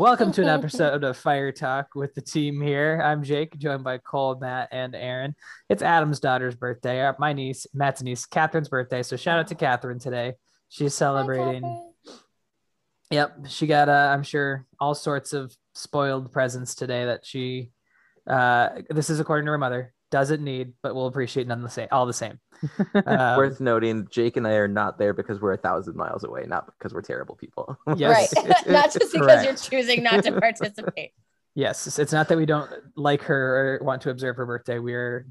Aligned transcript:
Welcome 0.00 0.32
to 0.32 0.40
an 0.40 0.48
episode 0.58 1.04
of 1.04 1.14
Fire 1.18 1.52
Talk 1.52 1.94
with 1.94 2.14
the 2.14 2.22
team 2.22 2.58
here. 2.58 3.02
I'm 3.04 3.22
Jake, 3.22 3.58
joined 3.58 3.84
by 3.84 3.98
Cole, 3.98 4.34
Matt, 4.40 4.70
and 4.72 4.94
Aaron. 4.94 5.34
It's 5.68 5.82
Adam's 5.82 6.20
daughter's 6.20 6.54
birthday. 6.54 7.04
uh, 7.04 7.12
My 7.18 7.34
niece, 7.34 7.66
Matt's 7.74 8.02
niece, 8.02 8.24
Catherine's 8.24 8.70
birthday. 8.70 9.02
So 9.02 9.16
shout 9.16 9.38
out 9.38 9.48
to 9.48 9.54
Catherine 9.54 9.98
today. 9.98 10.36
She's 10.70 10.94
celebrating. 10.94 11.62
Yep, 13.10 13.48
she 13.48 13.66
got 13.66 13.90
uh, 13.90 14.10
I'm 14.10 14.22
sure 14.22 14.64
all 14.78 14.94
sorts 14.94 15.34
of 15.34 15.54
spoiled 15.74 16.32
presents 16.32 16.74
today 16.74 17.04
that 17.04 17.26
she. 17.26 17.70
Uh, 18.26 18.70
this 18.88 19.10
is 19.10 19.20
according 19.20 19.44
to 19.44 19.52
her 19.52 19.58
mother. 19.58 19.92
Doesn't 20.10 20.42
need, 20.42 20.72
but 20.82 20.94
we'll 20.94 21.06
appreciate 21.06 21.46
none 21.46 21.62
the 21.62 21.68
same. 21.68 21.88
All 21.92 22.06
the 22.06 22.12
same. 22.12 22.38
Um, 23.06 23.36
Worth 23.38 23.60
noting, 23.60 24.06
Jake 24.10 24.36
and 24.36 24.46
I 24.46 24.52
are 24.54 24.68
not 24.68 24.98
there 24.98 25.14
because 25.14 25.40
we're 25.40 25.52
a 25.52 25.56
thousand 25.56 25.96
miles 25.96 26.24
away, 26.24 26.44
not 26.46 26.66
because 26.66 26.92
we're 26.92 27.00
terrible 27.02 27.36
people. 27.36 27.76
Yes. 27.96 28.34
Right. 28.36 28.46
not 28.68 28.92
just 28.92 29.12
because 29.12 29.26
Correct. 29.26 29.44
you're 29.44 29.80
choosing 29.80 30.02
not 30.02 30.24
to 30.24 30.32
participate. 30.38 31.12
Yes, 31.54 31.86
it's- 31.86 31.98
it's 31.98 32.12
not 32.12 32.28
that 32.28 32.36
we 32.38 32.46
don't 32.46 32.70
like 32.96 33.22
her 33.22 33.78
or 33.80 33.84
want 33.84 34.02
to 34.02 34.10
observe 34.10 34.36
her 34.36 34.46
birthday. 34.46 34.78
We're 34.78 35.26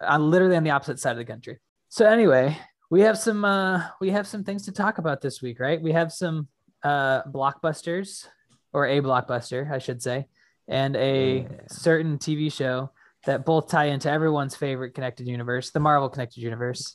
on 0.00 0.30
literally 0.30 0.56
on 0.56 0.64
the 0.64 0.70
opposite 0.70 0.98
side 1.00 1.12
of 1.12 1.18
the 1.18 1.24
country. 1.24 1.58
So 1.88 2.06
anyway, 2.06 2.56
we 2.90 3.00
have 3.02 3.18
some 3.18 3.44
uh 3.44 3.84
we 4.00 4.10
have 4.10 4.26
some 4.26 4.44
things 4.44 4.64
to 4.66 4.72
talk 4.72 4.98
about 4.98 5.20
this 5.20 5.40
week, 5.42 5.58
right? 5.58 5.80
We 5.80 5.92
have 5.92 6.12
some 6.12 6.48
uh 6.82 7.22
blockbusters 7.24 8.26
or 8.72 8.86
a 8.86 9.00
blockbuster, 9.00 9.70
I 9.70 9.78
should 9.78 10.02
say, 10.02 10.26
and 10.68 10.96
a 10.96 11.38
Yeah. 11.38 11.48
certain 11.68 12.18
TV 12.18 12.52
show 12.52 12.90
that 13.26 13.44
both 13.44 13.68
tie 13.68 13.86
into 13.86 14.10
everyone's 14.10 14.56
favorite 14.56 14.94
connected 14.94 15.26
universe, 15.26 15.70
the 15.70 15.80
Marvel 15.80 16.08
connected 16.08 16.40
universe. 16.42 16.94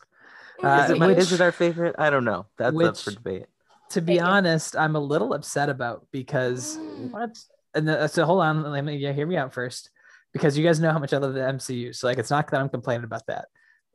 Uh, 0.64 0.82
is, 0.86 0.92
it 0.92 0.98
my, 1.00 1.08
which- 1.08 1.18
is 1.20 1.32
it 1.34 1.42
our 1.42 1.52
favorite? 1.52 1.96
I 1.98 2.10
don't 2.10 2.26
know. 2.26 2.48
That's 2.58 2.76
up 2.80 2.98
for 2.98 3.12
debate. 3.12 3.46
to 3.92 4.02
be 4.02 4.20
honest, 4.20 4.76
I'm 4.76 4.96
a 4.96 5.00
little 5.00 5.34
upset 5.34 5.70
about 5.70 6.08
because 6.12 6.78
what? 7.12 7.38
And 7.74 7.88
the, 7.88 8.08
so 8.08 8.26
hold 8.26 8.42
on, 8.42 8.64
let 8.64 8.84
me 8.84 8.96
yeah, 8.98 9.12
hear 9.14 9.28
me 9.28 9.38
out 9.38 9.54
first, 9.54 9.90
because 10.34 10.58
you 10.58 10.64
guys 10.64 10.80
know 10.80 10.92
how 10.92 11.00
much 11.00 11.14
I 11.14 11.18
love 11.18 11.34
the 11.36 11.42
MCU. 11.42 11.96
So 11.96 12.08
like, 12.08 12.18
it's 12.18 12.32
not 12.32 12.50
that 12.50 12.60
I'm 12.60 12.70
complaining 12.70 13.04
about 13.04 13.28
that, 13.28 13.46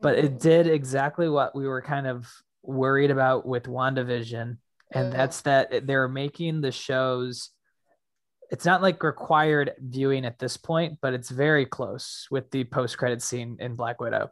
but 0.00 0.16
it 0.19 0.38
did 0.38 0.66
exactly 0.69 1.28
what 1.28 1.55
we 1.55 1.66
were 1.66 1.83
kind 1.83 2.06
of 2.06 2.33
worried 2.62 3.10
about 3.10 3.44
with 3.44 3.64
WandaVision, 3.64 4.56
and 4.92 5.12
Mhm. 5.12 5.16
that's 5.16 5.41
that 5.42 5.86
they're 5.86 6.08
making 6.08 6.60
the 6.60 6.70
shows. 6.72 7.50
It's 8.53 8.67
not 8.67 8.83
like 8.83 9.03
required 9.03 9.72
viewing 9.81 10.27
at 10.27 10.39
this 10.39 10.56
point, 10.58 10.98
but 11.00 11.14
it's 11.14 11.31
very 11.31 11.64
close 11.64 12.28
with 12.31 12.50
the 12.50 12.64
post-credit 12.64 13.22
scene 13.22 13.56
in 13.59 13.77
Black 13.77 13.98
Widow, 13.98 14.31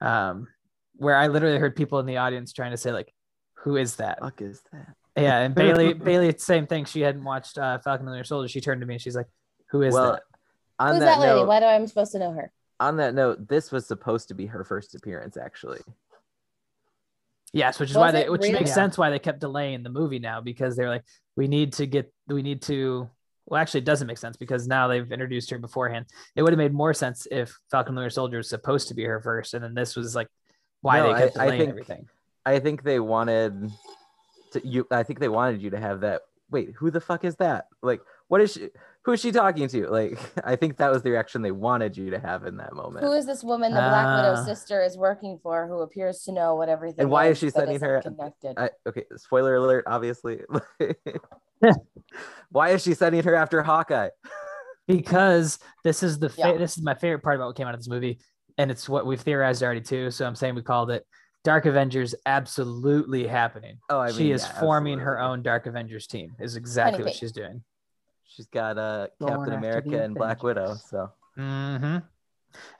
um, 0.00 0.48
where 0.96 1.14
I 1.16 1.28
literally 1.28 1.58
heard 1.58 1.76
people 1.76 2.00
in 2.00 2.06
the 2.06 2.16
audience 2.16 2.52
trying 2.52 2.72
to 2.72 2.76
say 2.76 2.90
like, 2.92 3.14
"Who 3.62 3.76
is 3.76 3.96
that?" 3.96 4.18
Fuck 4.18 4.42
is 4.42 4.62
that? 4.72 4.94
Yeah, 5.16 5.38
and 5.38 5.54
Bailey, 5.54 5.92
Bailey, 6.08 6.34
same 6.38 6.66
thing. 6.66 6.86
She 6.86 7.02
hadn't 7.02 7.22
watched 7.22 7.56
uh, 7.56 7.78
Falcon 7.78 8.00
and 8.04 8.08
the 8.08 8.12
Winter 8.16 8.24
Soldier. 8.24 8.48
She 8.48 8.60
turned 8.60 8.80
to 8.80 8.86
me 8.86 8.94
and 8.94 9.00
she's 9.00 9.14
like, 9.16 9.28
"Who 9.70 9.82
is 9.82 9.94
well, 9.94 10.12
that?" 10.12 10.22
on 10.80 10.94
Who's 10.94 11.00
that, 11.00 11.06
that 11.06 11.20
lady? 11.20 11.40
note, 11.40 11.46
Why 11.48 11.60
do 11.60 11.66
I'm 11.66 11.86
supposed 11.86 12.12
to 12.12 12.18
know 12.18 12.32
her? 12.32 12.52
on 12.80 12.96
that 12.96 13.14
note, 13.14 13.46
this 13.48 13.70
was 13.70 13.86
supposed 13.86 14.26
to 14.28 14.34
be 14.34 14.46
her 14.46 14.64
first 14.64 14.96
appearance, 14.96 15.36
actually. 15.36 15.78
Yes, 17.52 17.78
which 17.78 17.90
is 17.90 17.96
Was 17.96 18.00
why 18.00 18.10
they, 18.10 18.28
which 18.28 18.40
really? 18.40 18.54
makes 18.54 18.70
Yeah. 18.70 18.74
sense 18.74 18.98
why 18.98 19.10
they 19.10 19.20
kept 19.20 19.38
delaying 19.38 19.84
the 19.84 19.90
movie 19.90 20.18
now 20.18 20.40
because 20.40 20.74
they're 20.74 20.88
like, 20.88 21.04
we 21.36 21.46
need 21.46 21.74
to 21.74 21.86
get, 21.86 22.12
we 22.26 22.42
need 22.42 22.62
to. 22.62 23.08
Well, 23.52 23.60
actually, 23.60 23.80
it 23.80 23.84
doesn't 23.84 24.06
make 24.06 24.16
sense 24.16 24.38
because 24.38 24.66
now 24.66 24.88
they've 24.88 25.12
introduced 25.12 25.50
her 25.50 25.58
beforehand. 25.58 26.06
It 26.36 26.42
would 26.42 26.54
have 26.54 26.58
made 26.58 26.72
more 26.72 26.94
sense 26.94 27.26
if 27.30 27.54
Falcon 27.70 27.90
and 27.90 27.98
the 27.98 28.00
Winter 28.00 28.08
Soldier 28.14 28.38
was 28.38 28.48
supposed 28.48 28.88
to 28.88 28.94
be 28.94 29.04
her 29.04 29.20
first, 29.20 29.52
and 29.52 29.62
then 29.62 29.74
this 29.74 29.94
was 29.94 30.16
like 30.16 30.28
why 30.80 31.00
No, 31.00 31.12
they 31.12 31.20
kept 31.20 31.36
I- 31.38 31.44
I 31.44 31.50
think- 31.50 31.68
everything. 31.68 32.08
I 32.46 32.58
think 32.60 32.82
they 32.82 32.98
wanted 32.98 33.70
to 34.52 34.66
you. 34.66 34.86
I 34.90 35.02
think 35.02 35.20
they 35.20 35.28
wanted 35.28 35.60
you 35.60 35.68
to 35.68 35.78
have 35.78 36.00
that. 36.00 36.22
Wait, 36.50 36.70
who 36.78 36.90
the 36.90 37.00
fuck 37.02 37.24
is 37.26 37.36
that? 37.36 37.66
Like, 37.82 38.00
what 38.28 38.40
is 38.40 38.54
she? 38.54 38.70
Who 39.02 39.12
is 39.12 39.20
she 39.20 39.32
talking 39.32 39.68
to? 39.68 39.86
Like, 39.90 40.18
I 40.44 40.56
think 40.56 40.78
that 40.78 40.90
was 40.90 41.02
the 41.02 41.10
reaction 41.10 41.42
they 41.42 41.50
wanted 41.52 41.94
you 41.94 42.08
to 42.08 42.18
have 42.18 42.46
in 42.46 42.56
that 42.56 42.72
moment. 42.72 43.04
Who 43.04 43.12
is 43.12 43.26
this 43.26 43.44
woman 43.44 43.72
the 43.74 43.80
Black 43.80 44.06
Ah. 44.06 44.16
Widow's 44.16 44.46
sister 44.46 44.82
is 44.82 44.96
working 44.96 45.38
for 45.42 45.66
who 45.68 45.80
appears 45.82 46.22
to 46.24 46.32
know 46.32 46.54
what 46.54 46.70
everything 46.70 47.02
And 47.02 47.10
why 47.10 47.26
is 47.26 47.36
she 47.36 47.50
sending 47.50 47.78
her- 47.80 48.00
connected? 48.00 48.54
I, 48.56 48.70
okay, 48.86 49.04
spoiler 49.18 49.56
alert, 49.56 49.84
obviously. 49.86 50.40
Why 52.50 52.70
is 52.70 52.82
she 52.82 52.94
sending 52.94 53.22
her 53.22 53.34
after 53.34 53.62
Hawkeye? 53.62 54.10
because 54.86 55.58
this 55.84 56.02
is 56.02 56.18
the 56.18 56.28
fa- 56.28 56.36
Yeah. 56.38 56.56
this 56.58 56.76
is 56.76 56.82
my 56.82 56.94
favorite 56.94 57.22
part 57.22 57.36
about 57.36 57.46
what 57.48 57.56
came 57.56 57.66
out 57.66 57.74
of 57.74 57.80
this 57.80 57.88
movie, 57.88 58.20
and 58.58 58.70
it's 58.70 58.88
what 58.88 59.06
we've 59.06 59.20
theorized 59.20 59.62
already 59.62 59.80
too. 59.80 60.10
So 60.10 60.26
I'm 60.26 60.34
saying 60.34 60.54
we 60.54 60.62
called 60.62 60.90
it 60.90 61.06
Dark 61.44 61.66
Avengers 61.66 62.14
absolutely 62.26 63.26
happening. 63.26 63.78
Oh, 63.88 63.98
I 64.00 64.08
mean, 64.08 64.16
she 64.16 64.32
is 64.32 64.42
yeah, 64.42 64.60
forming 64.60 64.98
her 64.98 65.18
own 65.20 65.42
Dark 65.42 65.66
Avengers 65.66 66.06
team. 66.06 66.32
Is 66.38 66.56
exactly 66.56 67.04
what 67.04 67.14
she's 67.14 67.32
doing. 67.32 67.62
She's 68.24 68.46
got 68.46 68.78
uh, 68.78 69.08
Going 69.20 69.36
Captain 69.36 69.54
America 69.54 70.02
and 70.02 70.14
Black 70.14 70.42
Widow. 70.42 70.62
Avengers. 70.62 70.84
So 70.90 71.10
hmm 71.36 71.98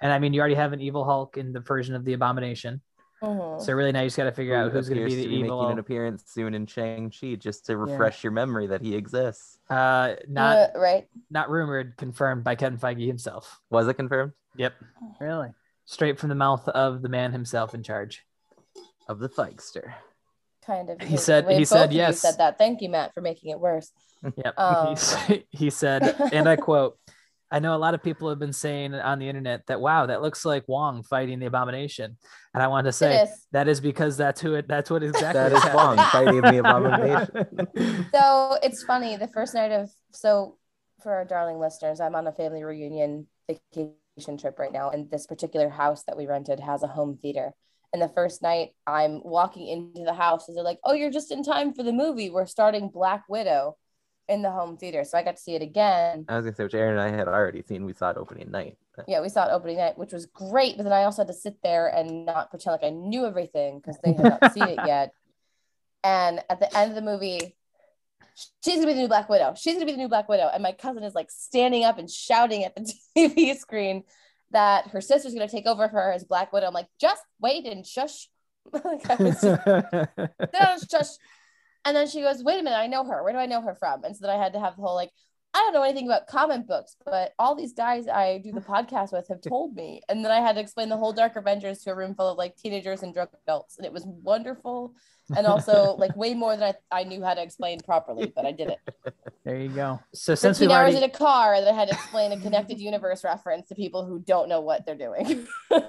And 0.00 0.12
I 0.12 0.18
mean, 0.18 0.32
you 0.32 0.40
already 0.40 0.54
have 0.54 0.72
an 0.72 0.80
evil 0.80 1.04
Hulk 1.04 1.36
in 1.36 1.52
the 1.52 1.60
version 1.60 1.94
of 1.94 2.04
the 2.04 2.12
Abomination. 2.12 2.80
Mhm. 3.22 3.60
So 3.62 3.72
really 3.72 3.92
now 3.92 4.00
you 4.00 4.06
just 4.06 4.16
got 4.16 4.24
to 4.24 4.32
figure 4.32 4.56
out 4.56 4.72
who's 4.72 4.88
going 4.88 5.00
to 5.00 5.06
be 5.06 5.14
the 5.14 5.26
making 5.28 5.44
evil. 5.44 5.68
an 5.68 5.78
appearance 5.78 6.24
soon 6.26 6.54
in 6.54 6.66
Shang 6.66 7.10
Chi, 7.10 7.36
just 7.36 7.66
to 7.66 7.76
refresh 7.76 8.24
your 8.24 8.32
memory 8.32 8.66
that 8.66 8.80
he 8.82 8.96
exists. 8.96 9.58
Uh, 9.70 10.16
not 10.28 10.56
Uh, 10.74 10.78
right. 10.78 11.08
not 11.30 11.48
rumored, 11.48 11.96
confirmed 11.96 12.42
by 12.44 12.56
Kevin 12.56 12.78
Feige 12.78 13.06
himself. 13.06 13.60
Was 13.70 13.86
it 13.86 13.94
confirmed? 13.94 14.32
Yep, 14.56 14.74
really, 15.20 15.54
straight 15.84 16.18
from 16.18 16.28
the 16.30 16.34
mouth 16.34 16.68
of 16.68 17.00
the 17.02 17.08
man 17.08 17.32
himself 17.32 17.74
in 17.74 17.82
charge. 17.82 18.26
Of 19.08 19.18
the 19.18 19.28
Feigster. 19.28 19.92
Kind 20.64 20.90
of. 20.90 21.00
He 21.00 21.16
said- 21.16 21.48
he 21.50 21.64
said 21.64 21.92
yes. 21.92 22.20
said 22.20 22.38
that. 22.38 22.56
Thank 22.58 22.82
you, 22.82 22.88
Matt, 22.88 23.12
for 23.14 23.20
making 23.20 23.50
it 23.50 23.58
worse. 23.60 23.90
Yep. 24.36 24.54
Um, 24.58 24.96
he, 25.26 25.44
he 25.50 25.70
said, 25.70 26.02
and 26.32 26.48
I 26.48 26.54
quote, 26.68 26.98
I 27.52 27.58
know 27.58 27.76
a 27.76 27.78
lot 27.78 27.92
of 27.92 28.02
people 28.02 28.30
have 28.30 28.38
been 28.38 28.54
saying 28.54 28.94
on 28.94 29.18
the 29.18 29.28
internet 29.28 29.66
that, 29.66 29.78
wow, 29.78 30.06
that 30.06 30.22
looks 30.22 30.44
like 30.46 30.66
Wong 30.68 31.02
fighting 31.02 31.38
the 31.38 31.46
abomination. 31.46 32.16
And 32.54 32.62
I 32.62 32.66
wanted 32.68 32.84
to 32.88 32.92
say 32.92 33.20
It 33.20 33.28
is. 33.28 33.46
that 33.52 33.68
is 33.68 33.78
because 33.78 34.16
that's 34.16 34.40
who 34.40 34.54
it, 34.54 34.66
that's 34.66 34.90
what 34.90 35.02
exactly 35.02 35.38
That 35.38 35.52
is 35.52 35.74
Wong 35.74 35.98
fighting 35.98 36.40
the 36.40 36.58
abomination. 36.58 38.08
So 38.14 38.56
it's 38.62 38.82
funny. 38.82 39.16
The 39.16 39.28
first 39.28 39.54
night 39.54 39.70
of 39.70 39.90
so 40.12 40.56
for 41.02 41.12
our 41.12 41.26
darling 41.26 41.58
listeners, 41.58 42.00
I'm 42.00 42.14
on 42.14 42.26
a 42.26 42.32
family 42.32 42.64
reunion 42.64 43.26
vacation 43.48 44.38
trip 44.38 44.58
right 44.58 44.72
now, 44.72 44.90
and 44.90 45.10
this 45.10 45.26
particular 45.26 45.68
house 45.68 46.04
that 46.04 46.16
we 46.16 46.26
rented 46.26 46.60
has 46.60 46.82
a 46.82 46.86
home 46.86 47.18
theater. 47.20 47.52
And 47.92 48.00
the 48.00 48.08
first 48.08 48.40
night, 48.40 48.70
I'm 48.86 49.20
walking 49.22 49.66
into 49.66 50.04
the 50.04 50.14
house, 50.14 50.48
and 50.48 50.56
they're 50.56 50.64
like, 50.64 50.78
"Oh, 50.84 50.94
you're 50.94 51.10
just 51.10 51.30
in 51.30 51.42
time 51.42 51.74
for 51.74 51.82
the 51.82 51.92
movie. 51.92 52.30
We're 52.30 52.46
starting 52.46 52.88
Black 52.88 53.24
Widow 53.28 53.76
in 54.28 54.42
the 54.42 54.50
home 54.50 54.76
theater." 54.76 55.04
So 55.04 55.18
I 55.18 55.22
got 55.22 55.36
to 55.36 55.42
see 55.42 55.54
it 55.54 55.62
again. 55.62 56.24
I 56.28 56.36
was 56.36 56.44
gonna 56.44 56.56
say, 56.56 56.64
which 56.64 56.74
Aaron 56.74 56.98
and 56.98 57.00
I 57.00 57.16
had 57.16 57.28
already 57.28 57.62
seen. 57.62 57.84
We 57.84 57.94
saw 57.94 58.10
it 58.10 58.16
opening 58.16 58.50
night. 58.50 58.76
Yeah, 59.08 59.20
we 59.20 59.28
saw 59.28 59.46
it 59.46 59.52
opening 59.52 59.78
night, 59.78 59.96
which 59.96 60.12
was 60.12 60.26
great. 60.26 60.76
But 60.76 60.84
then 60.84 60.92
I 60.92 61.04
also 61.04 61.22
had 61.22 61.28
to 61.28 61.34
sit 61.34 61.56
there 61.62 61.88
and 61.88 62.26
not 62.26 62.50
pretend 62.50 62.72
like 62.72 62.84
I 62.84 62.90
knew 62.90 63.26
everything 63.26 63.78
because 63.78 63.98
they 64.02 64.12
had 64.12 64.40
not 64.40 64.52
seen 64.52 64.68
it 64.68 64.78
yet. 64.86 65.12
And 66.04 66.40
at 66.50 66.60
the 66.60 66.76
end 66.76 66.90
of 66.90 66.94
the 66.94 67.02
movie, 67.02 67.56
she's 68.64 68.76
gonna 68.76 68.86
be 68.86 68.94
the 68.94 69.00
new 69.00 69.08
Black 69.08 69.28
Widow. 69.28 69.54
She's 69.56 69.74
gonna 69.74 69.86
be 69.86 69.92
the 69.92 69.98
new 69.98 70.08
Black 70.08 70.28
Widow. 70.28 70.50
And 70.52 70.62
my 70.62 70.72
cousin 70.72 71.04
is 71.04 71.14
like 71.14 71.30
standing 71.30 71.84
up 71.84 71.98
and 71.98 72.10
shouting 72.10 72.64
at 72.64 72.74
the 72.74 72.92
TV 73.16 73.56
screen 73.56 74.04
that 74.50 74.88
her 74.88 75.00
sister's 75.00 75.34
gonna 75.34 75.48
take 75.48 75.66
over 75.66 75.88
for 75.88 75.96
her 75.96 76.12
as 76.12 76.24
Black 76.24 76.52
Widow. 76.52 76.66
I'm 76.66 76.74
like, 76.74 76.88
just 77.00 77.22
wait 77.40 77.66
and 77.66 77.86
shush. 77.86 78.28
like 78.72 79.08
I 79.10 79.16
was 80.74 80.86
just, 80.88 80.90
shush. 80.90 81.06
And 81.84 81.96
then 81.96 82.08
she 82.08 82.20
goes, 82.20 82.42
wait 82.42 82.60
a 82.60 82.62
minute, 82.62 82.76
I 82.76 82.86
know 82.86 83.04
her. 83.04 83.22
Where 83.22 83.32
do 83.32 83.38
I 83.38 83.46
know 83.46 83.62
her 83.62 83.74
from? 83.74 84.04
And 84.04 84.16
so 84.16 84.26
then 84.26 84.36
I 84.36 84.42
had 84.42 84.52
to 84.52 84.60
have 84.60 84.76
the 84.76 84.82
whole 84.82 84.94
like, 84.94 85.10
I 85.54 85.58
don't 85.58 85.74
know 85.74 85.82
anything 85.82 86.06
about 86.06 86.28
comic 86.28 86.66
books, 86.66 86.96
but 87.04 87.32
all 87.38 87.54
these 87.54 87.74
guys 87.74 88.08
I 88.08 88.38
do 88.38 88.52
the 88.52 88.60
podcast 88.60 89.12
with 89.12 89.28
have 89.28 89.42
told 89.42 89.74
me. 89.74 90.00
And 90.08 90.24
then 90.24 90.32
I 90.32 90.40
had 90.40 90.54
to 90.54 90.62
explain 90.62 90.88
the 90.88 90.96
whole 90.96 91.12
Dark 91.12 91.36
Avengers 91.36 91.80
to 91.80 91.90
a 91.90 91.94
room 91.94 92.14
full 92.14 92.30
of 92.30 92.38
like 92.38 92.56
teenagers 92.56 93.02
and 93.02 93.12
drunk 93.12 93.30
adults. 93.46 93.76
And 93.76 93.84
it 93.84 93.92
was 93.92 94.04
wonderful. 94.06 94.94
And 95.36 95.46
also 95.46 95.94
like 95.98 96.16
way 96.16 96.32
more 96.32 96.56
than 96.56 96.74
I, 96.90 97.00
I 97.00 97.04
knew 97.04 97.22
how 97.22 97.34
to 97.34 97.42
explain 97.42 97.80
properly, 97.80 98.32
but 98.34 98.46
I 98.46 98.52
did 98.52 98.70
it. 98.70 99.14
there 99.44 99.58
you 99.58 99.68
go. 99.68 100.00
So 100.14 100.34
since 100.34 100.58
we've 100.58 100.70
hours 100.70 100.94
in 100.94 101.02
a 101.02 101.10
car 101.10 101.60
that 101.60 101.68
I 101.68 101.74
had 101.74 101.88
to 101.88 101.94
explain 101.94 102.32
a 102.32 102.40
connected 102.40 102.80
universe 102.80 103.22
reference 103.22 103.68
to 103.68 103.74
people 103.74 104.06
who 104.06 104.20
don't 104.20 104.48
know 104.48 104.60
what 104.60 104.86
they're 104.86 104.96
doing. 104.96 105.46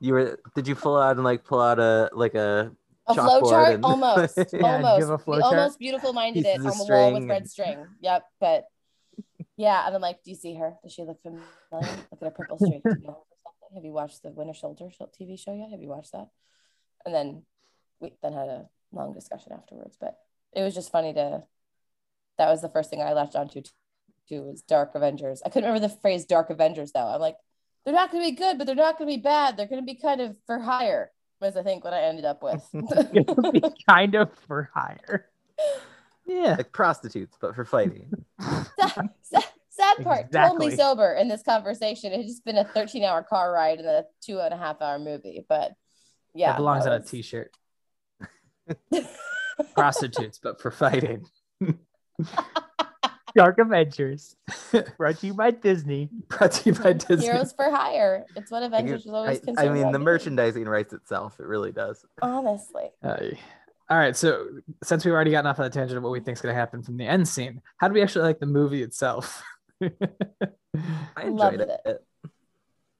You 0.00 0.12
were? 0.12 0.38
Did 0.54 0.68
you 0.68 0.74
pull 0.74 0.96
out 0.96 1.16
and 1.16 1.24
like 1.24 1.44
pull 1.44 1.60
out 1.60 1.78
a 1.78 2.10
like 2.12 2.34
a 2.34 2.72
A 3.08 3.14
flow 3.14 3.40
chart, 3.50 3.74
and- 3.74 3.84
almost, 3.90 4.36
Yeah, 4.52 4.76
almost, 4.82 5.10
a 5.10 5.18
flow 5.18 5.36
We 5.36 5.42
chart? 5.42 5.54
almost 5.54 5.78
beautiful 5.78 6.12
minded 6.12 6.44
it 6.46 6.58
on 6.58 6.64
the 6.64 6.86
wall 6.88 7.12
with 7.12 7.28
red 7.28 7.42
and- 7.42 7.50
string. 7.50 7.86
Yep, 8.00 8.24
but 8.40 8.64
yeah, 9.56 9.86
and 9.86 9.94
I'm 9.94 10.02
like, 10.02 10.22
do 10.22 10.30
you 10.30 10.36
see 10.36 10.54
her? 10.56 10.74
Does 10.82 10.92
she 10.92 11.02
look 11.04 11.22
familiar? 11.22 11.44
Look 11.72 11.84
at 11.84 12.22
her 12.22 12.30
purple 12.30 12.58
streak. 12.58 12.82
Do 12.82 12.90
you 12.90 13.06
know 13.06 13.12
her 13.12 13.14
or 13.14 13.36
something? 13.42 13.68
Have 13.74 13.84
you 13.84 13.92
watched 13.92 14.22
the 14.22 14.30
Winter 14.30 14.54
Soldier 14.54 14.86
TV 15.20 15.38
show 15.38 15.54
yet? 15.54 15.70
Have 15.70 15.80
you 15.80 15.88
watched 15.88 16.12
that? 16.12 16.28
And 17.04 17.14
then 17.14 17.42
we 18.00 18.12
then 18.22 18.32
had 18.32 18.48
a 18.48 18.68
long 18.92 19.14
discussion 19.14 19.52
afterwards, 19.52 19.96
but 20.00 20.16
it 20.52 20.62
was 20.62 20.74
just 20.74 20.90
funny 20.92 21.12
to. 21.14 21.42
That 22.38 22.50
was 22.50 22.60
the 22.60 22.68
first 22.68 22.90
thing 22.90 23.00
I 23.00 23.12
latched 23.12 23.36
onto. 23.36 23.62
Too 24.28 24.42
was 24.42 24.60
Dark 24.62 24.94
Avengers. 24.96 25.40
I 25.46 25.50
couldn't 25.50 25.68
remember 25.70 25.86
the 25.88 26.00
phrase 26.00 26.24
Dark 26.24 26.50
Avengers 26.50 26.90
though. 26.92 27.06
I'm 27.06 27.20
like, 27.20 27.36
they're 27.84 27.94
not 27.94 28.10
going 28.10 28.24
to 28.24 28.30
be 28.30 28.36
good, 28.36 28.58
but 28.58 28.66
they're 28.66 28.74
not 28.74 28.98
going 28.98 29.08
to 29.08 29.16
be 29.16 29.22
bad. 29.22 29.56
They're 29.56 29.68
going 29.68 29.80
to 29.80 29.86
be 29.86 29.94
kind 30.00 30.20
of 30.20 30.36
for 30.46 30.58
hire. 30.58 31.12
Was 31.40 31.56
I 31.56 31.62
think 31.62 31.84
what 31.84 31.92
I 31.92 32.02
ended 32.02 32.24
up 32.24 32.42
with. 32.42 32.64
Be 33.52 33.62
kind 33.88 34.14
of 34.14 34.32
for 34.46 34.70
hire. 34.74 35.26
Yeah. 36.26 36.56
like 36.56 36.72
prostitutes, 36.72 37.36
but 37.40 37.54
for 37.54 37.64
fighting. 37.64 38.24
sad, 38.40 39.10
sad, 39.22 39.44
sad 39.68 39.96
part, 40.02 40.32
totally 40.32 40.74
sober 40.74 41.14
in 41.14 41.28
this 41.28 41.42
conversation. 41.42 42.12
It's 42.12 42.28
just 42.28 42.44
been 42.44 42.56
a 42.56 42.64
13 42.64 43.04
hour 43.04 43.22
car 43.22 43.52
ride 43.52 43.78
and 43.78 43.86
a 43.86 44.04
two 44.22 44.40
and 44.40 44.52
a 44.52 44.56
half 44.56 44.80
hour 44.80 44.98
movie. 44.98 45.44
But 45.48 45.72
yeah, 46.34 46.54
it 46.54 46.56
belongs 46.56 46.86
on 46.86 46.92
a 46.92 46.98
was- 46.98 47.10
t-shirt. 47.10 47.54
Prostitutes, 49.74 50.38
but 50.42 50.60
for 50.60 50.70
fighting. 50.70 51.26
Dark 53.36 53.58
Adventures, 53.58 54.34
brought 54.96 55.18
to 55.18 55.26
you 55.26 55.34
by 55.34 55.50
Disney. 55.50 56.08
Brought 56.28 56.52
to 56.52 56.70
you 56.70 56.74
by 56.76 56.94
Disney. 56.94 57.26
Heroes 57.26 57.52
for 57.52 57.70
hire. 57.70 58.24
It's 58.34 58.50
what 58.50 58.62
Avengers 58.62 59.04
was 59.04 59.14
always 59.14 59.40
I, 59.58 59.66
I 59.66 59.68
mean, 59.68 59.92
the 59.92 59.98
being. 59.98 60.04
merchandising 60.04 60.64
writes 60.64 60.94
itself. 60.94 61.38
It 61.38 61.46
really 61.46 61.70
does. 61.70 62.04
Honestly, 62.22 62.88
Aye. 63.04 63.38
all 63.90 63.98
right. 63.98 64.16
So 64.16 64.46
since 64.82 65.04
we've 65.04 65.12
already 65.12 65.32
gotten 65.32 65.46
off 65.46 65.58
on 65.58 65.64
the 65.64 65.70
tangent 65.70 65.98
of 65.98 66.02
what 66.02 66.12
we 66.12 66.20
think 66.20 66.38
is 66.38 66.42
going 66.42 66.54
to 66.54 66.58
happen 66.58 66.82
from 66.82 66.96
the 66.96 67.06
end 67.06 67.28
scene, 67.28 67.60
how 67.76 67.88
do 67.88 67.94
we 67.94 68.02
actually 68.02 68.24
like 68.24 68.40
the 68.40 68.46
movie 68.46 68.82
itself? 68.82 69.42
I 69.82 69.90
enjoyed 71.20 71.32
Loved 71.34 71.60
it. 71.60 71.80
it. 71.84 72.04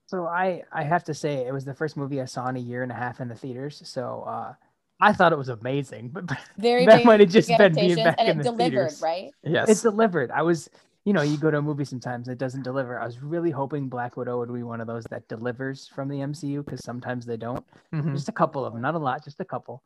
So 0.09 0.27
I 0.27 0.63
I 0.71 0.85
have 0.85 1.05
to 1.05 1.15
say 1.15 1.47
it 1.47 1.53
was 1.53 1.65
the 1.65 1.75
first 1.75 1.97
movie 1.97 2.21
I 2.21 2.27
saw 2.27 2.47
in 2.49 2.57
a 2.57 2.61
year 2.61 2.83
and 2.83 2.93
a 2.93 2.95
half 2.95 3.21
in 3.21 3.29
the 3.29 3.35
theaters. 3.35 3.81
So 3.85 4.25
uh, 4.27 4.53
I 5.01 5.13
thought 5.13 5.33
it 5.33 5.39
was 5.39 5.49
amazing, 5.49 6.09
but, 6.09 6.27
but 6.27 6.39
very 6.59 6.87
That 6.87 7.05
might 7.05 7.21
have 7.21 7.29
just 7.29 7.49
been 7.49 7.75
being 7.75 7.97
back 7.97 8.17
and 8.19 8.29
in 8.29 8.41
it 8.41 8.45
the 8.45 8.51
delivered, 8.51 8.71
theaters. 8.71 9.03
right? 9.03 9.31
yes. 9.43 9.69
it 9.69 9.83
delivered. 9.83 10.31
I 10.31 10.43
was, 10.43 10.71
you 11.05 11.13
know, 11.13 11.23
you 11.23 11.37
go 11.37 11.51
to 11.51 11.59
a 11.59 11.63
movie 11.63 11.85
sometimes 11.85 12.29
it 12.29 12.39
doesn't 12.39 12.63
deliver. 12.63 12.99
I 12.99 13.05
was 13.05 13.21
really 13.21 13.51
hoping 13.51 13.89
Black 13.89 14.17
Widow 14.17 14.39
would 14.39 14.53
be 14.53 14.63
one 14.63 14.81
of 14.81 14.87
those 14.87 15.05
that 15.11 15.29
delivers 15.29 15.87
from 15.87 16.09
the 16.09 16.17
MCU 16.17 16.65
because 16.65 16.83
sometimes 16.83 17.27
they 17.27 17.37
don't. 17.37 17.65
Mhm. 17.93 18.15
Just 18.15 18.29
a 18.29 18.33
couple 18.33 18.65
of 18.65 18.73
them, 18.73 18.81
not 18.83 18.95
a 18.95 18.99
lot, 18.99 19.23
just 19.23 19.39
a 19.41 19.45
couple, 19.45 19.83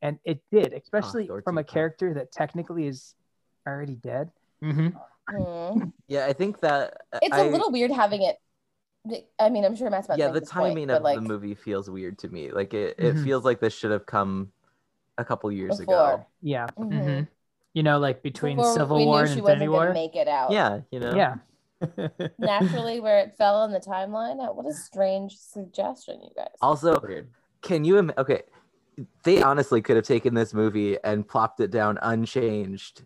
and 0.00 0.18
it 0.24 0.40
did, 0.52 0.72
especially 0.72 1.28
or 1.28 1.42
from 1.42 1.58
a 1.58 1.64
character 1.64 2.14
that 2.14 2.30
technically 2.30 2.86
is 2.86 3.14
already 3.66 3.96
dead. 3.96 4.30
Mhm. 4.62 4.94
Mhm. 5.30 5.92
Yeah, 6.08 6.26
I 6.26 6.32
think 6.32 6.60
that 6.60 6.98
It's 7.20 7.36
a 7.36 7.42
a 7.42 7.50
little 7.50 7.70
weird 7.72 7.90
having 7.90 8.22
it. 8.22 8.38
I 9.40 9.48
mean, 9.50 9.64
I'm 9.64 9.74
sure 9.74 9.90
Matt's 9.90 10.06
about 10.06 10.18
yeah. 10.18 10.26
make 10.26 10.34
The 10.34 10.40
this 10.40 10.52
point, 10.52 10.70
timing 10.74 10.90
of 10.90 11.02
like 11.02 11.16
the 11.16 11.22
movie 11.22 11.54
feels 11.54 11.90
weird 11.90 12.18
to 12.20 12.28
me. 12.28 12.50
Like 12.52 12.72
it, 12.72 12.94
it 12.98 13.16
Mhm. 13.16 13.24
feels 13.24 13.44
like 13.44 13.58
this 13.60 13.72
should 13.74 13.90
have 13.90 14.06
come 14.06 14.52
a 15.18 15.24
couple 15.24 15.50
years 15.50 15.80
ago. 15.80 15.92
before. 15.92 16.26
Yeah, 16.40 16.66
Mhm. 16.78 16.90
Mhm. 17.04 17.28
You 17.74 17.82
know, 17.82 17.98
like 17.98 18.22
between 18.22 18.58
Before 18.58 18.74
Civil 18.74 18.98
we 18.98 19.04
War 19.06 19.16
knew 19.16 19.20
and 19.22 19.30
she 19.30 19.38
Infinity 19.40 19.68
wasn't 19.68 19.86
War. 19.88 19.92
make 19.94 20.14
it 20.14 20.28
out. 20.28 20.50
Yeah, 20.52 20.80
you 20.90 21.00
know. 21.00 21.14
yeah. 21.14 21.36
naturally 22.38 23.00
where 23.00 23.18
it 23.18 23.34
fell 23.36 23.64
in 23.64 23.72
the 23.72 23.80
timeline. 23.80 24.38
Uh, 24.46 24.52
What 24.52 24.66
a 24.66 24.72
strange 24.72 25.36
suggestion, 25.36 26.20
you 26.22 26.30
guys. 26.36 26.54
Also, 26.60 27.00
Weird. 27.00 27.28
can 27.60 27.84
you? 27.84 27.98
im- 27.98 28.12
Okay, 28.16 28.42
they 29.24 29.42
honestly 29.42 29.82
could 29.82 29.96
have 29.96 30.04
taken 30.04 30.34
this 30.34 30.54
movie 30.54 30.96
and 31.02 31.26
plopped 31.26 31.58
it 31.60 31.72
down 31.72 31.98
unchanged 32.02 33.04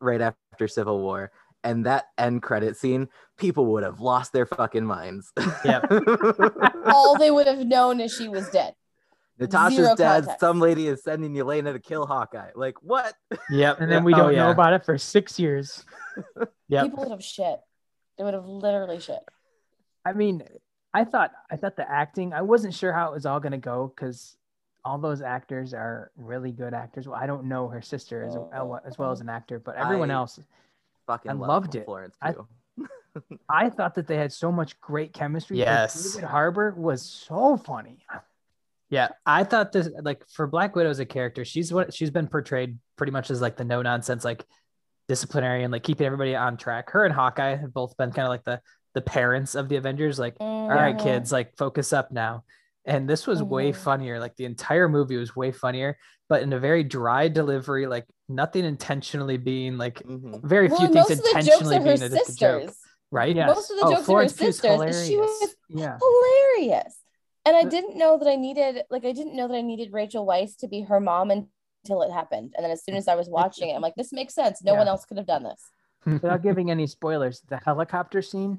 right 0.00 0.20
after 0.22 0.68
Civil 0.68 1.00
War, 1.02 1.32
and 1.66 1.84
that 1.86 2.06
end 2.16 2.42
credit 2.42 2.76
scene, 2.76 3.08
people 3.36 3.66
would 3.66 3.82
have 3.82 4.00
lost 4.00 4.32
their 4.32 4.46
fucking 4.46 4.84
minds. 4.86 5.32
Yep. 5.64 5.84
All 6.86 7.18
they 7.18 7.30
would 7.30 7.46
have 7.46 7.58
known 7.66 8.00
is 8.00 8.14
she 8.14 8.28
was 8.28 8.48
dead. 8.50 8.74
Natasha's 9.38 9.76
Zero 9.76 9.94
dead. 9.96 10.22
context. 10.24 10.40
Some 10.40 10.60
lady 10.60 10.88
is 10.88 11.02
sending 11.02 11.34
Yelena 11.34 11.72
to 11.74 11.78
kill 11.78 12.06
Hawkeye. 12.06 12.50
Like 12.54 12.82
what? 12.82 13.12
Yep. 13.50 13.80
And 13.80 13.92
then 13.92 14.02
we 14.04 14.14
Oh, 14.14 14.18
don't 14.18 14.32
yeah. 14.32 14.44
know 14.44 14.50
about 14.50 14.72
it 14.72 14.84
for 14.84 14.96
six 14.98 15.38
years. 15.38 15.84
Yep. 16.68 16.84
People 16.84 16.98
would 17.04 17.10
have 17.12 17.22
shit. 17.22 17.60
They 18.18 18.24
would 18.24 18.34
have 18.34 18.46
literally 18.46 18.98
shit. 18.98 19.20
I 20.04 20.14
mean, 20.14 20.42
I 20.94 21.04
thought 21.04 21.30
I 21.50 21.56
thought 21.56 21.76
the 21.76 21.88
acting. 21.88 22.32
I 22.32 22.42
wasn't 22.42 22.74
sure 22.74 22.92
how 22.92 23.08
it 23.08 23.12
was 23.14 23.24
all 23.26 23.38
gonna 23.38 23.58
go 23.58 23.92
because 23.94 24.36
all 24.84 24.98
those 24.98 25.20
actors 25.22 25.74
are 25.74 26.10
really 26.16 26.50
good 26.50 26.72
actors. 26.74 27.06
Well, 27.06 27.20
I 27.20 27.26
don't 27.26 27.44
know 27.44 27.68
her 27.68 27.82
sister 27.82 28.24
as 28.24 28.34
well, 28.34 28.80
as 28.84 28.96
well 28.98 29.12
as 29.12 29.20
an 29.20 29.28
actor, 29.28 29.58
but 29.60 29.76
everyone 29.76 30.10
I- 30.10 30.14
else, 30.14 30.40
Fucking 31.06 31.30
I 31.30 31.34
love 31.34 31.48
loved 31.48 31.74
it. 31.76 31.84
Florence 31.84 32.16
I- 32.20 32.32
Pugh. 32.32 32.46
I 33.48 33.70
thought 33.70 33.94
that 33.94 34.06
they 34.06 34.16
had 34.16 34.32
so 34.32 34.52
much 34.52 34.78
great 34.80 35.12
chemistry. 35.12 35.56
Like, 35.58 35.66
Yes. 35.66 36.12
David 36.14 36.28
Harbour 36.28 36.74
was 36.76 37.02
so 37.02 37.56
funny. 37.56 38.04
Yeah, 38.90 39.08
I 39.24 39.44
thought 39.44 39.72
this 39.72 39.88
like 40.02 40.22
for 40.28 40.46
Black 40.46 40.76
Widow 40.76 40.90
as 40.90 40.98
a 41.00 41.06
character, 41.06 41.44
she's 41.44 41.72
what 41.72 41.92
she's 41.94 42.10
been 42.10 42.28
portrayed 42.28 42.78
pretty 42.96 43.10
much 43.12 43.30
as 43.30 43.40
like 43.40 43.56
the 43.56 43.64
no 43.64 43.82
nonsense, 43.82 44.24
like 44.24 44.44
disciplinarian, 45.08 45.70
like 45.70 45.82
keeping 45.82 46.06
everybody 46.06 46.36
on 46.36 46.56
track. 46.56 46.90
Her 46.90 47.04
and 47.04 47.14
Hawkeye 47.14 47.56
have 47.56 47.72
both 47.72 47.96
been 47.96 48.12
kind 48.12 48.26
of 48.26 48.30
like 48.30 48.44
the 48.44 48.60
the 48.94 49.00
parents 49.02 49.54
of 49.54 49.68
the 49.68 49.76
Avengers, 49.76 50.18
like, 50.18 50.36
all 50.40 50.68
right, 50.68 50.98
kids, 50.98 51.30
like 51.32 51.56
focus 51.56 51.92
up 51.92 52.12
now. 52.12 52.44
And 52.86 53.08
this 53.10 53.26
was 53.26 53.42
way 53.42 53.72
Mhm. 53.72 53.76
funnier. 53.76 54.20
Like 54.20 54.36
the 54.36 54.44
entire 54.46 54.88
movie 54.88 55.16
was 55.16 55.34
way 55.36 55.52
funnier, 55.52 55.98
but 56.28 56.42
in 56.42 56.52
a 56.52 56.58
very 56.58 56.82
dry 56.84 57.28
delivery, 57.28 57.86
like 57.86 58.06
nothing 58.28 58.64
intentionally 58.64 59.36
being 59.36 59.78
like 59.78 60.02
Mhm. 60.02 60.42
very 60.42 60.68
Well, 60.68 60.78
few 60.80 60.88
things 60.88 61.10
of 61.10 61.16
the 61.18 61.22
jokes 61.22 61.36
intentionally 61.36 61.78
being 61.78 62.02
a, 62.02 62.08
just 62.08 62.30
a 62.30 62.36
joke, 62.36 62.62
sisters. 62.62 62.78
right? 63.10 63.34
Yeah. 63.36 63.46
Most 63.46 63.70
of 63.70 63.78
the 63.78 63.86
Oh, 63.86 63.92
jokes 63.92 64.06
Florence 64.06 64.32
are 64.32 64.36
her 64.36 64.46
Pugh's 64.46 64.56
sisters. 64.58 64.80
and 64.80 65.06
She 65.06 65.12
hilarious. 65.14 65.40
was 65.40 65.56
Yeah. 65.68 65.98
hilarious. 66.00 66.98
And 67.44 67.56
I 67.56 67.62
didn't 67.64 67.96
know 67.96 68.18
that 68.18 68.28
I 68.28 68.34
needed 68.36 68.82
like 68.90 69.04
I 69.04 69.12
didn't 69.12 69.36
know 69.36 69.46
that 69.48 69.54
I 69.56 69.60
needed 69.62 69.92
Rachel 69.92 70.26
Weisz 70.26 70.56
to 70.58 70.68
be 70.68 70.82
her 70.82 70.98
mom 70.98 71.30
until 71.30 72.02
it 72.02 72.10
happened. 72.10 72.54
And 72.56 72.64
then 72.64 72.72
as 72.72 72.82
soon 72.84 72.96
as 72.96 73.06
I 73.06 73.14
was 73.14 73.28
watching 73.28 73.68
it, 73.70 73.74
I'm 73.74 73.82
like, 73.82 73.94
this 73.94 74.12
makes 74.12 74.34
sense. 74.34 74.62
No 74.64 74.72
Yeah. 74.72 74.78
one 74.78 74.88
else 74.88 75.04
could 75.04 75.16
have 75.18 75.26
done 75.26 75.44
this. 75.44 75.60
Without 76.06 76.42
giving 76.42 76.70
any 76.70 76.86
spoilers, 76.88 77.42
the 77.48 77.58
helicopter 77.58 78.22
scene. 78.22 78.58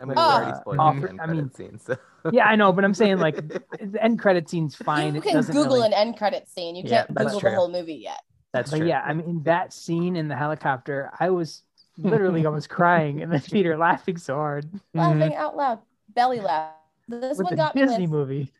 I 0.00 0.04
mean, 0.04 0.14
we 0.16 0.22
already 0.22 0.50
uh, 0.52 0.62
offer- 0.82 1.00
the 1.00 1.22
I 1.22 1.26
mean, 1.26 1.50
credit 1.50 1.56
scene, 1.56 1.78
so 1.80 1.96
yeah, 2.32 2.46
I 2.46 2.54
know, 2.54 2.72
but 2.72 2.84
I'm 2.84 2.94
saying 2.94 3.18
like 3.18 3.36
the 3.48 3.98
end 4.00 4.20
credit 4.20 4.48
scene's 4.48 4.76
fine. 4.76 5.14
you 5.16 5.20
can 5.20 5.34
doesn't 5.34 5.52
Google 5.52 5.74
really- 5.74 5.86
an 5.88 5.92
end 5.92 6.16
credit 6.16 6.48
scene. 6.48 6.76
You 6.76 6.82
Yeah, 6.86 7.02
can't 7.04 7.14
that's 7.14 7.24
Google 7.26 7.40
true. 7.40 7.50
the 7.50 7.56
whole 7.56 7.68
movie 7.70 7.94
yet. 7.94 8.20
That's 8.58 8.70
but 8.70 8.78
true. 8.78 8.88
yeah, 8.88 9.02
I 9.04 9.12
mean 9.14 9.42
that 9.44 9.72
scene 9.72 10.16
in 10.16 10.28
the 10.28 10.36
helicopter, 10.36 11.10
I 11.18 11.30
was 11.30 11.62
literally 11.96 12.44
almost 12.46 12.68
crying 12.68 13.20
in 13.20 13.30
the 13.30 13.40
theater, 13.40 13.76
laughing 13.88 14.16
so 14.18 14.34
hard 14.36 14.68
Laughing 14.94 15.34
out 15.34 15.56
loud, 15.56 15.80
belly 16.14 16.40
laugh. 16.40 16.72
This 17.08 17.38
with 17.38 17.44
one 17.46 17.50
the 17.52 17.56
got 17.56 17.74
me 17.74 17.82
Disney 17.82 18.02
with 18.06 18.10
movie. 18.10 18.52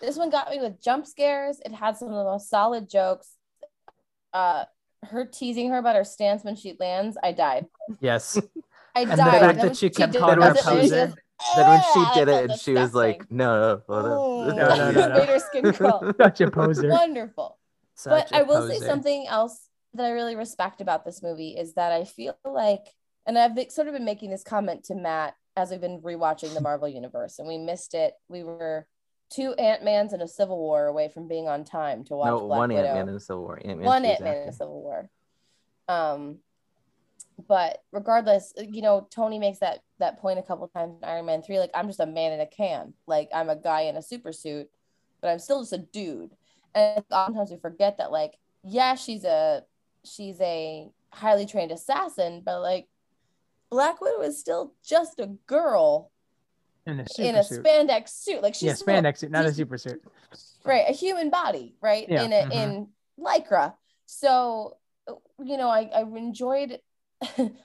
this 0.00 0.16
one 0.16 0.30
got 0.30 0.50
me 0.50 0.58
with 0.60 0.82
jump 0.82 1.06
scares. 1.06 1.60
It 1.64 1.72
had 1.72 1.96
some 1.96 2.08
of 2.08 2.14
the 2.14 2.24
most 2.24 2.50
solid 2.50 2.88
jokes. 2.90 3.36
Uh, 4.32 4.64
her 5.04 5.24
teasing 5.24 5.70
her 5.70 5.78
about 5.78 5.96
her 5.96 6.04
stance 6.04 6.42
when 6.44 6.56
she 6.56 6.74
lands. 6.80 7.16
I 7.22 7.32
died. 7.32 7.66
Yes. 8.00 8.38
I 8.94 9.02
And 9.02 9.10
the 9.12 9.16
died. 9.16 9.40
fact 9.40 9.60
that 9.62 9.76
she 9.76 9.86
when 9.86 9.92
kept 9.94 10.12
did 10.12 10.18
calling 10.20 10.40
her 10.40 10.50
it, 10.50 10.58
a 10.58 10.62
she 10.62 10.70
was 10.76 10.90
poser. 10.90 10.96
then 11.56 11.68
when 11.68 11.80
"Ah, 11.82 11.90
she 12.14 12.18
did 12.20 12.28
it 12.28 12.50
and 12.50 12.60
she 12.60 12.72
was 12.74 12.94
like, 12.94 13.18
disgusting." 13.20 13.36
no, 13.36 13.82
no, 13.88 14.02
no. 14.02 14.44
No, 14.48 14.54
no, 14.56 14.90
no, 14.92 15.08
no. 15.08 15.18
Made 15.18 15.28
her 15.28 15.38
skin 15.38 15.72
crawl. 15.72 16.12
Such 16.20 16.40
a 16.40 16.50
poser. 16.50 16.88
Wonderful. 16.88 17.58
But 18.10 18.32
a 18.32 18.38
I 18.38 18.42
will 18.42 18.68
say 18.68 18.78
something 18.78 19.26
else 19.26 19.68
that 19.94 20.06
I 20.06 20.10
really 20.10 20.36
respect 20.36 20.80
about 20.80 21.04
this 21.04 21.22
movie 21.22 21.50
is 21.50 21.74
that 21.74 21.92
I 21.92 22.04
feel 22.04 22.36
like, 22.44 22.86
and 23.26 23.38
I've 23.38 23.54
been- 23.54 23.70
sort 23.70 23.88
of 23.88 23.94
been 23.94 24.04
making 24.04 24.30
this 24.30 24.42
comment 24.42 24.84
to 24.84 24.94
Matt 24.94 25.34
as 25.56 25.70
we've 25.70 25.80
been 25.80 26.00
rewatching 26.00 26.54
the 26.54 26.60
Marvel 26.60 26.88
Universe, 26.88 27.38
and 27.38 27.46
we 27.46 27.58
missed 27.58 27.94
it. 27.94 28.14
We 28.28 28.42
were 28.42 28.86
two 29.30 29.52
Ant 29.54 29.84
Mans 29.84 30.12
and 30.12 30.22
a 30.22 30.28
Civil 30.28 30.58
War 30.58 30.86
away 30.86 31.08
from 31.08 31.28
being 31.28 31.48
on 31.48 31.64
time 31.64 32.04
to 32.04 32.14
watch 32.14 32.28
no, 32.28 32.40
Black 32.40 32.58
one. 32.58 32.70
Ant 32.72 32.94
Man 32.94 33.08
in 33.08 33.20
Civil 33.20 33.42
War. 33.44 33.60
Ant-Man 33.62 33.86
one 33.86 34.04
Ant 34.04 34.20
Man 34.20 34.32
in 34.34 34.38
after. 34.40 34.50
a 34.50 34.52
Civil 34.52 34.82
War. 34.82 35.10
Um, 35.88 36.38
but 37.48 37.82
regardless, 37.92 38.52
you 38.56 38.82
know, 38.82 39.06
Tony 39.10 39.38
makes 39.38 39.58
that 39.58 39.80
that 39.98 40.20
point 40.20 40.38
a 40.38 40.42
couple 40.42 40.68
times 40.68 40.94
in 41.02 41.08
Iron 41.08 41.26
Man 41.26 41.42
three. 41.42 41.58
Like, 41.58 41.70
I'm 41.74 41.86
just 41.86 42.00
a 42.00 42.06
man 42.06 42.32
in 42.32 42.40
a 42.40 42.46
can. 42.46 42.94
Like, 43.06 43.30
I'm 43.34 43.48
a 43.48 43.56
guy 43.56 43.82
in 43.82 43.96
a 43.96 44.02
super 44.02 44.32
suit, 44.32 44.68
but 45.20 45.28
I'm 45.28 45.38
still 45.38 45.60
just 45.60 45.72
a 45.72 45.78
dude. 45.78 46.34
And 46.74 47.04
oftentimes 47.10 47.50
we 47.50 47.56
forget 47.58 47.98
that, 47.98 48.10
like, 48.12 48.38
yeah, 48.64 48.94
she's 48.94 49.24
a 49.24 49.64
she's 50.04 50.40
a 50.40 50.88
highly 51.12 51.46
trained 51.46 51.70
assassin, 51.72 52.42
but 52.44 52.60
like, 52.60 52.88
Black 53.70 54.00
Widow 54.00 54.22
is 54.22 54.38
still 54.38 54.74
just 54.84 55.20
a 55.20 55.26
girl 55.46 56.10
In 56.86 57.00
a 57.00 57.08
super 57.08 57.28
in 57.28 57.34
a 57.36 57.40
spandex 57.40 58.08
suit. 58.10 58.42
Like, 58.42 58.54
she's 58.54 58.62
yeah, 58.64 58.72
spandex 58.74 59.18
suit, 59.18 59.30
not 59.30 59.44
a 59.46 59.52
super 59.52 59.78
suit. 59.78 60.02
right 60.64 60.84
a 60.88 60.92
human 60.92 61.30
body 61.30 61.74
right 61.82 62.06
Yeah. 62.08 62.22
in 62.24 62.32
a 62.32 62.42
Mhm. 62.44 62.52
in 62.52 62.88
lycra 63.18 63.74
so 64.06 64.76
you 65.44 65.56
know 65.56 65.68
i 65.68 65.82
i 65.94 66.00
enjoyed 66.02 66.80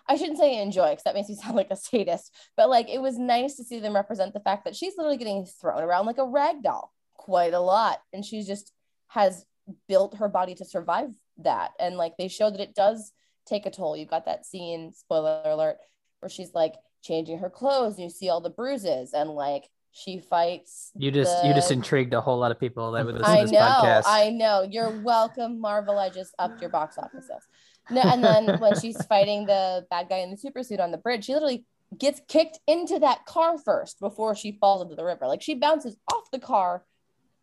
i 0.07 0.15
shouldn't 0.17 0.37
say 0.37 0.61
enjoy 0.61 0.89
because 0.89 1.03
that 1.03 1.13
makes 1.15 1.29
me 1.29 1.35
sound 1.35 1.55
like 1.55 1.71
a 1.71 1.75
sadist 1.75 2.33
but 2.57 2.69
like 2.69 2.89
it 2.89 3.01
was 3.01 3.17
nice 3.17 3.55
to 3.55 3.63
see 3.63 3.79
them 3.79 3.95
represent 3.95 4.33
the 4.33 4.39
fact 4.39 4.65
that 4.65 4.75
she's 4.75 4.93
literally 4.97 5.17
getting 5.17 5.45
thrown 5.45 5.81
around 5.83 6.05
like 6.05 6.17
a 6.17 6.25
rag 6.25 6.61
doll 6.63 6.93
quite 7.15 7.53
a 7.53 7.59
lot 7.59 8.01
and 8.13 8.25
she's 8.25 8.45
just 8.47 8.71
has 9.07 9.45
built 9.87 10.17
her 10.17 10.29
body 10.29 10.55
to 10.55 10.65
survive 10.65 11.09
that 11.37 11.71
and 11.79 11.97
like 11.97 12.13
they 12.17 12.27
show 12.27 12.49
that 12.49 12.59
it 12.59 12.73
does 12.73 13.11
take 13.45 13.65
a 13.65 13.71
toll 13.71 13.95
You've 13.95 14.09
got 14.09 14.25
that 14.25 14.45
scene 14.45 14.93
spoiler 14.93 15.41
alert 15.45 15.77
where 16.19 16.29
she's 16.29 16.53
like 16.53 16.73
changing 17.03 17.39
her 17.39 17.49
clothes 17.49 17.95
and 17.95 18.03
you 18.03 18.09
see 18.09 18.29
all 18.29 18.41
the 18.41 18.49
bruises 18.49 19.13
and 19.13 19.29
like 19.29 19.69
she 19.91 20.19
fights 20.19 20.91
You 20.95 21.11
just 21.11 21.43
you 21.45 21.53
just 21.53 21.71
intrigued 21.71 22.13
a 22.13 22.21
whole 22.21 22.37
lot 22.37 22.51
of 22.51 22.59
people 22.59 22.91
that 22.91 23.05
would 23.05 23.15
listen 23.15 23.29
I 23.29 23.37
to 23.37 23.43
this 23.43 23.51
know, 23.51 23.59
podcast. 23.59 24.03
I 24.05 24.29
know. 24.29 24.61
You're 24.61 25.01
welcome, 25.01 25.59
Marvel. 25.59 25.97
I 25.97 26.09
just 26.09 26.35
upped 26.37 26.61
your 26.61 26.69
box 26.69 26.97
office 26.97 27.27
sales. 27.27 27.43
No, 27.89 28.01
and 28.01 28.23
then 28.23 28.59
when 28.59 28.79
she's 28.79 29.03
fighting 29.05 29.45
the 29.45 29.85
bad 29.89 30.09
guy 30.09 30.17
in 30.17 30.29
the 30.29 30.37
super 30.37 30.61
suit 30.61 30.79
on 30.79 30.91
the 30.91 30.97
bridge, 30.97 31.25
she 31.25 31.33
literally 31.33 31.65
gets 31.97 32.21
kicked 32.27 32.59
into 32.67 32.99
that 32.99 33.25
car 33.25 33.57
first 33.57 33.99
before 33.99 34.35
she 34.35 34.51
falls 34.51 34.81
into 34.81 34.95
the 34.95 35.05
river. 35.05 35.25
Like 35.25 35.41
she 35.41 35.55
bounces 35.55 35.95
off 36.13 36.29
the 36.31 36.39
car, 36.39 36.83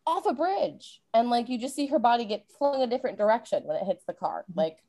off 0.06 0.26
a 0.26 0.34
bridge, 0.34 1.00
and 1.12 1.30
like 1.30 1.48
you 1.48 1.58
just 1.58 1.74
see 1.74 1.86
her 1.86 1.98
body 1.98 2.24
get 2.24 2.50
flung 2.58 2.82
a 2.82 2.86
different 2.86 3.18
direction 3.18 3.62
when 3.64 3.76
it 3.76 3.84
hits 3.84 4.04
the 4.04 4.12
car. 4.12 4.44
Like 4.54 4.82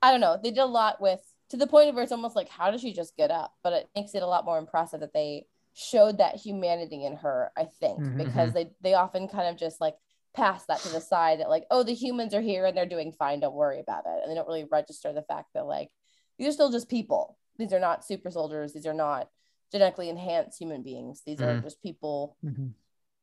I 0.00 0.10
don't 0.10 0.20
know. 0.20 0.38
They 0.42 0.50
did 0.50 0.58
a 0.60 0.66
lot 0.66 1.00
with 1.00 1.20
to 1.50 1.56
the 1.56 1.66
point 1.66 1.94
where 1.94 2.02
it's 2.02 2.12
almost 2.12 2.34
like, 2.36 2.48
how 2.48 2.70
did 2.70 2.80
she 2.80 2.92
just 2.92 3.16
get 3.16 3.30
up? 3.30 3.54
But 3.62 3.72
it 3.72 3.88
makes 3.94 4.14
it 4.14 4.22
a 4.22 4.26
lot 4.26 4.44
more 4.44 4.58
impressive 4.58 5.00
that 5.00 5.12
they 5.12 5.46
showed 5.74 6.18
that 6.18 6.36
humanity 6.36 7.04
in 7.04 7.16
her. 7.16 7.52
I 7.56 7.64
think 7.64 8.00
Mhm. 8.00 8.16
because 8.18 8.52
they 8.52 8.70
they 8.80 8.94
often 8.94 9.28
kind 9.28 9.48
of 9.48 9.56
just 9.56 9.80
like 9.80 9.96
pass 10.34 10.64
that 10.66 10.80
to 10.80 10.88
the 10.88 11.00
side 11.00 11.40
that 11.40 11.50
like, 11.50 11.66
oh, 11.70 11.82
the 11.82 11.94
humans 11.94 12.34
are 12.34 12.40
here 12.40 12.64
and 12.66 12.76
they're 12.76 12.86
doing 12.86 13.12
fine. 13.12 13.40
Don't 13.40 13.54
worry 13.54 13.80
about 13.80 14.04
it, 14.06 14.20
and 14.22 14.30
they 14.30 14.34
don't 14.34 14.48
really 14.48 14.64
register 14.64 15.12
the 15.12 15.22
fact 15.22 15.52
that 15.54 15.66
like 15.66 15.90
these 16.38 16.48
are 16.48 16.52
still 16.52 16.70
just 16.70 16.88
people. 16.88 17.36
These 17.58 17.72
are 17.72 17.80
not 17.80 18.04
super 18.04 18.30
soldiers. 18.30 18.72
These 18.72 18.86
are 18.86 18.94
not 18.94 19.28
genetically 19.70 20.08
enhanced 20.08 20.58
human 20.58 20.82
beings. 20.82 21.22
These 21.24 21.40
are 21.42 21.54
Mhm. 21.54 21.62
just 21.62 21.82
people 21.82 22.36
Mhm. 22.44 22.72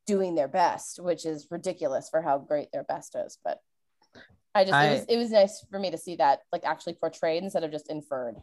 Doing 0.10 0.34
their 0.34 0.48
best, 0.48 1.00
which 1.00 1.24
is 1.24 1.46
ridiculous 1.52 2.10
for 2.10 2.20
how 2.20 2.40
great 2.40 2.72
their 2.74 2.84
best 2.84 3.16
is. 3.16 3.38
But 3.44 3.60
I 4.56 4.64
just 4.64 4.74
I- 4.74 4.86
it 4.88 4.92
was 4.92 5.06
it 5.10 5.18
was 5.18 5.32
nice 5.32 5.64
for 5.70 5.78
me 5.78 5.92
to 5.92 5.98
see 6.00 6.16
that 6.16 6.40
like 6.52 6.66
actually 6.66 6.94
portrayed 6.94 7.44
instead 7.44 7.64
of 7.64 7.72
just 7.72 7.92
inferred. 7.92 8.36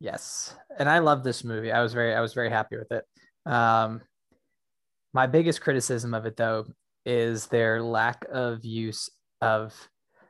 Yes, 0.00 0.54
and 0.78 0.88
I 0.88 1.00
love 1.00 1.22
this 1.22 1.44
movie. 1.44 1.70
I 1.70 1.82
was 1.82 1.92
very, 1.92 2.14
I 2.14 2.20
was 2.20 2.32
very 2.34 2.50
happy 2.50 2.76
with 2.78 2.90
it. 2.92 3.04
Um, 3.50 4.00
my 5.12 5.26
biggest 5.26 5.60
criticism 5.60 6.14
of 6.14 6.26
it, 6.26 6.36
though, 6.36 6.66
is 7.04 7.46
their 7.46 7.82
lack 7.82 8.24
of 8.32 8.64
use 8.64 9.10
of. 9.40 9.74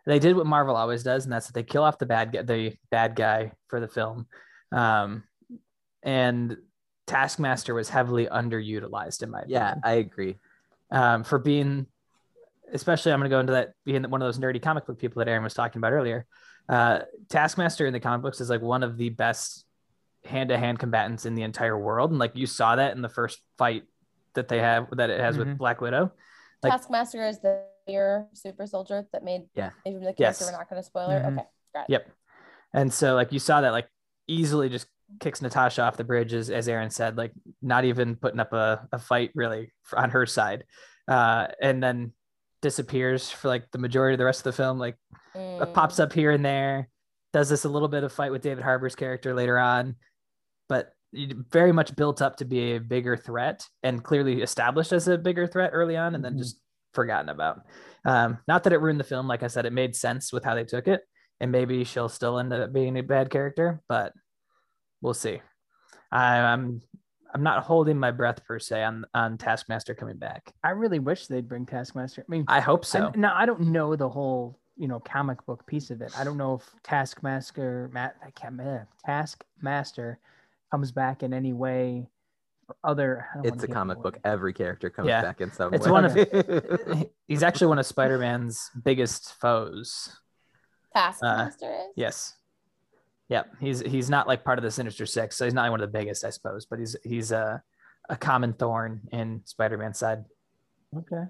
They 0.04 0.20
did 0.20 0.36
what 0.36 0.46
Marvel 0.46 0.76
always 0.76 1.02
does, 1.02 1.24
and 1.24 1.32
that's 1.32 1.46
that 1.46 1.54
they 1.54 1.64
kill 1.64 1.82
off 1.82 1.98
the 1.98 2.06
bad 2.06 2.32
guy, 2.32 2.42
the 2.42 2.76
bad 2.92 3.16
guy 3.16 3.52
for 3.68 3.80
the 3.80 3.88
film, 3.88 4.26
um, 4.72 5.24
and 6.04 6.56
Taskmaster 7.08 7.74
was 7.74 7.88
heavily 7.88 8.26
underutilized 8.26 9.22
in 9.24 9.30
my 9.30 9.42
Yeah, 9.48 9.72
opinion. 9.72 9.80
I 9.84 9.92
agree. 9.94 10.38
Um, 10.90 11.24
for 11.24 11.38
being, 11.38 11.86
especially 12.72 13.12
I'm 13.12 13.20
going 13.20 13.30
to 13.30 13.34
go 13.34 13.40
into 13.40 13.52
that 13.52 13.72
being 13.84 14.02
one 14.10 14.22
of 14.22 14.26
those 14.26 14.38
nerdy 14.38 14.60
comic 14.62 14.86
book 14.86 14.98
people 14.98 15.20
that 15.20 15.28
Aaron 15.28 15.42
was 15.44 15.54
talking 15.54 15.78
about 15.80 15.92
earlier. 15.92 16.26
Uh, 16.68 17.00
Taskmaster 17.28 17.86
in 17.86 17.92
the 17.92 18.00
comic 18.00 18.22
books 18.22 18.40
is 18.40 18.50
like 18.50 18.62
one 18.62 18.82
of 18.82 18.96
the 18.96 19.10
best 19.10 19.64
hand 20.24 20.48
to 20.48 20.58
hand 20.58 20.78
combatants 20.78 21.24
in 21.26 21.34
the 21.34 21.42
entire 21.42 21.78
world, 21.78 22.10
and 22.10 22.18
like 22.18 22.34
you 22.34 22.46
saw 22.46 22.76
that 22.76 22.94
in 22.96 23.02
the 23.02 23.08
first 23.08 23.40
fight 23.58 23.84
that 24.34 24.48
they 24.48 24.58
have 24.58 24.88
that 24.96 25.08
it 25.10 25.20
has 25.20 25.38
with 25.38 25.48
Mhm. 25.48 25.58
Black 25.58 25.80
Widow. 25.80 26.12
Like- 26.62 26.72
Taskmaster 26.72 27.22
is 27.26 27.38
the 27.40 27.64
your 27.86 28.26
super 28.32 28.66
soldier 28.66 29.06
that 29.12 29.22
made 29.22 29.42
Yeah. 29.54 29.70
even 29.86 30.00
the 30.00 30.06
character 30.12 30.22
Yes. 30.22 30.42
we're 30.44 30.50
not 30.58 30.68
going 30.68 30.82
to 30.82 30.86
spoiler. 30.86 31.20
Mhm. 31.20 31.38
Okay, 31.38 31.46
got 31.72 31.80
it. 31.82 31.90
Yep. 31.92 32.10
And 32.72 32.92
so 32.92 33.14
like 33.14 33.32
you 33.32 33.38
saw 33.38 33.60
that 33.60 33.70
like 33.70 33.88
easily 34.26 34.68
just 34.68 34.88
kicks 35.20 35.40
Natasha 35.42 35.82
off 35.82 35.96
the 35.96 36.04
bridge 36.04 36.32
as, 36.34 36.50
as 36.50 36.68
Aaron 36.68 36.90
said, 36.90 37.16
like 37.16 37.32
not 37.62 37.84
even 37.84 38.16
putting 38.16 38.40
up 38.40 38.52
a, 38.52 38.86
a 38.92 38.98
fight 38.98 39.30
really 39.34 39.72
on 39.96 40.10
her 40.10 40.26
side. 40.26 40.64
Uh, 41.08 41.46
and 41.62 41.82
then 41.82 42.12
disappears 42.62 43.30
for 43.30 43.48
like 43.48 43.70
the 43.70 43.78
majority 43.78 44.14
of 44.14 44.18
the 44.18 44.24
rest 44.24 44.40
of 44.40 44.44
the 44.44 44.52
film, 44.62 44.78
like 44.78 44.96
Mm. 45.36 45.60
uh, 45.60 45.66
pops 45.66 46.00
up 46.00 46.12
here 46.14 46.30
and 46.30 46.42
there, 46.44 46.88
does 47.34 47.50
this 47.50 47.64
a 47.64 47.68
little 47.68 47.88
bit 47.88 48.02
of 48.04 48.10
fight 48.12 48.32
with 48.32 48.40
David 48.40 48.64
Harbour's 48.64 48.94
character 48.96 49.34
later 49.34 49.58
on, 49.58 49.96
but 50.68 50.92
very 51.12 51.72
much 51.72 51.94
built 51.94 52.22
up 52.22 52.36
to 52.38 52.44
be 52.46 52.72
a 52.74 52.80
bigger 52.80 53.16
threat 53.18 53.66
and 53.82 54.02
clearly 54.02 54.40
established 54.40 54.92
as 54.92 55.06
a 55.08 55.18
bigger 55.18 55.46
threat 55.46 55.70
early 55.74 55.96
on 55.96 56.14
and 56.14 56.24
then 56.24 56.34
Mhm. 56.34 56.38
just 56.38 56.58
forgotten 56.94 57.28
about. 57.28 57.60
Um, 58.06 58.38
not 58.48 58.64
that 58.64 58.72
it 58.72 58.80
ruined 58.80 58.98
the 58.98 59.04
film, 59.04 59.28
like 59.28 59.42
I 59.42 59.48
said, 59.48 59.66
it 59.66 59.72
made 59.74 59.94
sense 59.94 60.32
with 60.32 60.42
how 60.42 60.54
they 60.54 60.64
took 60.64 60.88
it, 60.88 61.02
and 61.40 61.52
maybe 61.52 61.84
she'll 61.84 62.08
still 62.08 62.38
end 62.38 62.52
up 62.54 62.72
being 62.72 62.96
a 62.96 63.02
bad 63.02 63.28
character, 63.30 63.82
but 63.88 64.14
we'll 65.06 65.14
see. 65.14 65.40
I, 66.12 66.36
I'm 66.38 66.82
I'm 67.32 67.42
not 67.42 67.62
holding 67.64 67.98
my 67.98 68.10
breath 68.10 68.44
per 68.44 68.58
se 68.58 68.82
on 68.82 69.06
on 69.14 69.38
Taskmaster 69.38 69.94
coming 69.94 70.16
back. 70.16 70.52
I 70.64 70.70
really 70.70 70.98
wish 70.98 71.28
they'd 71.28 71.48
bring 71.48 71.64
Taskmaster. 71.64 72.22
I 72.28 72.30
mean, 72.30 72.44
I 72.48 72.60
hope 72.60 72.84
so. 72.84 73.12
I, 73.14 73.16
now 73.16 73.34
I 73.34 73.46
don't 73.46 73.60
know 73.72 73.94
the 73.96 74.08
whole 74.08 74.58
you 74.76 74.88
know 74.88 74.98
comic 75.00 75.44
book 75.46 75.64
piece 75.66 75.90
of 75.90 76.02
it. 76.02 76.12
I 76.18 76.24
don't 76.24 76.36
know 76.36 76.54
if 76.54 76.68
Taskmaster, 76.82 77.88
Matt, 77.94 78.16
I 78.24 78.30
can't, 78.32 78.60
uh, 78.60 78.80
Taskmaster 79.06 80.18
comes 80.70 80.90
back 80.92 81.22
in 81.22 81.32
any 81.32 81.52
way. 81.52 82.08
For 82.66 82.74
other, 82.82 83.26
It's 83.44 83.62
a 83.62 83.66
give 83.68 83.74
comic 83.74 83.98
away. 83.98 84.02
book. 84.02 84.18
Every 84.24 84.52
character 84.52 84.90
comes 84.90 85.06
Yeah. 85.06 85.22
back 85.22 85.40
in 85.40 85.52
some 85.52 85.72
It's 85.72 85.86
way. 85.86 85.92
one 85.92 86.04
of- 86.04 87.06
He's 87.28 87.44
actually 87.44 87.68
one 87.68 87.78
of 87.78 87.86
Spider-Man's 87.86 88.70
biggest 88.84 89.34
foes. 89.40 90.18
Taskmaster 90.92 91.70
is. 91.70 91.92
Yes. 91.94 92.35
Yep. 93.28 93.56
He's 93.60 93.80
he's 93.80 94.08
not 94.08 94.28
like 94.28 94.44
part 94.44 94.58
of 94.58 94.62
the 94.62 94.70
Sinister 94.70 95.06
Six, 95.06 95.36
so 95.36 95.44
he's 95.44 95.54
not 95.54 95.70
one 95.70 95.80
of 95.80 95.92
the 95.92 95.98
biggest, 95.98 96.24
I 96.24 96.30
suppose, 96.30 96.66
but 96.66 96.78
he's 96.78 96.96
he's 97.02 97.32
a 97.32 97.62
a 98.08 98.16
common 98.16 98.52
thorn 98.52 99.00
in 99.10 99.42
Spider-Man's 99.44 99.98
side. 99.98 100.24
Okay. 100.96 101.24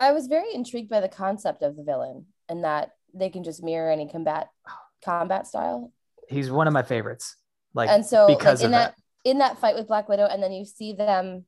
I 0.00 0.12
was 0.12 0.26
very 0.26 0.54
intrigued 0.54 0.90
by 0.90 1.00
the 1.00 1.08
concept 1.08 1.62
of 1.62 1.76
the 1.76 1.82
villain 1.82 2.26
and 2.48 2.64
that 2.64 2.92
they 3.14 3.30
can 3.30 3.42
just 3.42 3.62
mirror 3.62 3.90
any 3.90 4.08
combat 4.08 4.50
combat 5.04 5.46
style. 5.46 5.92
He's 6.28 6.50
one 6.50 6.66
of 6.66 6.74
my 6.74 6.82
favorites. 6.82 7.36
Like 7.74 7.88
and 7.88 8.04
so 8.04 8.26
like, 8.26 8.38
because 8.38 8.60
in 8.60 8.66
of 8.66 8.72
that, 8.72 8.94
in 9.24 9.38
that 9.38 9.58
fight 9.58 9.74
with 9.74 9.88
Black 9.88 10.08
Widow, 10.08 10.26
and 10.26 10.42
then 10.42 10.52
you 10.52 10.64
see 10.64 10.92
them, 10.92 11.44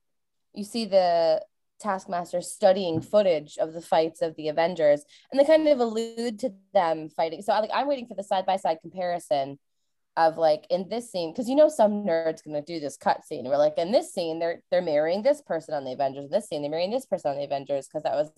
you 0.55 0.65
see 0.65 0.87
the 0.87 1.43
Taskmaster 1.81 2.41
studying 2.41 3.01
footage 3.01 3.59
of 3.59 3.73
the 3.73 3.83
fights 3.83 4.23
of 4.23 4.37
the 4.37 4.49
Avengers, 4.49 5.05
and 5.31 5.41
they 5.41 5.45
kind 5.45 5.67
of 5.67 5.81
allude 5.81 6.39
to 6.41 6.53
them 6.73 7.09
fighting. 7.09 7.43
So 7.43 7.53
I 7.53 7.61
like 7.61 7.71
I'm 7.73 7.89
waiting 7.89 8.07
for 8.07 8.15
the 8.15 8.25
side 8.25 8.47
by 8.47 8.57
side 8.57 8.79
comparison 8.83 9.59
of 10.17 10.37
like 10.37 10.67
in 10.71 10.89
this 10.89 11.11
scene 11.11 11.33
because 11.33 11.49
you 11.49 11.55
know 11.55 11.69
some 11.69 12.05
nerds 12.05 12.45
gonna 12.45 12.63
do 12.63 12.81
this 12.81 12.97
cut 12.97 13.25
scene. 13.25 13.45
We're 13.47 13.57
like 13.57 13.79
in 13.79 13.93
this 13.93 14.13
scene 14.13 14.39
they're 14.39 14.61
they're 14.71 14.83
marrying 14.83 15.23
this 15.23 15.41
person 15.41 15.75
on 15.75 15.85
the 15.85 15.93
Avengers. 15.93 16.27
In 16.27 16.31
this 16.31 16.49
scene 16.49 16.63
they're 16.63 16.71
marrying 16.71 16.91
this 16.91 17.07
person 17.07 17.31
on 17.31 17.37
the 17.39 17.45
Avengers 17.45 17.87
because 17.87 18.03
that 18.03 18.15
was 18.15 18.31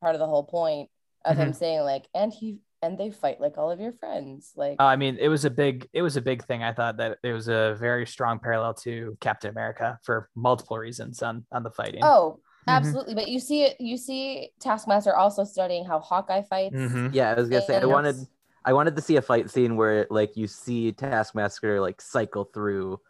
part 0.00 0.14
of 0.14 0.18
the 0.18 0.26
whole 0.26 0.44
point 0.44 0.88
of 1.24 1.36
him 1.36 1.52
saying 1.52 1.80
like 1.80 2.08
and 2.14 2.32
he 2.32 2.58
and 2.82 2.96
they 2.96 3.10
fight 3.10 3.40
like 3.40 3.58
all 3.58 3.70
of 3.70 3.78
your 3.78 3.92
friends 3.92 4.52
like 4.56 4.76
Uh, 4.80 4.84
I 4.84 4.96
mean, 4.96 5.18
it 5.20 5.28
was 5.28 5.44
a 5.44 5.50
big 5.50 5.86
it 5.92 6.02
was 6.02 6.16
a 6.16 6.22
big 6.22 6.44
thing. 6.44 6.62
I 6.62 6.72
thought 6.72 6.96
that 6.96 7.18
it 7.22 7.32
was 7.32 7.48
a 7.48 7.76
very 7.78 8.06
strong 8.06 8.38
parallel 8.38 8.74
to 8.74 9.16
Captain 9.20 9.50
America 9.50 9.98
for 10.02 10.30
multiple 10.34 10.78
reasons 10.78 11.22
on 11.22 11.44
on 11.52 11.62
the 11.62 11.70
fighting. 11.70 12.00
Oh. 12.02 12.40
Absolutely. 12.66 13.14
But 13.14 13.28
you 13.28 13.40
see 13.40 13.62
it, 13.62 13.80
you 13.80 13.96
see 13.96 14.50
Taskmaster 14.60 15.14
also 15.16 15.44
studying 15.44 15.84
how 15.84 15.98
Hawkeye 16.00 16.42
fights. 16.42 16.74
Mhm. 16.74 17.14
Yeah, 17.14 17.30
I 17.30 17.34
was 17.34 17.48
gonna 17.48 17.62
say 17.62 17.76
I 17.76 17.80
And- 17.80 17.90
wanted 17.90 18.16
I 18.64 18.72
wanted 18.74 18.94
to 18.96 19.02
see 19.02 19.16
a 19.16 19.22
fight 19.22 19.48
scene 19.50 19.76
where 19.76 20.06
like 20.10 20.36
you 20.36 20.46
see 20.46 20.92
Taskmaster 20.92 21.80
like 21.80 22.00
cycle 22.00 22.44
through 22.44 23.00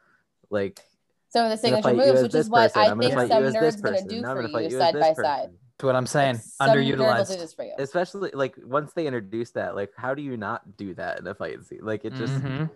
like 0.50 0.80
Some 1.28 1.44
of 1.44 1.50
the 1.50 1.66
"I'm 1.68 1.72
gonna 1.72 1.82
signature 1.82 1.82
fight 1.82 1.90
you 1.96 2.12
moves, 2.12 2.18
as 2.18 2.22
which 2.24 2.32
this 2.32 2.46
is 2.46 2.50
what 2.50 2.62
person, 2.62 2.80
I 2.80 2.84
I'm 2.84 2.88
gonna 2.90 3.02
think 3.02 3.14
fight 3.14 3.28
some 3.28 3.42
you 3.42 3.48
as 3.48 3.54
this 3.54 3.76
nerds 3.76 3.82
gonna 3.82 3.94
person, 3.96 4.08
do 4.08 4.16
I'm 4.16 4.22
for 4.22 4.34
gonna 4.42 4.48
fight 4.52 4.70
you 4.70 4.76
as 4.76 4.82
side 4.82 4.94
this 4.94 5.00
by 5.02 5.08
person." 5.08 5.24
side. 5.24 5.50
That's 5.78 5.84
what 5.86 5.96
I'm 5.96 6.06
saying. 6.06 6.34
Like, 6.34 6.42
some 6.44 6.68
nerd 6.68 6.74
will 6.76 6.84
do 6.84 7.02
Underutilized. 7.02 7.38
this 7.38 7.54
for 7.54 7.64
you. 7.64 7.72
Especially 7.78 8.30
like 8.34 8.54
once 8.64 8.92
they 8.92 9.06
introduce 9.06 9.50
that, 9.52 9.74
like 9.76 9.92
how 9.96 10.14
do 10.14 10.22
you 10.22 10.36
not 10.36 10.76
do 10.76 10.94
that 10.94 11.18
in 11.20 11.26
a 11.26 11.34
fight 11.34 11.64
scene? 11.64 11.80
Like 11.82 12.04
it 12.04 12.12
just 12.14 12.34
Mhm. 12.34 12.70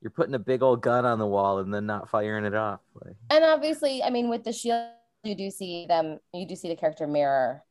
You're 0.00 0.10
putting 0.10 0.34
a 0.34 0.38
big 0.38 0.62
old 0.62 0.82
gun 0.82 1.04
on 1.04 1.18
the 1.18 1.26
wall 1.26 1.58
and 1.58 1.72
then 1.72 1.86
not 1.86 2.08
firing 2.08 2.44
it 2.44 2.54
off. 2.54 2.80
Like 3.04 3.16
And 3.30 3.44
obviously, 3.44 4.02
I 4.02 4.10
mean, 4.10 4.28
with 4.28 4.44
the 4.44 4.52
shield, 4.52 4.88
you 5.24 5.34
do 5.34 5.50
see 5.50 5.86
them. 5.86 6.18
You 6.32 6.46
do 6.46 6.56
see 6.56 6.68
the 6.68 6.76
character 6.76 7.06
mirror 7.06 7.64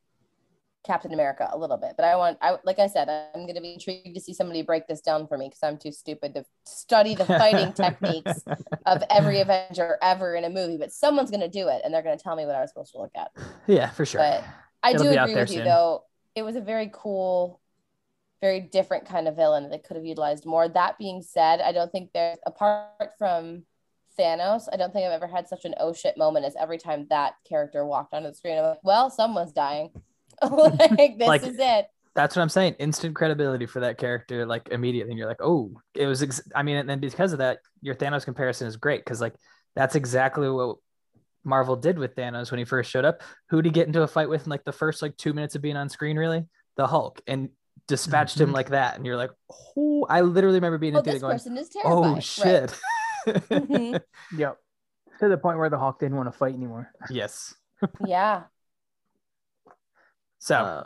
Captain 0.84 1.12
America 1.12 1.48
a 1.52 1.58
little 1.58 1.76
bit. 1.76 1.94
But 1.96 2.04
I 2.04 2.16
want, 2.16 2.38
I 2.40 2.56
like 2.64 2.78
I 2.78 2.86
said, 2.86 3.08
I'm 3.08 3.42
going 3.42 3.54
to 3.54 3.60
be 3.60 3.74
intrigued 3.74 4.14
to 4.14 4.20
see 4.20 4.32
somebody 4.32 4.62
break 4.62 4.86
this 4.86 5.00
down 5.00 5.26
for 5.26 5.36
me 5.36 5.46
because 5.48 5.62
I'm 5.62 5.78
too 5.78 5.92
stupid 5.92 6.34
to 6.34 6.44
study 6.64 7.14
the 7.14 7.24
fighting 7.24 7.72
techniques 7.74 8.42
of 8.86 9.02
every 9.10 9.40
Avenger 9.40 9.98
ever 10.02 10.34
in 10.34 10.44
a 10.44 10.50
movie. 10.50 10.76
But 10.78 10.92
someone's 10.92 11.30
going 11.30 11.40
to 11.40 11.48
do 11.48 11.68
it, 11.68 11.82
and 11.84 11.92
they're 11.92 12.02
going 12.02 12.16
to 12.16 12.22
tell 12.22 12.36
me 12.36 12.46
what 12.46 12.54
I 12.54 12.60
was 12.60 12.70
supposed 12.70 12.92
to 12.92 12.98
look 12.98 13.12
at. 13.16 13.30
Yeah, 13.66 13.90
for 13.90 14.06
sure. 14.06 14.20
But 14.20 14.44
I 14.82 14.92
It'll 14.92 15.04
do 15.04 15.18
agree 15.18 15.34
with 15.34 15.50
you 15.52 15.62
though. 15.62 16.04
It 16.34 16.42
was 16.42 16.56
a 16.56 16.60
very 16.60 16.90
cool, 16.92 17.60
very 18.40 18.60
different 18.60 19.06
kind 19.06 19.26
of 19.28 19.36
villain 19.36 19.64
that 19.64 19.70
they 19.70 19.78
could 19.78 19.96
have 19.96 20.06
utilized 20.06 20.46
more. 20.46 20.68
That 20.68 20.98
being 20.98 21.22
said, 21.22 21.60
I 21.60 21.72
don't 21.72 21.90
think 21.90 22.10
there's 22.12 22.38
apart 22.46 23.12
from 23.18 23.64
Thanos, 24.18 24.64
I 24.72 24.76
don't 24.76 24.92
think 24.92 25.06
I've 25.06 25.12
ever 25.12 25.26
had 25.28 25.48
such 25.48 25.64
an 25.64 25.74
oh 25.78 25.92
shit 25.92 26.16
moment 26.16 26.44
as 26.44 26.56
every 26.58 26.78
time 26.78 27.06
that 27.10 27.34
character 27.48 27.84
walked 27.86 28.14
onto 28.14 28.28
the 28.28 28.34
screen. 28.34 28.58
I'm 28.58 28.64
like, 28.64 28.84
well, 28.84 29.10
someone's 29.10 29.52
dying. 29.52 29.90
like 30.42 31.18
this 31.18 31.28
Like- 31.28 31.42
is 31.42 31.56
it. 31.58 31.86
That's 32.14 32.34
what 32.34 32.42
I'm 32.42 32.48
saying. 32.48 32.74
Instant 32.80 33.14
credibility 33.14 33.66
for 33.66 33.78
that 33.80 33.96
character, 33.96 34.44
like 34.44 34.70
immediately. 34.72 35.12
And 35.12 35.18
you're 35.18 35.28
like, 35.28 35.40
oh, 35.40 35.80
it 35.94 36.06
was. 36.06 36.20
Ex- 36.20 36.40
I 36.52 36.64
mean, 36.64 36.76
and 36.76 36.90
then 36.90 36.98
because 36.98 37.32
of 37.32 37.38
that, 37.38 37.60
your 37.80 37.94
Thanos 37.94 38.24
comparison 38.24 38.66
is 38.66 38.74
great 38.76 39.04
because 39.04 39.20
like 39.20 39.34
that's 39.76 39.94
exactly 39.94 40.50
what 40.50 40.78
Marvel 41.44 41.76
did 41.76 41.96
with 41.96 42.16
Thanos 42.16 42.50
when 42.50 42.58
he 42.58 42.64
first 42.64 42.90
showed 42.90 43.04
up. 43.04 43.22
Who 43.50 43.62
did 43.62 43.68
he 43.68 43.72
get 43.72 43.86
into 43.86 44.02
a 44.02 44.08
fight 44.08 44.28
with 44.28 44.46
in 44.46 44.50
like 44.50 44.64
the 44.64 44.72
first 44.72 45.00
like 45.00 45.16
two 45.16 45.32
minutes 45.32 45.54
of 45.54 45.62
being 45.62 45.76
on 45.76 45.88
screen? 45.88 46.16
Really, 46.16 46.44
the 46.76 46.88
Hulk, 46.88 47.20
and 47.28 47.50
dispatched 47.88 48.38
him 48.40 48.50
Mhm. 48.50 48.54
like 48.54 48.68
that. 48.70 48.96
And 48.96 49.04
you're 49.04 49.16
like, 49.16 49.30
oh, 49.76 50.06
I 50.08 50.20
literally 50.20 50.58
remember 50.58 50.78
being 50.78 50.94
Oh, 50.94 50.98
in 51.00 51.04
theater 51.04 51.16
this 51.16 51.22
going, 51.22 51.34
person 51.34 51.56
is 51.58 51.68
terrified. 51.68 51.92
oh 51.92 52.12
Right. 52.14 52.22
shit. 52.22 52.80
Mhm. 53.26 54.00
Yep. 54.36 54.58
To 55.20 55.28
the 55.28 55.36
point 55.36 55.58
where 55.58 55.68
the 55.68 55.78
Hulk 55.78 55.98
didn't 55.98 56.16
want 56.16 56.32
to 56.32 56.38
fight 56.38 56.54
anymore. 56.54 56.92
yes. 57.10 57.54
Yeah. 58.06 58.44
So 60.38 60.54
uh, 60.54 60.84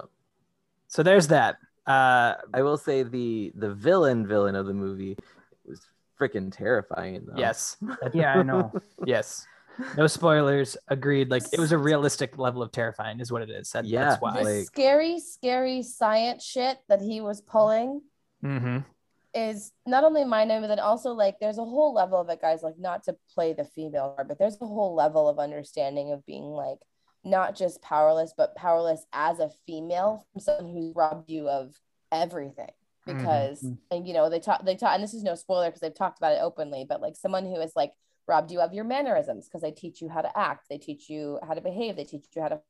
so 0.88 1.02
there's 1.02 1.28
that. 1.28 1.56
Uh, 1.86 2.34
I 2.54 2.62
will 2.62 2.76
say 2.78 3.02
the 3.02 3.52
the 3.54 3.72
villain 3.74 4.26
villain 4.26 4.54
of 4.56 4.66
the 4.66 4.74
movie 4.74 5.16
was 5.66 5.80
freaking 6.18 6.50
terrifying 6.56 7.24
though. 7.26 7.34
yes, 7.36 7.76
Yeah, 8.14 8.34
I 8.38 8.42
know. 8.42 8.72
yes. 9.06 9.46
No 9.96 10.06
spoilers. 10.06 10.76
Agreed. 10.88 11.30
Like 11.30 11.44
it 11.52 11.58
was 11.60 11.72
a 11.72 11.78
realistic 11.78 12.38
level 12.38 12.62
of 12.62 12.72
terrifying, 12.72 13.20
is 13.20 13.32
what 13.32 13.42
it 13.42 13.50
is. 13.50 13.70
That, 13.70 13.84
Yeah, 13.84 14.10
that's 14.10 14.22
why. 14.22 14.38
The 14.42 14.44
like- 14.44 14.66
scary, 14.66 15.18
scary 15.20 15.82
science 15.82 16.44
shit 16.44 16.78
that 16.88 17.00
he 17.00 17.20
was 17.20 17.40
pulling 17.40 18.02
Mm-hmm. 18.44 18.78
is 19.34 19.72
not 19.86 20.04
only 20.04 20.24
my 20.24 20.44
name 20.44 20.62
but 20.62 20.66
then 20.66 20.78
also 20.80 21.12
like 21.12 21.36
there's 21.40 21.58
a 21.58 21.64
whole 21.64 21.94
level 21.94 22.20
of 22.20 22.28
it, 22.28 22.40
guys. 22.40 22.62
Like 22.62 22.78
not 22.78 23.04
to 23.04 23.16
play 23.34 23.52
the 23.52 23.64
female 23.64 24.12
card, 24.16 24.28
but 24.28 24.38
there's 24.38 24.60
a 24.60 24.66
whole 24.66 24.94
level 24.94 25.28
of 25.28 25.38
understanding 25.38 26.12
of 26.12 26.26
being 26.26 26.44
like 26.44 26.78
not 27.24 27.54
just 27.56 27.80
powerless, 27.82 28.34
but 28.36 28.56
powerless 28.56 29.06
as 29.12 29.38
a 29.38 29.48
female 29.66 30.26
from 30.32 30.40
someone 30.40 30.72
who's 30.74 30.92
robbed 30.94 31.30
you 31.30 31.48
of 31.48 31.74
everything. 32.10 32.70
Mhm. 33.06 33.16
Because 33.18 33.64
and 33.90 34.06
you 34.06 34.12
know 34.14 34.28
they 34.28 34.40
talk 34.40 34.64
they 34.64 34.76
talk 34.76 34.94
and 34.94 35.02
this 35.02 35.14
is 35.14 35.22
no 35.22 35.34
spoiler 35.34 35.66
because 35.68 35.80
they've 35.80 35.94
talked 35.94 36.18
about 36.18 36.32
it 36.32 36.40
openly, 36.42 36.84
but 36.88 37.00
like 37.00 37.16
someone 37.16 37.44
who 37.44 37.56
is 37.60 37.72
like 37.76 37.92
robbed 38.28 38.50
you 38.50 38.60
of 38.60 38.72
your 38.72 38.84
mannerisms 38.84 39.48
because 39.48 39.62
they 39.62 39.72
teach 39.72 40.00
you 40.00 40.08
how 40.08 40.22
to 40.22 40.38
act, 40.38 40.66
they 40.68 40.78
teach 40.78 41.08
you 41.08 41.38
how 41.46 41.54
to 41.54 41.60
behave, 41.60 41.96
they 41.96 42.04
teach 42.04 42.26
you 42.34 42.42
how 42.42 42.48
to 42.48 42.60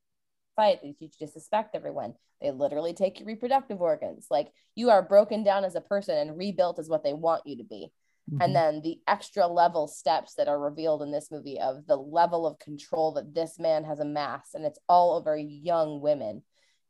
fight, 0.57 0.81
they 0.83 0.93
teach 0.93 1.15
you 1.19 1.27
to 1.27 1.33
suspect 1.33 1.75
everyone. 1.75 2.15
They 2.41 2.51
literally 2.51 2.95
take 2.95 3.21
your 3.21 3.27
reproductive 3.27 3.81
organs. 3.81 4.27
Like 4.31 4.53
you 4.75 4.91
are 4.91 5.03
broken 5.03 5.45
down 5.45 5.65
as 5.65 5.75
a 5.75 5.81
person 5.81 6.17
and 6.17 6.37
rebuilt 6.37 6.79
as 6.79 6.89
what 6.89 7.05
they 7.05 7.15
want 7.15 7.47
you 7.47 7.59
to 7.59 7.65
be. 7.65 7.93
Mm-hmm. 8.31 8.43
And 8.43 8.55
then 8.55 8.81
the 8.83 8.99
extra 9.09 9.47
level 9.47 9.89
steps 9.89 10.35
that 10.35 10.49
are 10.49 10.59
revealed 10.59 11.03
in 11.03 11.11
this 11.11 11.31
movie 11.31 11.59
of 11.61 11.87
the 11.87 11.97
level 11.97 12.47
of 12.47 12.59
control 12.59 13.13
that 13.15 13.35
this 13.35 13.59
man 13.59 13.85
has 13.85 13.99
amassed, 13.99 14.55
and 14.55 14.65
it's 14.65 14.79
all 14.89 15.17
over 15.17 15.37
young 15.37 16.01
women, 16.01 16.43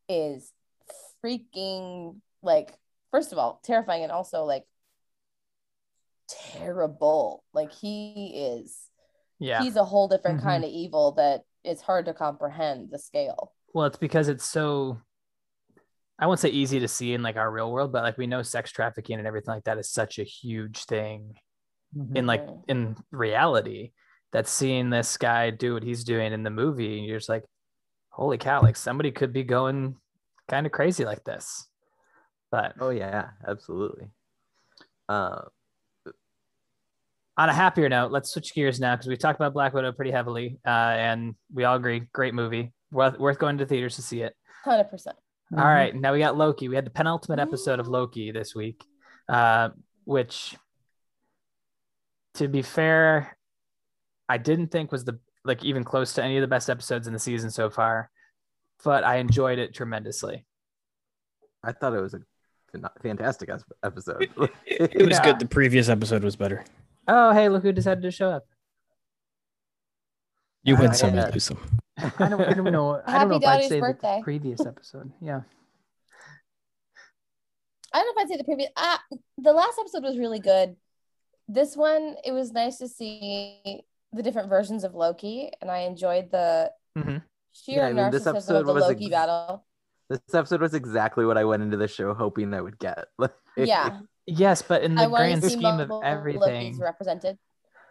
is 0.09 0.53
freaking 1.25 2.17
like, 2.43 2.75
first 3.11 3.33
of 3.33 3.39
all, 3.39 3.61
terrifying 3.65 4.03
and 4.03 4.13
also 4.13 4.45
like 4.45 4.65
terrible. 6.55 7.45
Like 7.53 7.73
he 7.73 8.33
is, 8.35 8.89
Yeah. 9.39 9.63
he's 9.63 9.77
a 9.77 9.85
whole 9.85 10.09
different 10.09 10.39
Mhm. 10.39 10.45
kind 10.45 10.65
of 10.65 10.71
evil 10.71 11.13
that 11.13 11.43
it's 11.65 11.83
hard 11.83 12.07
to 12.07 12.15
comprehend 12.15 12.91
the 12.91 12.99
scale. 12.99 13.53
Well, 13.75 13.87
it's 13.87 13.99
because 13.99 14.29
it's 14.29 14.45
so 14.45 15.01
I 16.19 16.27
won't 16.27 16.41
say 16.41 16.51
easy 16.51 16.79
to 16.81 16.89
see 16.89 17.15
in 17.15 17.23
like 17.23 17.37
our 17.37 17.51
real 17.51 17.73
world, 17.73 17.93
but 17.93 18.03
like 18.05 18.17
we 18.19 18.27
know 18.27 18.43
sex 18.43 18.71
trafficking 18.71 19.19
and 19.19 19.27
everything 19.27 19.55
like 19.55 19.65
that 19.65 19.79
is 19.79 19.91
such 19.91 20.19
a 20.19 20.25
huge 20.25 20.85
thing 20.85 21.35
Mhm. 21.97 22.17
in 22.17 22.27
like 22.27 22.47
Mhm. 22.47 22.65
in 22.69 22.97
reality 23.11 23.93
that 24.33 24.47
seeing 24.49 24.91
this 24.91 25.17
guy 25.17 25.51
do 25.51 25.75
what 25.75 25.83
he's 25.83 26.05
doing 26.05 26.33
in 26.33 26.43
the 26.43 26.51
movie, 26.51 27.01
you're 27.01 27.19
just 27.19 27.29
like, 27.29 27.45
holy 28.11 28.39
cow, 28.39 28.63
like 28.63 28.77
somebody 28.77 29.11
could 29.11 29.33
be 29.33 29.43
going 29.43 29.97
kind 30.49 30.67
of 30.67 30.73
crazy 30.73 31.05
like 31.05 31.25
this. 31.25 31.67
But 32.51 32.75
Oh 32.79 32.91
yeah, 32.91 33.31
absolutely. 33.47 34.11
Uh, 35.09 35.43
on 37.37 37.49
a 37.49 37.53
happier 37.53 37.89
note, 37.89 38.13
let's 38.13 38.31
switch 38.31 38.55
gears 38.55 38.79
now 38.81 38.95
because 38.95 39.07
we 39.09 39.17
talked 39.17 39.39
about 39.41 39.53
Black 39.55 39.73
Widow 39.73 39.93
pretty 39.93 40.11
heavily, 40.11 40.59
uh, 40.67 40.71
and 40.71 41.35
we 41.53 41.65
all 41.65 41.77
agree, 41.77 42.01
great 42.13 42.35
movie, 42.35 42.73
worth, 42.91 43.19
worth 43.19 43.39
going 43.39 43.59
to 43.59 43.67
theaters 43.67 43.97
to 43.97 44.03
see 44.03 44.21
it. 44.23 44.35
100%. 44.67 45.17
Mhm. 45.53 45.59
All 45.59 45.65
right, 45.65 45.95
now 45.95 46.13
we 46.13 46.19
got 46.19 46.37
Loki. 46.37 46.69
We 46.69 46.77
had 46.77 46.87
the 46.87 46.91
penultimate 46.91 47.39
episode 47.39 47.79
of 47.81 47.89
Loki 47.89 48.31
this 48.33 48.55
week, 48.55 48.83
uh, 49.29 49.71
which, 50.05 50.55
to 52.35 52.49
be 52.49 52.63
fair, 52.63 53.37
I 54.29 54.39
didn't 54.39 54.69
think 54.69 54.93
was 54.93 55.05
the 55.05 55.19
like 55.45 55.65
even 55.65 55.83
close 55.85 56.13
to 56.15 56.23
any 56.23 56.37
of 56.37 56.41
the 56.41 56.47
best 56.47 56.71
episodes 56.71 57.07
in 57.07 57.13
the 57.13 57.19
season 57.19 57.51
so 57.51 57.69
far, 57.69 58.11
but 58.85 59.05
I 59.05 59.17
enjoyed 59.17 59.59
it 59.59 59.75
tremendously. 59.75 60.47
I 61.65 61.73
thought 61.73 61.95
it 61.95 62.01
was 62.01 62.15
a 62.15 62.21
fantastic 63.03 63.51
episode. 63.83 64.31
It 64.67 65.07
was 65.07 65.19
Yeah. 65.19 65.25
good. 65.25 65.39
The 65.41 65.47
previous 65.47 65.89
episode 65.89 66.23
was 66.25 66.37
better. 66.37 66.65
Oh, 67.09 67.33
hey, 67.33 67.49
look 67.49 67.63
who 67.63 67.73
decided 67.73 68.03
to 68.03 68.11
show 68.11 68.31
up. 68.31 68.47
You 70.65 70.77
win 70.77 70.95
some, 70.95 71.15
you 71.15 71.23
lose 71.23 71.45
some. 71.45 71.59
I 71.99 72.29
don't, 72.29 72.41
I 72.41 72.53
don't 72.53 72.65
know. 72.73 73.01
I 73.05 73.19
don't 73.19 73.29
know 73.31 73.37
if 73.37 73.45
I'd 73.45 73.55
Daddy's 73.57 73.69
say 73.69 73.81
birthday. 73.81 74.19
the 74.19 74.23
previous 74.25 74.65
episode. 74.65 75.11
Yeah. 75.21 75.41
I 77.93 77.99
don't 77.99 78.07
know 78.07 78.23
if 78.23 78.25
I'd 78.25 78.29
say 78.31 78.37
the 78.39 78.45
previous. 78.45 78.71
Ah, 78.77 79.03
the 79.39 79.53
last 79.53 79.79
episode 79.79 80.03
was 80.03 80.17
really 80.19 80.39
good. 80.39 80.77
This 81.49 81.77
one, 81.77 82.15
it 82.25 82.33
was 82.33 82.53
nice 82.53 82.79
to 82.79 82.89
see 82.89 83.83
the 84.13 84.23
different 84.23 84.49
versions 84.49 84.85
of 84.85 84.95
Loki, 84.95 85.51
and 85.61 85.71
I 85.71 85.79
enjoyed 85.81 86.31
the 86.31 86.73
Mhm. 86.97 87.23
sheer 87.53 87.79
Yeah, 87.79 87.87
I 87.89 87.93
mean, 87.93 88.11
this 88.11 88.23
narcissism 88.25 88.29
episode 88.37 88.57
of 88.61 88.67
the 88.67 88.73
was 88.75 88.83
Loki 88.85 89.05
ex- 89.07 89.11
battle. 89.11 89.67
this 90.09 90.21
episode 90.35 90.61
was 90.61 90.75
exactly 90.75 91.25
what 91.27 91.37
I 91.37 91.45
went 91.45 91.63
into 91.63 91.77
the 91.77 91.89
show 91.89 92.15
hoping 92.15 92.55
I 92.55 92.61
would 92.61 92.79
get. 92.79 93.09
Yeah, 93.57 94.01
Yes, 94.27 94.63
but 94.63 94.83
in 94.83 94.95
the 94.95 95.03
I 95.03 95.07
grand 95.09 95.43
see 95.43 95.49
scheme 95.51 95.65
of 95.65 95.89
multiple 95.89 96.03
everything, 96.05 96.75
Lokis 96.75 96.81
represented. 96.81 97.39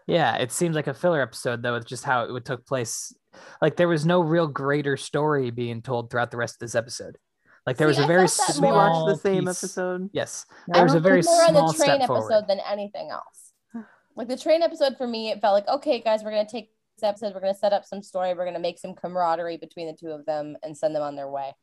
Yeah, 0.08 0.38
it 0.38 0.52
seems 0.52 0.76
like 0.76 0.88
a 0.88 0.94
filler 0.94 1.22
episode 1.22 1.62
though, 1.62 1.74
with 1.74 1.86
just 1.86 2.04
how 2.04 2.24
it 2.24 2.32
would 2.32 2.46
took 2.46 2.66
place. 2.66 3.14
Like 3.62 3.76
there 3.76 3.88
was 3.88 4.06
no 4.06 4.22
real 4.22 4.48
greater 4.48 4.98
story 4.98 5.52
being 5.52 5.82
told 5.82 6.10
throughout 6.10 6.32
the 6.32 6.38
rest 6.38 6.56
of 6.56 6.60
this 6.60 6.76
episode. 6.76 7.18
Like 7.68 7.78
there 7.78 7.88
See, 7.94 8.00
was 8.00 8.00
a 8.00 8.04
I 8.04 8.08
very 8.08 8.28
felt 8.28 8.38
that 8.48 8.54
Did 8.54 8.62
we 8.62 8.68
small 8.70 9.06
watch 9.06 9.14
the 9.16 9.20
same 9.22 9.46
piece- 9.46 9.64
episode? 9.64 10.10
Yes, 10.14 10.46
Yeah, 10.68 10.74
there 10.74 10.84
was 10.84 10.96
I 10.96 10.98
a 10.98 11.02
very 11.02 11.18
was 11.18 11.26
more 11.28 11.44
on 11.44 11.50
small 11.50 11.68
the 11.72 11.78
train 11.78 11.86
step 11.90 12.02
episode 12.02 12.28
forward. 12.28 12.48
than 12.48 12.60
anything 12.68 13.10
else. 13.12 13.54
Like 14.16 14.28
the 14.28 14.38
train 14.38 14.62
episode 14.62 14.98
for 14.98 15.08
me, 15.08 15.30
it 15.32 15.40
felt 15.42 15.54
like 15.54 15.68
okay, 15.68 16.02
guys, 16.02 16.24
we're 16.24 16.32
gonna 16.32 16.48
take 16.50 16.72
this 16.98 17.04
episode, 17.08 17.34
we're 17.34 17.40
gonna 17.42 17.54
set 17.54 17.72
up 17.74 17.86
some 17.86 18.02
story, 18.02 18.34
we're 18.34 18.46
gonna 18.46 18.60
make 18.60 18.80
some 18.80 18.94
camaraderie 18.96 19.58
between 19.58 19.88
the 19.88 19.94
two 19.94 20.10
of 20.10 20.26
them, 20.26 20.58
and 20.64 20.76
send 20.78 20.96
them 20.96 21.04
on 21.04 21.16
their 21.16 21.30
way. 21.30 21.54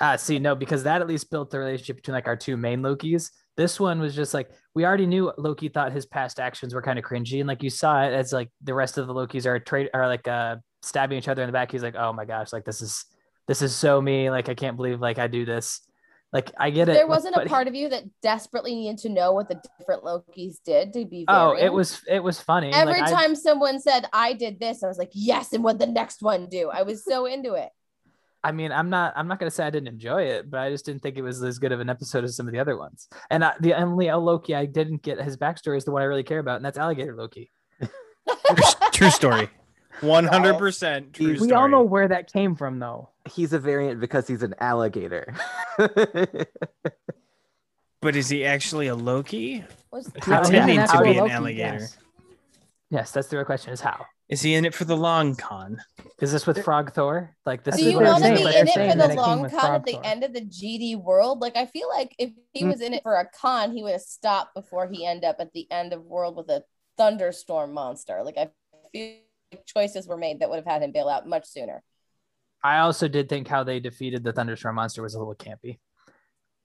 Ah, 0.00 0.16
see, 0.16 0.38
no, 0.40 0.54
because 0.56 0.82
that 0.82 1.00
at 1.00 1.06
least 1.06 1.30
built 1.30 1.50
the 1.50 1.58
relationship 1.58 1.96
between 1.96 2.14
like 2.14 2.26
our 2.26 2.36
two 2.36 2.56
main 2.56 2.80
Lokis. 2.82 3.30
This 3.56 3.78
one 3.78 4.00
was 4.00 4.14
just 4.14 4.34
like 4.34 4.50
we 4.74 4.84
already 4.84 5.06
knew 5.06 5.32
Loki 5.38 5.68
thought 5.68 5.92
his 5.92 6.06
past 6.06 6.40
actions 6.40 6.74
were 6.74 6.82
kind 6.82 6.98
of 6.98 7.04
cringy, 7.04 7.38
and 7.40 7.48
like 7.48 7.62
you 7.62 7.70
saw 7.70 8.02
it 8.02 8.12
as 8.12 8.32
like 8.32 8.50
the 8.62 8.74
rest 8.74 8.98
of 8.98 9.06
the 9.06 9.14
Lokis 9.14 9.46
are 9.46 9.58
trade 9.60 9.90
are 9.94 10.08
like 10.08 10.26
uh 10.26 10.56
stabbing 10.82 11.16
each 11.18 11.28
other 11.28 11.42
in 11.42 11.48
the 11.48 11.52
back. 11.52 11.70
He's 11.72 11.82
like, 11.82 11.94
oh 11.96 12.12
my 12.12 12.24
gosh, 12.24 12.52
like 12.52 12.64
this 12.64 12.82
is 12.82 13.04
this 13.46 13.62
is 13.62 13.74
so 13.74 14.00
me. 14.00 14.30
Like 14.30 14.48
I 14.48 14.54
can't 14.54 14.76
believe 14.76 15.00
like 15.00 15.18
I 15.18 15.28
do 15.28 15.44
this. 15.44 15.80
Like 16.32 16.50
I 16.58 16.70
get 16.70 16.88
it. 16.88 16.94
There 16.94 17.06
wasn't 17.06 17.36
a 17.36 17.46
part 17.46 17.68
of 17.68 17.76
you 17.76 17.88
that 17.90 18.02
desperately 18.20 18.74
needed 18.74 18.98
to 19.02 19.08
know 19.08 19.32
what 19.32 19.48
the 19.48 19.62
different 19.78 20.02
Lokis 20.02 20.56
did 20.64 20.92
to 20.94 21.04
be. 21.04 21.24
Very 21.28 21.38
Oh, 21.38 21.52
it 21.56 21.72
was 21.72 22.00
it 22.08 22.24
was 22.24 22.40
funny. 22.40 22.72
Every 22.72 23.00
Like, 23.00 23.04
I- 23.04 23.10
time 23.12 23.36
someone 23.36 23.78
said 23.80 24.06
I 24.12 24.32
did 24.32 24.58
this, 24.58 24.82
I 24.82 24.88
was 24.88 24.98
like, 24.98 25.12
yes, 25.14 25.52
and 25.52 25.62
what 25.62 25.78
the 25.78 25.86
next 25.86 26.22
one 26.22 26.48
do? 26.48 26.70
I 26.70 26.82
was 26.82 27.04
so 27.04 27.26
into 27.26 27.54
it. 27.54 27.68
I 28.44 28.52
mean, 28.52 28.70
I'm 28.70 28.90
not. 28.90 29.14
I'm 29.16 29.26
not 29.26 29.38
gonna 29.38 29.50
say 29.50 29.66
I 29.66 29.70
didn't 29.70 29.88
enjoy 29.88 30.22
it, 30.22 30.50
but 30.50 30.60
I 30.60 30.70
just 30.70 30.84
didn't 30.84 31.02
think 31.02 31.16
it 31.16 31.22
was 31.22 31.42
as 31.42 31.58
good 31.58 31.72
of 31.72 31.80
an 31.80 31.88
episode 31.90 32.24
as 32.24 32.36
some 32.36 32.46
of 32.46 32.52
the 32.52 32.60
other 32.60 32.76
ones. 32.76 33.08
And 33.30 33.44
I, 33.44 33.54
the 33.58 33.74
only 33.74 34.10
Loki 34.10 34.54
I 34.54 34.66
didn't 34.66 35.02
get 35.02 35.20
his 35.20 35.36
backstory 35.36 35.78
is 35.78 35.84
the 35.84 35.90
one 35.90 36.02
I 36.02 36.04
really 36.04 36.22
care 36.22 36.38
about, 36.38 36.56
and 36.56 36.64
that's 36.64 36.78
Alligator 36.78 37.16
Loki. 37.16 37.50
True 38.92 39.10
story. 39.10 39.48
One 40.00 40.24
hundred 40.24 40.58
percent 40.58 41.12
true 41.12 41.28
We 41.28 41.36
story. 41.36 41.52
All 41.52 41.68
know 41.68 41.82
where 41.82 42.08
that 42.08 42.32
came 42.32 42.56
from, 42.56 42.80
though. 42.80 43.10
He's 43.30 43.52
a 43.52 43.60
variant 43.60 44.00
because 44.00 44.26
he's 44.26 44.42
an 44.42 44.54
alligator. 44.58 45.32
But 48.04 48.16
is 48.16 48.28
he 48.28 48.44
actually 48.44 48.88
a 48.88 48.94
Loki? 48.94 49.64
Was 49.90 50.10
Pretending 50.10 50.78
oh, 50.78 50.86
to 50.86 51.02
be 51.02 51.16
an 51.16 51.30
alligator. 51.30 51.78
yes. 51.78 51.96
Yes, 52.90 53.12
that's 53.12 53.28
the 53.28 53.38
real 53.38 53.46
question: 53.46 53.72
is 53.72 53.80
how? 53.80 54.04
Is 54.28 54.40
he 54.40 54.54
in 54.54 54.64
it 54.64 54.74
for 54.74 54.84
the 54.84 54.96
long 54.96 55.36
con? 55.36 55.78
Is 56.20 56.32
this 56.32 56.46
with 56.46 56.64
Frog 56.64 56.92
Thor? 56.92 57.36
Like 57.44 57.62
this 57.62 57.76
do 57.76 57.82
is 57.82 57.92
you 57.92 57.96
what 57.96 58.04
what 58.04 58.22
I'm 58.22 58.22
want 58.22 58.36
to 58.36 58.44
be 58.44 58.58
in 58.58 58.68
it 58.68 58.90
for 58.92 59.08
the 59.08 59.14
long 59.14 59.50
con 59.50 59.74
at 59.74 59.84
the 59.84 60.00
end 60.02 60.24
of 60.24 60.32
the 60.32 60.40
GD 60.40 61.02
world? 61.02 61.40
Like 61.40 61.56
I 61.56 61.66
feel 61.66 61.88
like 61.88 62.14
if 62.18 62.30
he 62.52 62.64
mm. 62.64 62.70
was 62.70 62.80
in 62.80 62.94
it 62.94 63.02
for 63.02 63.16
a 63.16 63.28
con, 63.28 63.72
he 63.76 63.82
would 63.82 63.92
have 63.92 64.00
stopped 64.00 64.54
before 64.54 64.88
he 64.88 65.04
end 65.04 65.24
up 65.24 65.36
at 65.40 65.52
the 65.52 65.70
end 65.70 65.92
of 65.92 66.02
world 66.04 66.36
with 66.36 66.48
a 66.48 66.62
thunderstorm 66.96 67.74
monster. 67.74 68.22
Like 68.24 68.38
I 68.38 68.48
feel 68.92 69.16
like 69.52 69.66
choices 69.66 70.06
were 70.06 70.16
made 70.16 70.40
that 70.40 70.48
would 70.48 70.56
have 70.56 70.64
had 70.64 70.82
him 70.82 70.92
bail 70.92 71.08
out 71.08 71.28
much 71.28 71.46
sooner. 71.46 71.82
I 72.62 72.78
also 72.78 73.08
did 73.08 73.28
think 73.28 73.46
how 73.46 73.62
they 73.62 73.78
defeated 73.78 74.24
the 74.24 74.32
Thunderstorm 74.32 74.76
monster 74.76 75.02
was 75.02 75.14
a 75.14 75.18
little 75.18 75.34
campy. 75.34 75.78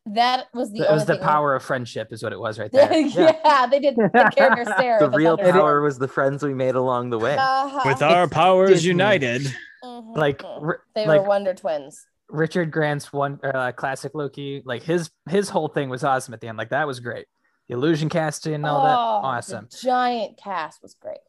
That 0.06 0.46
was 0.54 0.72
the 0.72 0.80
it 0.84 0.92
was 0.92 1.06
the 1.06 1.14
thing- 1.16 1.24
power 1.24 1.56
of 1.56 1.64
friendship, 1.64 2.12
is 2.12 2.24
what 2.24 2.34
it 2.34 2.40
was 2.40 2.58
right 2.58 2.72
there. 2.72 2.92
yeah. 2.98 3.68
they 3.68 3.80
did 3.80 3.96
the 3.98 4.32
character 4.36 4.66
stare. 4.78 5.00
the 5.00 5.10
real 5.10 5.36
thunderstorm. 5.38 5.62
power 5.62 5.82
was 5.82 6.00
the 6.00 6.08
friends 6.08 6.42
we 6.44 6.54
made 6.54 6.76
along 6.76 7.10
the 7.12 7.20
way. 7.20 7.36
Uh-huh. 7.38 7.82
With 7.86 8.02
our 8.02 8.28
powers 8.28 8.70
Disney. 8.70 8.88
united. 8.90 9.42
Mhm. 9.84 10.16
Like, 10.18 10.40
Mhm. 10.40 10.74
they 10.96 11.06
like 11.06 11.22
were 11.22 11.28
Wonder 11.28 11.54
Twins. 11.54 12.06
Richard 12.30 12.72
Grant's 12.72 13.12
one 13.14 13.40
uh, 13.44 13.72
classic 13.74 14.12
Loki, 14.16 14.62
like 14.66 14.84
his 14.84 15.10
his 15.30 15.50
whole 15.50 15.68
thing 15.68 15.90
was 15.90 16.04
awesome 16.04 16.34
at 16.34 16.42
the 16.42 16.48
end. 16.48 16.58
Like 16.58 16.70
that 16.70 16.86
was 16.88 17.00
great. 17.00 17.26
The 17.68 17.74
illusion 17.76 18.10
casting 18.10 18.54
and 18.56 18.66
all 18.66 18.84
that, 18.84 18.96
Oh, 18.98 19.22
the 19.22 19.28
awesome. 19.28 19.68
giant 19.82 20.38
cast 20.38 20.82
was 20.82 20.96
great. 20.96 21.20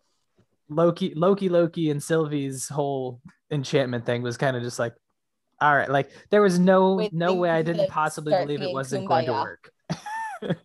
Loki, 0.69 1.13
Loki, 1.15 1.49
Loki, 1.49 1.91
and 1.91 2.03
Sylvie's 2.03 2.69
whole 2.69 3.21
enchantment 3.51 4.07
thing 4.07 4.23
was 4.23 4.37
kind 4.37 4.57
of 4.57 4.63
just 4.63 4.79
like, 4.79 4.95
all 5.61 5.77
right, 5.77 5.91
like 5.91 6.11
there 6.31 6.43
was 6.43 6.59
no 6.59 6.95
Wait, 6.95 7.13
no 7.13 7.35
way 7.35 7.51
I 7.51 7.63
didn't 7.63 7.91
possibly 7.91 8.33
believe 8.33 8.63
it 8.63 8.73
wasn't 8.73 9.07
going 9.07 9.27
to 9.27 9.33
work. 9.33 9.73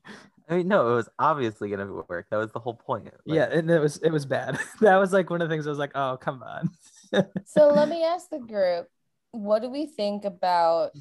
I 0.48 0.58
mean, 0.58 0.68
no, 0.68 0.92
it 0.92 0.96
was 0.96 1.10
obviously 1.18 1.70
gonna 1.70 1.92
work. 2.08 2.28
That 2.30 2.38
was 2.38 2.52
the 2.52 2.60
whole 2.60 2.76
point. 2.76 3.06
Like, 3.06 3.14
yeah, 3.26 3.50
and 3.52 3.70
it 3.70 3.80
was 3.80 3.98
it 3.98 4.12
was 4.12 4.26
bad. 4.26 4.60
that 4.82 4.98
was 4.98 5.12
like 5.12 5.30
one 5.30 5.42
of 5.42 5.50
the 5.50 5.54
things 5.54 5.66
I 5.66 5.70
was 5.70 5.80
like, 5.80 5.92
oh 5.96 6.18
come 6.20 6.44
on. 6.44 6.70
So 7.46 7.70
let 7.70 7.88
me 7.88 8.04
ask 8.04 8.30
the 8.30 8.40
group, 8.40 8.90
what 9.32 9.62
do 9.62 9.70
we 9.70 9.86
think 9.86 10.26
about 10.26 10.92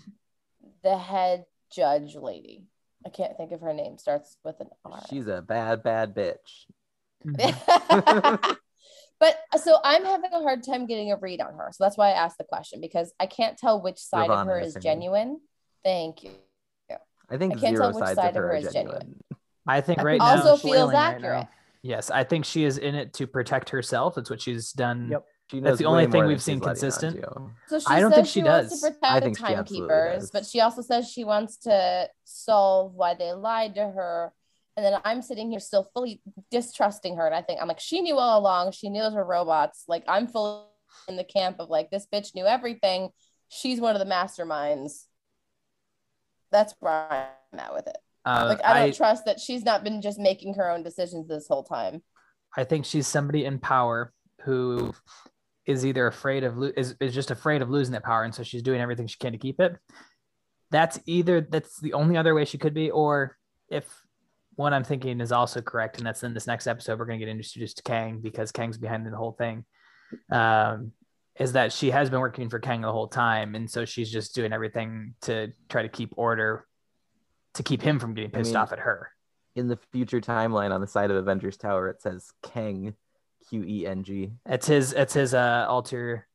the 0.85 0.97
head 0.97 1.45
judge 1.73 2.15
lady? 2.15 2.69
I 3.05 3.09
can't 3.09 3.37
think 3.37 3.51
of 3.51 3.63
her 3.63 3.73
name. 3.73 3.99
Starts 3.99 4.37
with 4.45 4.61
an 4.61 4.69
R. 4.85 5.03
she's 5.11 5.27
a 5.27 5.43
bad, 5.43 5.83
bad 5.83 6.15
bitch. 6.15 6.67
Mm-hmm. 7.27 8.53
But 9.25 9.39
uh, 9.55 9.59
so 9.59 9.79
I'm 9.83 10.05
having 10.05 10.33
a 10.35 10.43
hard 10.43 10.63
time 10.63 10.85
getting 10.87 11.11
a 11.11 11.17
read 11.17 11.41
on 11.41 11.55
her. 11.55 11.71
So 11.73 11.83
that's 11.83 11.97
why 11.97 12.09
I 12.09 12.13
asked 12.13 12.37
the 12.37 12.45
question 12.45 12.83
because 12.83 13.11
I 13.19 13.25
can't 13.25 13.57
tell 13.57 13.81
which 13.81 13.99
side 13.99 14.29
of 14.29 14.47
her 14.47 14.61
is 14.61 14.69
is 14.69 14.75
her 14.75 14.81
name. 14.81 14.83
genuine. 14.83 15.41
Thank 15.83 16.25
you. 16.25 16.31
I 17.31 17.39
think 17.39 17.57
I 17.57 17.59
can't 17.59 17.75
zero 17.77 17.91
tell 17.91 17.99
which 17.99 18.05
sides 18.05 18.17
side 18.17 18.31
of 18.31 18.37
of 18.37 18.43
her 18.43 18.49
her 18.49 18.57
is 18.57 18.71
genuine. 18.71 19.01
genuine. 19.01 19.25
I 19.67 19.81
think 19.81 20.01
I 20.01 20.03
right 20.03 20.21
think 20.21 20.23
now, 20.23 20.37
also 20.37 20.49
feels 20.51 20.61
flailing 20.61 20.95
right 20.95 21.15
accurate. 21.15 21.47
yes, 21.81 22.11
I 22.11 22.25
think 22.25 22.45
she 22.45 22.65
is 22.65 22.77
in 22.77 22.95
it 22.95 23.15
to 23.15 23.27
protect 23.27 23.71
herself. 23.71 24.15
That's 24.15 24.29
what 24.29 24.43
she's 24.43 24.73
done. 24.73 25.09
Yep. 25.11 25.25
She 25.51 25.61
That's 25.61 25.79
the 25.79 25.87
only 25.87 26.07
thing 26.07 26.27
we've 26.27 26.43
seen 26.43 26.57
she's 26.59 26.67
letting 26.67 26.85
on 26.85 26.91
consistent. 26.91 27.25
So 27.69 27.79
she 27.79 27.87
I 27.89 28.01
don't 28.01 28.13
think 28.13 28.27
she 28.27 28.43
wants 28.43 28.71
does. 28.71 28.81
to 28.83 28.87
I 28.87 28.91
protect 28.91 29.25
think 29.25 29.39
the 29.39 29.47
she 29.47 29.55
timekeepers, 29.55 30.21
does. 30.23 30.31
but 30.33 30.47
she 30.47 30.61
also 30.61 30.83
says 30.83 31.11
she 31.11 31.25
wants 31.25 31.57
to 31.59 32.09
solve 32.25 32.95
why 32.95 33.15
they 33.15 33.33
lied 33.33 33.75
to 33.77 33.83
her. 33.83 34.35
And 34.77 34.85
then 34.85 35.01
I'm 35.05 35.23
sitting 35.23 35.51
here 35.51 35.61
still 35.61 35.89
fully 35.95 36.21
distrusting 36.51 37.17
her. 37.17 37.27
And 37.27 37.35
I 37.35 37.43
think 37.43 37.61
I'm 37.61 37.69
like, 37.69 37.81
she 37.81 38.01
knew 38.01 38.17
all 38.17 38.41
along. 38.41 38.73
She 38.73 38.89
knew 38.89 39.03
those 39.03 39.15
were 39.15 39.25
robots. 39.25 39.85
Like 39.87 40.05
I'm 40.09 40.27
fully 40.27 40.65
in 41.09 41.17
the 41.17 41.25
camp 41.25 41.57
of 41.61 41.69
like 41.69 41.91
this 41.91 42.07
bitch 42.13 42.35
knew 42.35 42.47
everything. 42.47 43.11
She's 43.49 43.81
one 43.81 43.95
of 43.95 44.01
the 44.01 44.13
masterminds. 44.13 45.05
That's 46.51 46.75
where 46.81 46.93
I'm 47.53 47.59
at 47.59 47.73
with 47.73 47.87
it. 47.87 47.97
Uh, 48.25 48.47
Like 48.49 48.65
I 48.65 48.75
don't 48.75 48.89
I, 48.89 48.91
trust 48.93 49.27
that 49.27 49.39
she's 49.39 49.65
not 49.65 49.85
been 49.85 50.03
just 50.03 50.19
making 50.19 50.55
her 50.55 50.71
own 50.71 50.83
decisions 50.83 51.29
this 51.29 51.47
whole 51.49 51.65
time. 51.65 52.03
I 52.57 52.65
think 52.65 52.85
she's 52.85 53.07
somebody 53.07 53.45
in 53.45 53.59
power 53.59 54.13
who 54.43 54.95
is 55.67 55.85
either 55.85 56.07
afraid 56.07 56.45
of 56.45 56.57
lo- 56.57 56.73
is, 56.77 56.95
is 57.01 57.15
just 57.15 57.31
afraid 57.31 57.63
of 57.63 57.71
losing 57.71 57.93
that 57.93 58.05
power, 58.05 58.23
and 58.23 58.35
so 58.35 58.43
she's 58.43 58.63
doing 58.63 58.81
everything 58.81 59.07
she 59.07 59.19
can 59.19 59.33
to 59.33 59.39
keep 59.39 59.61
it. 59.61 59.77
That's 60.71 60.99
either 61.07 61.41
that's 61.41 61.81
the 61.81 61.93
only 61.93 62.17
other 62.17 62.35
way 62.35 62.45
she 62.45 62.59
could 62.59 62.75
be, 62.75 62.91
or 62.91 63.37
if 63.69 63.87
what 64.57 64.73
I'm 64.73 64.85
thinking 64.85 65.21
is 65.21 65.33
also 65.33 65.61
correct, 65.61 65.99
and 65.99 66.07
that's 66.07 66.23
in 66.23 66.35
this 66.35 66.47
next 66.47 66.67
episode 66.67 66.99
we're 66.99 67.07
going 67.07 67.19
to 67.19 67.25
get 67.27 67.31
introduced 67.31 67.79
to 67.79 67.83
Kang 67.83 68.21
because 68.21 68.53
Kang's 68.53 68.79
behind 68.79 69.07
the 69.07 69.17
whole 69.17 69.33
thing. 69.33 69.65
Um, 70.31 70.93
is 71.39 71.55
that 71.55 71.73
she 71.73 71.91
has 71.91 72.11
been 72.11 72.21
working 72.21 72.49
for 72.49 72.61
Kang 72.61 72.81
the 72.83 72.93
whole 72.93 73.09
time, 73.09 73.55
and 73.55 73.69
so 73.69 73.85
she's 73.85 74.11
just 74.11 74.35
doing 74.35 74.53
everything 74.53 75.15
to 75.23 75.53
try 75.69 75.83
to 75.83 75.89
keep 75.89 76.15
order, 76.17 76.67
to 77.55 77.63
keep 77.63 77.83
him 77.83 77.99
from 77.99 78.15
getting 78.15 78.31
I 78.35 78.39
pissed 78.39 78.51
mean- 78.51 78.57
off 78.57 78.73
at 78.73 78.81
her. 78.81 79.11
In 79.57 79.69
the 79.69 79.79
future 79.93 80.21
timeline 80.21 80.73
on 80.73 80.81
the 80.81 80.87
side 80.87 81.13
of 81.13 81.17
Avengers 81.17 81.57
Tower, 81.57 81.89
it 81.89 82.03
says 82.03 82.33
Kang, 82.43 82.95
Q 83.49 83.63
E 83.65 83.87
N 83.87 84.03
G. 84.03 84.33
It's 84.47 84.67
his 84.67 84.93
it's 84.93 85.15
his 85.15 85.33
uh 85.33 85.67
alter 85.69 86.27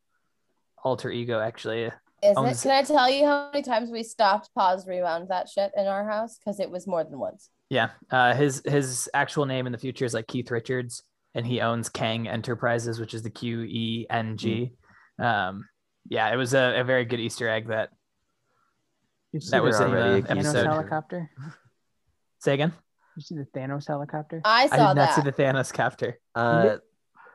alter 0.84 1.12
ego 1.12 1.42
actually. 1.42 1.92
Is 2.22 2.38
it? 2.38 2.62
Can 2.62 2.72
I 2.72 2.84
tell 2.84 3.10
you 3.10 3.26
how 3.26 3.50
many 3.52 3.62
times 3.62 3.92
we 3.92 4.04
stopped, 4.04 4.50
paused, 4.54 4.88
rewound 4.88 5.28
that 5.30 5.50
shit 5.50 5.72
in 5.76 5.88
our 5.88 6.10
house? 6.10 6.38
Because 6.38 6.60
it 6.62 6.70
was 6.70 6.88
more 6.88 7.04
than 7.04 7.20
once. 7.20 7.50
Yeah. 7.70 7.90
Uh 8.12 8.34
his 8.34 8.62
his 8.66 9.10
actual 9.14 9.46
name 9.46 9.66
in 9.66 9.72
the 9.72 9.78
future 9.78 10.06
is 10.06 10.14
like 10.14 10.28
Keith 10.28 10.50
Richards 10.52 11.04
and 11.36 11.46
he 11.46 11.62
owns 11.62 11.90
Kang 11.90 12.28
Enterprises, 12.28 13.00
which 13.00 13.14
is 13.14 13.22
the 13.22 13.30
Q 13.30 13.62
E 13.64 14.06
N 14.10 14.38
G. 14.38 14.72
Um 15.20 15.68
yeah, 16.10 16.32
it 16.34 16.38
was 16.38 16.54
a, 16.54 16.80
a 16.80 16.84
very 16.84 17.06
good 17.06 17.20
Easter 17.20 17.48
egg 17.48 17.68
that 17.68 17.90
You 19.32 19.40
see 19.40 19.52
That 19.52 19.64
was 19.64 19.80
in 19.80 19.92
the 19.92 19.98
already 19.98 20.22
Thanos 20.24 20.32
episode. 20.32 20.66
helicopter. 20.66 21.30
say 22.40 22.54
again. 22.56 22.74
You 23.16 23.22
see 23.22 23.36
the 23.36 23.46
Thanos 23.56 23.86
helicopter? 23.88 24.42
I 24.46 24.68
saw 24.68 24.74
I 24.76 24.78
saw 24.78 24.94
did 24.94 25.00
not 25.02 25.14
see 25.16 25.22
the 25.22 25.34
Thanos 25.34 25.74
copter. 25.74 26.20
Uh, 26.34 26.78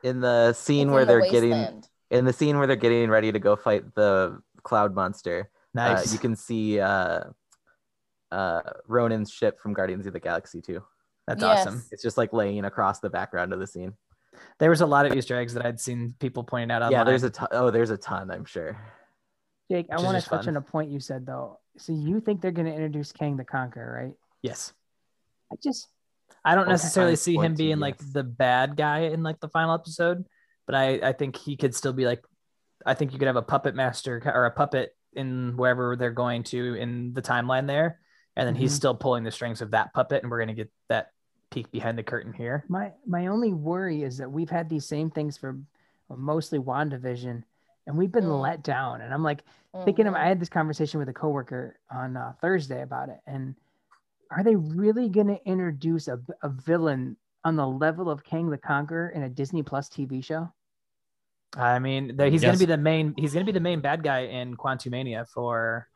in 0.03 0.19
the 0.19 0.51
scene 0.53 0.87
It's 0.87 0.93
where 0.93 1.05
the 1.05 1.13
they're 1.19 1.31
getting 1.31 1.83
in 2.11 2.25
the 2.25 2.33
scene 2.33 2.57
where 2.57 2.67
they're 2.67 2.75
getting 2.75 3.09
ready 3.09 3.31
to 3.31 3.39
go 3.39 3.55
fight 3.55 3.93
the 3.95 4.39
cloud 4.63 4.93
monster, 4.93 5.49
Nice. 5.73 6.09
uh, 6.09 6.13
you 6.13 6.19
can 6.19 6.35
see 6.35 6.79
uh, 6.79 7.21
uh, 8.31 8.61
Ronan's 8.87 9.31
ship 9.31 9.59
from 9.59 9.73
Guardians 9.73 10.05
of 10.07 10.13
the 10.13 10.19
Galaxy 10.19 10.61
too. 10.61 10.83
That's 11.27 11.41
Yes. 11.41 11.65
awesome. 11.67 11.83
It's 11.91 12.03
just 12.03 12.17
like 12.17 12.33
laying 12.33 12.65
across 12.65 12.99
the 12.99 13.09
background 13.09 13.53
of 13.53 13.59
the 13.59 13.67
scene. 13.67 13.93
There 14.59 14.69
was 14.69 14.81
a 14.81 14.85
lot 14.85 15.05
of 15.05 15.13
Easter 15.15 15.35
eggs 15.37 15.53
that 15.53 15.65
I'd 15.65 15.79
seen 15.79 16.13
people 16.19 16.43
pointing 16.43 16.71
out 16.71 16.81
online. 16.81 16.91
Yeah, 16.91 17.03
there's 17.03 17.23
a 17.23 17.29
ton. 17.29 17.47
Oh, 17.51 17.71
there's 17.71 17.89
a 17.89 17.97
ton. 17.97 18.29
I'm 18.29 18.45
sure. 18.45 18.77
Jake, 19.71 19.87
I 19.89 19.95
Which 19.95 20.01
is 20.01 20.05
want 20.05 20.23
to 20.23 20.29
touch 20.29 20.45
fun. 20.45 20.49
on 20.49 20.57
a 20.57 20.61
point 20.61 20.91
you 20.91 20.99
said 20.99 21.25
though. 21.25 21.59
So 21.77 21.93
you 21.93 22.19
think 22.19 22.41
they're 22.41 22.51
going 22.51 22.67
to 22.67 22.73
introduce 22.73 23.11
Kang 23.11 23.37
the 23.37 23.43
Conqueror, 23.45 24.03
right? 24.05 24.13
yes. 24.41 24.73
I 25.51 25.55
just 25.63 25.87
I 26.43 26.55
don't 26.55 26.67
necessarily 26.67 27.15
see 27.15 27.33
him 27.33 27.37
want 27.37 27.53
to, 27.57 27.63
being 27.63 27.79
like 27.79 27.97
the 27.97 28.23
bad 28.23 28.75
guy 28.75 28.99
in 29.01 29.21
like 29.23 29.39
the 29.39 29.47
final 29.49 29.73
episode, 29.75 30.25
but 30.65 30.75
I 30.75 30.99
I 31.09 31.13
think 31.13 31.35
he 31.37 31.55
could 31.55 31.73
still 31.75 31.93
be 31.93 32.05
like 32.05 32.23
I 32.85 32.93
think 32.95 33.13
you 33.13 33.19
could 33.19 33.27
have 33.27 33.35
a 33.35 33.41
puppet 33.43 33.73
master 33.75 34.21
or 34.25 34.45
a 34.45 34.51
puppet 34.51 34.95
in 35.13 35.55
wherever 35.55 35.95
they're 35.95 36.11
going 36.11 36.43
to 36.45 36.73
in 36.75 37.13
the 37.13 37.21
timeline 37.21 37.67
there, 37.67 37.99
and 38.35 38.47
then 38.47 38.55
he's 38.55 38.73
Mhm. 38.73 38.75
still 38.77 38.95
pulling 38.95 39.23
the 39.23 39.31
strings 39.31 39.61
of 39.61 39.71
that 39.71 39.93
puppet, 39.93 40.23
and 40.23 40.31
we're 40.31 40.39
gonna 40.39 40.53
get 40.53 40.71
that 40.89 41.11
peek 41.51 41.71
behind 41.71 41.97
the 41.97 42.03
curtain 42.03 42.33
here. 42.33 42.65
my 42.67 42.91
my 43.05 43.27
only 43.27 43.53
worry 43.53 44.03
is 44.03 44.17
that 44.17 44.29
we've 44.31 44.49
had 44.49 44.67
these 44.69 44.85
same 44.85 45.09
things 45.09 45.37
for 45.37 45.57
well, 46.09 46.19
mostly 46.19 46.59
WandaVision, 46.59 47.43
and 47.87 47.97
we've 47.97 48.11
been 48.11 48.25
Mm. 48.25 48.41
let 48.41 48.61
down. 48.63 49.01
And 49.01 49.13
I'm 49.13 49.23
like 49.23 49.43
thinking 49.85 50.07
of 50.07 50.13
Mhm. 50.13 50.17
I 50.19 50.27
had 50.27 50.39
this 50.39 50.49
conversation 50.49 50.99
with 50.99 51.09
a 51.09 51.13
coworker 51.13 51.77
on 51.89 52.17
uh, 52.17 52.33
Thursday 52.41 52.81
about 52.81 53.09
it, 53.09 53.19
and 53.25 53.55
are 54.31 54.43
they 54.43 54.55
really 54.55 55.07
going 55.09 55.27
to 55.27 55.39
introduce 55.47 56.07
a, 56.07 56.19
a 56.41 56.49
villain 56.49 57.15
on 57.43 57.55
the 57.55 57.67
level 57.67 58.09
of 58.09 58.23
Kang 58.23 58.49
the 58.49 58.57
Conqueror 58.57 59.09
in 59.09 59.21
a 59.23 59.29
Disney 59.29 59.61
Plus 59.63 59.87
TV 59.87 60.21
show? 60.23 60.51
I 61.55 61.77
mean, 61.79 62.17
there- 62.17 62.29
he's 62.29 62.41
gonna 62.41 62.57
be 62.57 62.65
the 62.65 62.75
main 62.77 63.13
he's 63.15 63.33
gonna 63.33 63.45
be 63.45 63.51
the 63.53 63.59
main 63.59 63.79
bad 63.81 64.03
guy 64.03 64.21
in 64.21 64.57
Quantumania 64.57 65.27
for 65.29 65.87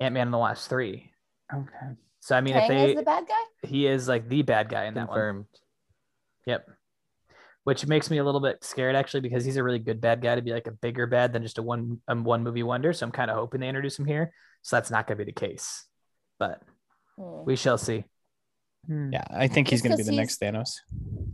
Ant 0.00 0.14
Man 0.14 0.28
and 0.28 0.32
the 0.34 0.38
Last 0.38 0.68
three. 0.70 1.12
Okay. 1.52 1.94
So 2.20 2.36
I 2.36 2.40
mean, 2.40 2.54
Kang 2.54 2.62
if 2.62 2.68
they 2.68 2.90
is 2.90 2.96
the 2.96 3.02
bad 3.02 3.26
guy. 3.26 3.68
he 3.68 3.86
is 3.86 4.08
like 4.08 4.28
the 4.28 4.42
bad 4.42 4.68
guy 4.68 4.84
in 4.86 4.94
that 4.94 5.08
one. 5.08 5.16
Confirmed. 5.16 5.44
Yep. 6.46 6.66
Which 7.64 7.86
makes 7.86 8.10
me 8.10 8.18
a 8.18 8.24
little 8.24 8.40
bit 8.40 8.64
scared 8.64 8.96
actually 8.96 9.20
because 9.20 9.44
he's 9.44 9.56
a 9.56 9.62
really 9.62 9.78
good 9.78 10.00
bad 10.00 10.22
guy 10.22 10.34
to 10.34 10.42
be 10.42 10.52
like 10.52 10.66
a 10.66 10.72
bigger 10.72 11.06
bad 11.06 11.32
than 11.32 11.42
just 11.42 11.58
a 11.58 11.62
one 11.62 12.00
um, 12.08 12.24
one 12.24 12.42
movie 12.42 12.62
wonder. 12.62 12.92
So 12.92 13.04
I'm 13.06 13.12
kind 13.12 13.30
of 13.30 13.36
hoping 13.36 13.60
they 13.60 13.68
introduce 13.68 13.98
him 13.98 14.06
here. 14.06 14.32
So 14.62 14.76
that's 14.76 14.90
not 14.90 15.06
going 15.06 15.18
to 15.18 15.24
be 15.24 15.30
the 15.30 15.38
case, 15.40 15.86
but 16.38 16.60
Hmm. 17.18 17.44
we 17.44 17.56
shall 17.56 17.78
see. 17.78 18.04
Hmm. 18.86 19.12
Yeah, 19.12 19.24
I 19.30 19.48
think 19.48 19.68
he's 19.68 19.82
going 19.82 19.90
to 19.90 19.96
be 19.96 20.08
the 20.08 20.16
next 20.16 20.40
Thanos. 20.40 20.70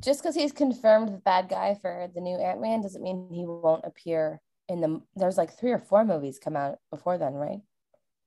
Just 0.00 0.22
because 0.22 0.34
he's 0.34 0.50
confirmed 0.52 1.08
the 1.08 1.18
bad 1.18 1.48
guy 1.48 1.76
for 1.80 2.08
the 2.14 2.20
new 2.20 2.36
Ant 2.36 2.60
Man 2.60 2.80
doesn't 2.80 3.02
mean 3.02 3.28
he 3.30 3.44
won't 3.46 3.84
appear 3.84 4.40
in 4.68 4.80
the. 4.80 5.00
There's 5.14 5.36
like 5.38 5.56
three 5.56 5.72
or 5.72 5.78
four 5.78 6.04
movies 6.04 6.38
come 6.42 6.56
out 6.56 6.78
before 6.90 7.18
then, 7.18 7.34
right? 7.34 7.60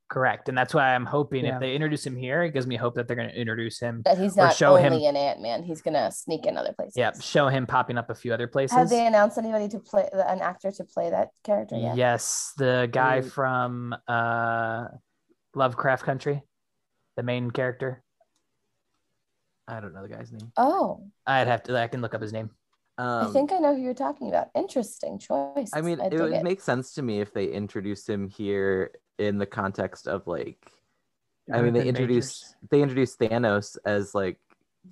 Correct, 0.10 0.48
and 0.48 0.58
that's 0.58 0.74
why 0.74 0.96
I'm 0.96 1.06
hoping 1.06 1.44
Yeah. 1.44 1.56
if 1.56 1.60
they 1.60 1.76
introduce 1.76 2.06
him 2.06 2.16
here, 2.16 2.44
it 2.44 2.52
gives 2.54 2.66
me 2.66 2.78
hope 2.78 2.96
that 2.96 3.08
they're 3.08 3.18
going 3.18 3.28
to 3.28 3.36
introduce 3.36 3.78
him. 3.80 4.04
That 4.06 4.18
he's 4.18 4.38
Or 4.38 4.44
not 4.46 4.56
show 4.56 4.78
only 4.78 5.04
him- 5.04 5.16
in 5.16 5.18
Ant 5.18 5.42
Man. 5.42 5.64
He's 5.64 5.82
gonna 5.82 6.10
sneak 6.12 6.46
in 6.46 6.58
other 6.58 6.72
places. 6.72 6.96
Yep, 6.96 7.22
show 7.22 7.50
him 7.50 7.68
popping 7.68 7.98
up 7.98 8.10
a 8.10 8.16
few 8.16 8.34
other 8.34 8.48
places. 8.48 8.78
Have 8.78 8.88
they 8.90 9.06
announced 9.06 9.38
anybody 9.38 9.68
to 9.68 9.80
play 9.80 10.08
an 10.14 10.40
actor 10.42 10.72
to 10.72 10.84
play 10.86 11.10
that 11.10 11.32
character 11.44 11.76
yet? 11.76 11.98
Yes, 11.98 12.54
the 12.58 12.88
guy 12.90 13.20
Ooh. 13.20 13.24
from 13.24 13.96
uh, 14.08 14.86
Lovecraft 15.56 16.04
Country, 16.06 16.42
the 17.18 17.24
main 17.24 17.52
character. 17.52 18.02
I 19.68 19.82
don't 19.82 19.94
know 19.94 20.04
the 20.04 20.08
guy's 20.16 20.32
name. 20.32 20.54
Oh, 20.56 21.04
I'd 21.26 21.48
have 21.48 21.64
to. 21.64 21.78
I 21.78 21.88
can 21.88 22.02
look 22.02 22.16
up 22.16 22.22
his 22.22 22.32
name. 22.32 22.50
Um, 22.98 23.28
I 23.28 23.32
think 23.32 23.52
I 23.52 23.58
know 23.60 23.76
who 23.76 23.82
you're 23.82 23.94
talking 23.94 24.30
about. 24.30 24.48
Interesting 24.56 25.20
choice. 25.20 25.70
I 25.74 25.82
mean, 25.82 26.00
I 26.00 26.06
it 26.06 26.14
would 26.14 26.32
it. 26.32 26.44
make 26.44 26.62
sense 26.62 26.94
to 26.94 27.02
me 27.02 27.20
if 27.20 27.34
they 27.34 27.48
introduced 27.48 28.10
him 28.10 28.30
here 28.30 28.92
in 29.18 29.38
the 29.38 29.46
context 29.46 30.08
of 30.08 30.28
like, 30.28 30.58
I 31.54 31.62
mean, 31.62 31.74
they 31.74 31.80
Jonathan 31.80 31.88
introduced 31.88 32.44
Majors. 32.44 32.56
they 32.72 32.82
introduced 32.82 33.20
Thanos 33.20 33.78
as 33.86 34.14
like 34.14 34.40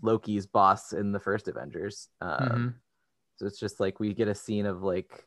Loki's 0.01 0.45
boss 0.47 0.93
in 0.93 1.11
the 1.11 1.19
first 1.19 1.47
Avengers. 1.47 2.09
Um, 2.21 2.39
Mhm. 2.39 2.73
So 3.37 3.45
it's 3.45 3.59
just 3.59 3.79
like 3.81 3.99
we 3.99 4.13
get 4.13 4.29
a 4.29 4.35
scene 4.35 4.65
of 4.65 4.81
like 4.81 5.25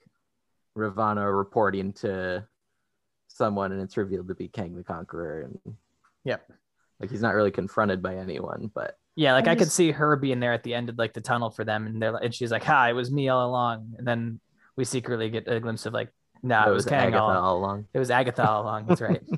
Ravonna 0.76 1.36
reporting 1.36 1.92
to 1.94 2.46
someone, 3.26 3.72
and 3.72 3.82
it's 3.82 3.96
revealed 3.96 4.28
to 4.28 4.34
be 4.34 4.48
Kang 4.48 4.74
the 4.74 4.82
Conqueror, 4.84 5.42
and 5.42 5.76
Yep. 6.24 6.50
like 7.00 7.10
he's 7.10 7.20
not 7.22 7.34
really 7.34 7.50
confronted 7.50 8.02
by 8.02 8.16
anyone, 8.16 8.70
but 8.74 8.98
Yeah, 9.14 9.32
like 9.34 9.46
I'm 9.46 9.52
I 9.52 9.56
could 9.56 9.70
see 9.70 9.90
her 9.90 10.16
being 10.16 10.40
there 10.40 10.52
at 10.52 10.62
the 10.62 10.74
end 10.74 10.88
of 10.88 10.96
like 10.96 11.12
the 11.12 11.20
tunnel 11.20 11.50
for 11.50 11.64
them, 11.64 11.86
and 11.86 12.00
they're 12.00 12.14
and 12.16 12.34
she's 12.34 12.50
like, 12.52 12.62
"Hi, 12.64 12.90
it 12.90 12.92
was 12.94 13.10
me 13.10 13.28
all 13.28 13.48
along." 13.50 13.94
And 13.98 14.06
then 14.06 14.40
we 14.76 14.84
secretly 14.84 15.28
get 15.28 15.48
a 15.48 15.58
glimpse 15.60 15.84
of 15.86 15.92
like, 15.92 16.10
"Nah, 16.42 16.66
it 16.66 16.70
it 16.70 16.74
was 16.74 16.84
Kang 16.86 17.08
Agatha 17.08 17.22
all. 17.22 17.30
all 17.30 17.56
along. 17.58 17.86
It 17.92 17.98
was 17.98 18.10
Agatha 18.10 18.48
all 18.48 18.62
along." 18.62 18.86
That's 18.86 19.00
right. 19.00 19.22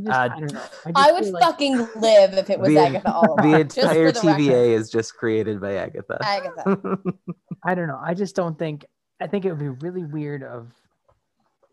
I, 0.00 0.02
just, 0.02 0.10
Uh, 0.10 0.12
I 0.12 0.28
don't 0.40 0.52
know. 0.52 0.62
I, 0.96 1.08
I 1.08 1.12
would 1.12 1.26
like- 1.28 1.42
fucking 1.42 1.76
live 1.96 2.32
if 2.34 2.48
it 2.48 2.58
was 2.58 2.68
The- 2.70 2.78
Agatha 2.78 3.12
all 3.12 3.34
along. 3.34 3.52
The 3.58 3.64
just 3.64 3.78
entire 3.78 4.12
for 4.12 4.20
the 4.20 4.26
record. 4.28 4.40
TVA 4.42 4.68
is 4.78 4.90
just 4.90 5.14
created 5.16 5.60
by 5.60 5.74
Agatha. 5.74 6.18
Agatha. 6.22 6.98
I 7.64 7.74
don't 7.74 7.86
know. 7.88 8.00
I 8.02 8.14
just 8.14 8.34
don't 8.34 8.58
think. 8.58 8.86
I 9.20 9.26
think 9.26 9.44
it 9.44 9.50
would 9.50 9.58
be 9.58 9.68
really 9.68 10.04
weird. 10.04 10.42
Of 10.42 10.68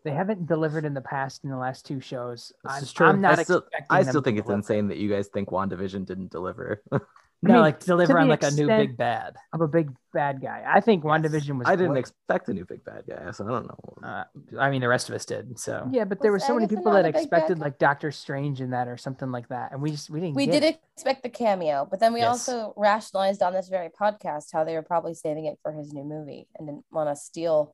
they 0.04 0.10
haven't 0.10 0.46
delivered 0.46 0.84
in 0.84 0.92
the 0.94 1.00
past 1.00 1.42
in 1.44 1.50
the 1.50 1.56
last 1.56 1.86
two 1.86 2.00
shows. 2.00 2.52
This 2.64 2.72
I'm, 2.72 2.82
is 2.82 2.92
true. 2.92 3.06
I'm 3.06 3.20
not 3.22 3.38
I 3.38 3.42
still, 3.44 3.64
I 3.88 4.02
still 4.02 4.20
think 4.20 4.38
it's 4.38 4.46
deliver. 4.46 4.58
insane 4.60 4.88
that 4.88 4.98
you 4.98 5.08
guys 5.10 5.28
think 5.28 5.48
WandaVision 5.48 6.04
didn't 6.04 6.30
deliver. 6.30 6.82
No, 7.40 7.54
mean, 7.54 7.60
like 7.62 7.78
deliver 7.84 8.18
on 8.18 8.26
the 8.26 8.32
like 8.32 8.42
a 8.42 8.50
new 8.50 8.66
big 8.66 8.96
bad. 8.96 9.36
of 9.52 9.60
a 9.60 9.68
big 9.68 9.90
bad 10.12 10.40
guy. 10.40 10.64
I 10.66 10.80
think 10.80 11.04
WandaVision 11.04 11.56
was. 11.56 11.68
I 11.68 11.76
didn't 11.76 11.92
great. 11.92 12.00
expect 12.00 12.48
a 12.48 12.52
new 12.52 12.64
big 12.64 12.84
bad 12.84 13.04
guy, 13.08 13.30
so 13.30 13.46
I 13.46 13.48
don't 13.50 13.66
know. 13.68 14.08
Uh, 14.08 14.24
I 14.58 14.70
mean, 14.70 14.80
the 14.80 14.88
rest 14.88 15.08
of 15.08 15.14
us 15.14 15.24
did. 15.24 15.56
So 15.56 15.88
Yeah, 15.92 16.04
but 16.04 16.20
there 16.20 16.32
were 16.32 16.40
so 16.40 16.54
many 16.54 16.66
people 16.66 16.90
that 16.90 17.00
a 17.00 17.02
big 17.04 17.12
bad 17.14 17.20
expected 17.22 17.58
like 17.60 17.78
Doctor 17.78 18.10
Strange 18.10 18.60
in 18.60 18.70
that 18.70 18.88
or 18.88 18.96
something 18.96 19.30
like 19.30 19.48
that, 19.50 19.70
and 19.70 19.80
we 19.80 19.92
just 19.92 20.10
we 20.10 20.18
didn't. 20.18 20.34
We 20.34 20.46
get 20.46 20.52
did 20.52 20.62
it. 20.64 20.80
expect 20.94 21.22
the 21.22 21.28
cameo, 21.28 21.86
but 21.88 22.00
then 22.00 22.12
we 22.12 22.20
Yes. 22.20 22.48
also 22.48 22.72
rationalized 22.76 23.40
on 23.42 23.52
this 23.52 23.68
very 23.68 23.88
podcast 23.90 24.46
how 24.52 24.64
they 24.64 24.74
were 24.74 24.82
probably 24.82 25.14
saving 25.14 25.44
it 25.44 25.60
for 25.62 25.70
his 25.70 25.92
new 25.92 26.02
movie 26.02 26.48
and 26.58 26.66
didn't 26.66 26.86
want 26.90 27.08
to 27.08 27.14
steal 27.14 27.72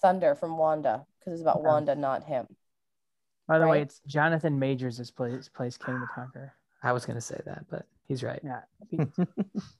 thunder 0.00 0.34
from 0.34 0.58
Wanda 0.58 1.06
because 1.20 1.34
it's 1.34 1.42
about 1.42 1.60
Yeah. 1.62 1.68
Wanda, 1.68 1.94
not 1.94 2.24
him. 2.24 2.48
By 3.46 3.60
the 3.60 3.68
way, 3.68 3.82
it's 3.82 4.00
Jonathan 4.08 4.58
Majors 4.58 4.98
is 4.98 5.12
place, 5.12 5.48
plays 5.48 5.76
King 5.76 6.00
the 6.00 6.06
Conqueror. 6.12 6.52
I 6.82 6.90
was 6.90 7.06
gonna 7.06 7.20
say 7.20 7.40
that, 7.44 7.66
but 7.70 7.86
he's 8.12 8.22
right. 8.22 8.40
Yeah. 8.44 9.06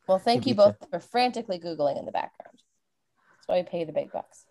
Well, 0.08 0.18
thank 0.18 0.46
you 0.46 0.54
both 0.54 0.76
for 0.90 1.00
frantically 1.00 1.58
Googling 1.58 1.98
in 1.98 2.04
the 2.06 2.12
background. 2.12 2.58
That's 2.58 3.46
why 3.48 3.56
we 3.58 3.62
pay 3.62 3.84
the 3.84 3.92
big 3.92 4.10
bucks. 4.12 4.44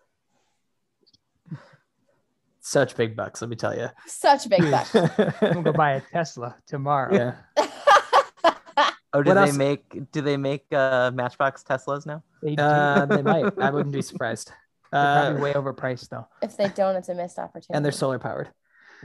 Such 2.64 2.96
big 2.96 3.16
bucks, 3.16 3.42
let 3.42 3.50
me 3.50 3.56
tell 3.56 3.76
you. 3.76 3.90
Such 4.06 4.48
big 4.48 4.70
bucks. 4.70 4.96
I'm 4.96 5.10
gonna 5.42 5.64
go 5.64 5.74
buy 5.74 5.94
a 5.94 6.02
Tesla 6.02 6.56
tomorrow. 6.68 7.14
yeah. 7.14 7.36
Oh, 9.14 9.22
do 9.22 9.28
What 9.32 9.34
they 9.34 9.42
else- 9.50 9.58
make 9.58 10.12
do 10.14 10.22
they 10.22 10.38
make 10.38 10.64
uh, 10.72 11.12
Matchbox 11.14 11.64
Teslas 11.66 12.06
now? 12.06 12.24
They 12.42 12.56
do. 12.56 12.64
Uh, 12.64 13.06
they 13.08 13.22
might. 13.22 13.44
I 13.60 13.70
wouldn't 13.70 13.94
be 13.94 14.02
surprised. 14.02 14.54
They're 14.90 15.02
Uh, 15.02 15.22
probably 15.32 15.42
way 15.42 15.52
overpriced 15.54 16.08
though. 16.08 16.28
if 16.42 16.56
they 16.56 16.70
don't, 16.70 16.96
it's 16.96 17.10
a 17.10 17.14
missed 17.14 17.38
opportunity. 17.38 17.74
and 17.76 17.84
they're 17.84 17.92
solar 17.92 18.20
powered. 18.20 18.52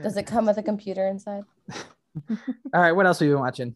Does 0.01 0.17
it 0.17 0.25
come 0.29 0.47
with 0.47 0.59
a 0.59 0.63
computer 0.63 1.09
inside? 1.09 1.43
All 2.73 2.81
right, 2.81 2.93
what 2.93 3.05
else 3.07 3.19
have 3.19 3.27
you 3.27 3.35
been 3.35 3.41
watching? 3.43 3.75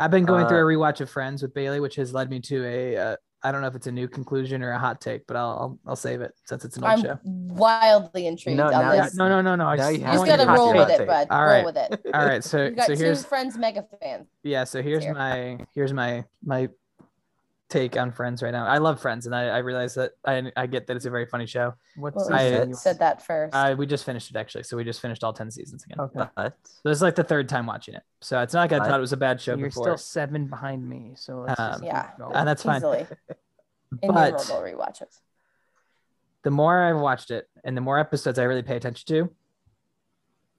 I've 0.00 0.10
been 0.10 0.24
going 0.24 0.48
through 0.48 0.58
Uh, 0.58 0.62
a 0.62 0.64
rewatch 0.76 1.00
of 1.00 1.10
Friends 1.10 1.42
with 1.42 1.52
Bailey, 1.54 1.78
which 1.80 1.96
has 1.96 2.12
led 2.14 2.30
me 2.30 2.40
to 2.40 2.64
a 2.66 2.96
uh, 2.96 3.16
I 3.42 3.52
don't 3.52 3.62
know 3.62 3.68
if 3.68 3.74
it's 3.74 3.86
a 3.86 3.92
new 3.92 4.06
conclusion 4.08 4.62
or 4.62 4.72
a 4.72 4.78
hot 4.78 5.00
take, 5.00 5.26
but 5.26 5.36
I'll 5.36 5.50
I'll, 5.50 5.78
I'll 5.90 5.96
save 5.96 6.20
it 6.20 6.32
since 6.46 6.64
it's 6.64 6.76
an 6.76 6.84
old 6.84 6.92
I'm 6.92 7.02
show. 7.02 7.18
wildly 7.24 8.26
intrigued 8.26 8.58
No, 8.58 8.66
on 8.66 8.72
now 8.72 8.92
this. 9.04 9.14
no, 9.14 9.28
no, 9.28 9.40
no, 9.40 9.56
no. 9.56 9.66
I 9.66 9.76
Now 9.76 9.82
just- 9.82 9.92
you 9.92 9.98
You 10.00 10.04
have 10.06 10.14
just 10.14 10.26
gotta 10.26 10.46
roll 10.58 10.68
hot 10.68 10.76
with 10.76 10.88
take. 10.88 11.00
it, 11.00 11.06
bud. 11.06 11.26
All 11.30 11.44
roll 11.46 11.64
with 11.64 11.76
it. 11.76 12.00
All 12.14 12.26
right, 12.26 12.42
so 12.44 12.64
You 12.64 12.70
got 12.72 12.86
so 12.86 12.94
two 12.94 13.04
here's 13.04 13.24
friends 13.24 13.56
mega 13.56 13.84
fans. 14.02 14.26
yeah, 14.42 14.64
so 14.64 14.82
here's 14.82 15.04
here. 15.04 15.14
my 15.14 15.58
here's 15.74 15.92
my 15.92 16.24
my 16.44 16.68
take 17.70 17.96
on 17.96 18.12
Friends 18.12 18.42
right 18.42 18.50
now. 18.50 18.66
I 18.66 18.78
love 18.78 19.00
Friends, 19.00 19.24
and 19.26 19.34
I, 19.34 19.44
I 19.46 19.58
realize 19.58 19.94
that 19.94 20.12
I 20.26 20.50
I 20.56 20.66
get 20.66 20.86
that 20.88 20.96
it's 20.96 21.06
a 21.06 21.10
very 21.10 21.24
funny 21.24 21.46
show. 21.46 21.72
What's 21.96 22.16
Well, 22.16 22.34
I- 22.34 22.46
you 22.48 22.54
season? 22.56 22.74
said 22.74 22.98
that 22.98 23.24
first. 23.24 23.54
Uh, 23.54 23.74
we 23.78 23.86
just 23.86 24.04
finished 24.04 24.28
it 24.30 24.36
actually, 24.36 24.64
so 24.64 24.76
we 24.76 24.84
just 24.84 25.00
finished 25.00 25.24
all 25.24 25.32
ten 25.32 25.50
seasons 25.50 25.84
again. 25.84 26.00
Okay. 26.00 26.28
But 26.36 26.56
So 26.64 26.88
this 26.88 26.96
is 26.98 27.02
like 27.02 27.14
the 27.14 27.24
third 27.24 27.48
time 27.48 27.64
watching 27.66 27.94
it. 27.94 28.02
So 28.20 28.40
it's 28.42 28.52
not 28.52 28.70
like 28.70 28.72
I 28.72 28.84
thought 28.86 28.98
it 28.98 29.00
was 29.00 29.12
a 29.12 29.16
bad 29.16 29.40
show 29.40 29.54
You're 29.56 29.68
before. 29.68 29.84
still 29.84 29.96
seven 29.98 30.48
behind 30.48 30.86
me, 30.86 31.12
so 31.16 31.40
let's 31.46 31.58
Um, 31.60 31.74
keep 31.80 31.84
yeah. 31.84 32.10
and 32.34 32.46
that's 32.46 32.62
fine. 32.62 32.76
Easily. 32.78 33.06
But 33.90 34.04
Innumerable 34.04 34.38
rewatches. 34.84 35.18
the 36.44 36.50
more 36.52 36.80
I've 36.84 37.00
watched 37.00 37.32
it 37.32 37.48
and 37.64 37.76
the 37.76 37.80
more 37.80 37.98
episodes 37.98 38.38
I 38.38 38.44
really 38.44 38.62
pay 38.62 38.76
attention 38.76 39.04
to, 39.08 39.34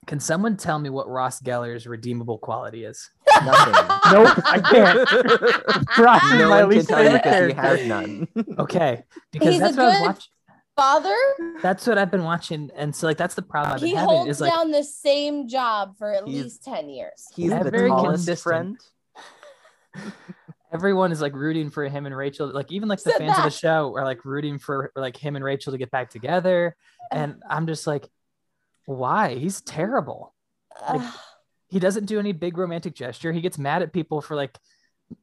can 0.06 0.20
someone 0.20 0.58
tell 0.58 0.80
me 0.80 0.90
what 0.90 1.08
Ross 1.08 1.40
Geller's 1.42 1.88
redeemable 1.88 2.38
quality 2.40 2.84
is? 2.84 3.10
Nothing. 3.46 3.74
Nope, 4.12 4.40
I 4.46 4.60
can't. 4.60 5.98
Ross 5.98 6.24
is 6.24 6.40
no 6.40 6.50
my 6.50 6.50
one 6.50 6.60
can 6.60 6.70
least 6.70 6.90
tell 6.90 7.04
you 7.04 7.10
favorite 7.20 7.48
because 7.48 7.48
he 7.48 7.54
has 7.54 7.88
none. 7.88 8.28
Okay, 8.60 9.04
because 9.32 9.50
He's 9.50 9.58
a 9.62 9.64
that's 9.64 9.78
what 9.78 9.86
I've 9.88 9.94
good- 10.00 10.08
watched. 10.08 10.30
Father, 10.78 11.16
That's 11.62 11.86
what 11.86 11.98
I've 11.98 12.10
been 12.10 12.24
watching, 12.24 12.72
and 12.76 12.96
so 12.96 13.06
like 13.06 13.18
that's 13.18 13.36
the 13.36 13.42
problem 13.42 13.74
I've 13.76 13.82
been 13.82 13.90
he 13.90 13.96
having 13.96 14.10
holds 14.10 14.30
is 14.32 14.42
like 14.42 14.54
down 14.54 14.72
the 14.72 14.84
same 14.84 15.48
job 15.48 15.98
for 15.98 16.12
at 16.14 16.26
least 16.26 16.64
10 16.64 16.90
years. 16.90 17.28
He's 17.36 17.52
Yeah, 17.52 17.62
the 17.62 17.70
very 17.72 17.90
tallest 17.90 18.26
consistent. 18.26 18.82
friend. 19.96 20.14
everyone 20.74 21.12
is 21.12 21.22
like 21.22 21.34
rooting 21.34 21.70
for 21.70 21.84
him 21.88 22.06
and 22.06 22.16
Rachel. 22.16 22.48
Like 22.52 22.72
even 22.72 22.88
like 22.88 23.00
the 23.04 23.12
Said 23.12 23.18
fans 23.20 23.38
of 23.38 23.44
the 23.44 23.50
show 23.52 23.94
are 23.98 24.06
like 24.06 24.24
rooting 24.24 24.58
for 24.60 24.92
like 24.96 25.18
him 25.18 25.36
and 25.36 25.44
Rachel 25.44 25.72
to 25.74 25.78
get 25.78 25.92
back 25.92 26.10
together, 26.10 26.76
and 27.12 27.36
I'm 27.48 27.68
just 27.68 27.86
like, 27.86 28.08
why? 28.86 29.36
He's 29.36 29.62
terrible. 29.62 30.34
Like, 30.90 31.02
Ugh, 31.02 31.14
He 31.72 31.80
doesn't 31.80 32.06
do 32.06 32.20
any 32.20 32.34
big 32.34 32.58
romantic 32.58 32.94
gesture. 32.94 33.32
He 33.32 33.42
gets 33.42 33.58
mad 33.58 33.82
at 33.82 33.94
people 33.94 34.22
for 34.22 34.36
like 34.36 34.58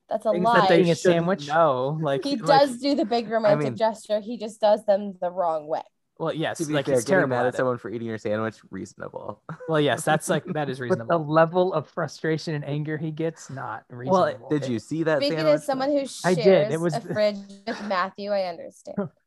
that's 0.09 0.27
a 0.27 0.33
things 0.33 0.45
lie. 0.45 0.61
that 0.61 0.69
they 0.69 0.81
Eating 0.81 0.93
a 0.93 0.95
sandwich? 0.97 1.47
No, 1.49 1.99
Like 2.03 2.25
he 2.25 2.37
like- 2.37 2.61
does 2.61 2.79
do 2.79 2.95
the 2.95 3.05
big 3.05 3.29
romantic 3.31 3.65
mean- 3.65 3.77
gesture. 3.77 4.21
He 4.21 4.37
just 4.39 4.61
does 4.61 4.85
them 4.85 5.15
the 5.21 5.31
wrong 5.31 5.67
way. 5.67 5.83
Well, 6.19 6.35
yes, 6.35 6.59
To 6.59 6.65
be 6.67 6.73
like 6.73 6.87
fair, 6.87 6.97
he's 6.97 7.05
getting 7.05 7.13
terrible 7.15 7.37
mad 7.37 7.43
at 7.43 7.49
at 7.49 7.55
someone 7.55 7.79
for 7.79 7.91
eating 7.91 8.09
your 8.09 8.19
sandwich, 8.19 8.57
reasonable. 8.71 9.41
Well, 9.69 9.81
yes, 9.81 10.03
that's 10.05 10.29
like 10.29 10.45
that 10.55 10.69
is 10.69 10.81
With 10.81 11.07
the 11.07 11.17
level 11.19 11.73
of 11.73 11.89
frustration 11.89 12.55
and 12.55 12.65
anger 12.65 12.97
he 12.97 13.13
gets, 13.13 13.51
not 13.51 13.85
reasonable. 13.89 14.39
Well. 14.41 14.49
Did 14.51 14.67
you 14.67 14.79
see 14.81 15.05
that 15.05 15.19
Speaking 15.19 15.39
sandwich? 15.39 15.55
as 15.55 15.65
someone 15.67 15.91
who 15.91 16.01
I 16.01 16.05
shares 16.35 16.37
did. 16.37 16.73
It 16.73 16.81
was- 16.81 16.95
a 16.95 17.01
fridge 17.01 17.37
with 17.67 17.83
Matthew, 17.87 18.31
I 18.33 18.45
understand. 18.45 18.97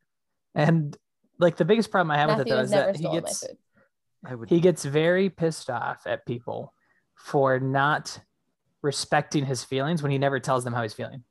And 0.53 0.97
like 1.39 1.55
the 1.55 1.63
biggest 1.65 1.91
problem 1.91 2.11
I 2.11 2.17
have 2.17 2.37
with 2.37 2.45
it 2.45 2.49
though 2.49 2.59
is 2.59 2.71
that 2.71 2.97
he 2.97 3.03
gets. 3.09 3.45
I 4.25 4.35
would. 4.35 4.49
he 4.49 4.59
gets 4.59 4.83
very 4.83 5.29
pissed 5.29 5.69
off 5.69 6.01
at 6.05 6.25
people 6.25 6.73
for 7.23 7.59
not 7.59 8.19
respecting 8.81 9.45
his 9.45 9.63
feelings 9.63 10.01
when 10.01 10.11
he 10.11 10.17
never 10.17 10.39
tells 10.39 10.63
them 10.63 10.73
how 10.73 10.81
he's 10.81 10.93
feeling. 10.93 11.23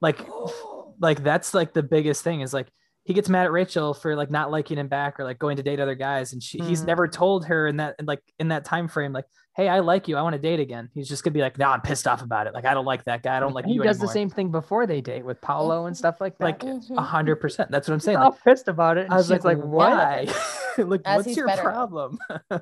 Like 0.00 0.20
like 1.00 1.22
that's 1.22 1.54
like 1.54 1.72
the 1.72 1.82
biggest 1.82 2.22
thing 2.22 2.40
is 2.40 2.52
like 2.52 2.68
he 3.04 3.14
gets 3.14 3.28
mad 3.28 3.46
at 3.46 3.50
Rachel 3.50 3.94
for 3.94 4.14
like 4.14 4.30
not 4.30 4.52
liking 4.52 4.78
him 4.78 4.86
back 4.86 5.18
or 5.18 5.24
like 5.24 5.38
going 5.38 5.56
to 5.56 5.62
date 5.64 5.80
other 5.80 5.96
guys 5.96 6.32
and 6.32 6.40
she, 6.42 6.58
he's 6.58 6.82
Mhm. 6.82 6.86
never 6.86 7.08
told 7.08 7.46
her 7.46 7.66
in 7.66 7.78
that 7.78 7.96
like 8.06 8.22
in 8.38 8.48
that 8.48 8.64
time 8.64 8.86
frame 8.86 9.12
like 9.12 9.24
hey 9.56 9.68
I 9.68 9.80
like 9.80 10.06
you 10.06 10.16
I 10.16 10.22
want 10.22 10.34
to 10.34 10.38
date 10.38 10.60
again 10.60 10.88
he's 10.94 11.08
just 11.08 11.24
gonna 11.24 11.32
be 11.34 11.40
like 11.40 11.58
no 11.58 11.66
I'm 11.68 11.80
pissed 11.80 12.06
off 12.06 12.22
about 12.22 12.46
it 12.46 12.54
like 12.54 12.64
I 12.64 12.74
don't 12.74 12.84
like 12.84 13.02
that 13.04 13.22
guy 13.24 13.36
I 13.36 13.40
don't 13.40 13.54
like 13.54 13.64
he 13.64 13.72
you 13.72 13.82
does 13.82 13.96
anymore. 13.96 14.06
the 14.06 14.12
same 14.12 14.30
thing 14.30 14.50
before 14.52 14.86
they 14.86 15.00
date 15.00 15.24
with 15.24 15.40
Paolo 15.40 15.86
and 15.86 15.96
stuff 15.96 16.20
like 16.20 16.38
that. 16.38 16.44
like 16.44 16.62
a 16.62 17.00
hundred 17.02 17.36
percent 17.36 17.70
that's 17.72 17.88
what 17.88 17.94
I'm 17.94 17.98
He's 17.98 18.04
saying 18.04 18.18
all 18.18 18.30
like, 18.30 18.44
pissed 18.44 18.68
about 18.68 18.98
it. 18.98 19.04
and 19.06 19.12
I 19.12 19.16
was 19.16 19.26
she's 19.26 19.30
like, 19.30 19.44
like, 19.44 19.58
why 19.58 20.26
like 20.78 21.00
what's 21.04 21.36
your 21.36 21.46
better 21.48 21.62
problem 21.62 22.18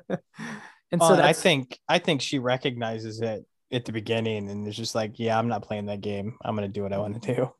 and 0.91 0.99
Well, 1.01 1.09
so 1.09 1.15
and 1.15 1.23
I 1.23 1.33
think 1.33 1.79
I 1.87 1.99
think 1.99 2.21
she 2.21 2.39
recognizes 2.39 3.21
it 3.21 3.45
at 3.71 3.85
the 3.85 3.91
beginning 3.91 4.49
and 4.49 4.67
it's 4.67 4.75
just 4.77 4.95
like, 4.95 5.17
yeah, 5.19 5.37
I'm 5.39 5.47
not 5.47 5.63
playing 5.63 5.85
that 5.85 6.01
game. 6.01 6.37
I'm 6.43 6.55
gonna 6.55 6.67
do 6.67 6.83
what 6.83 6.93
I 6.93 6.97
want 6.97 7.21
to 7.21 7.35
do. 7.35 7.51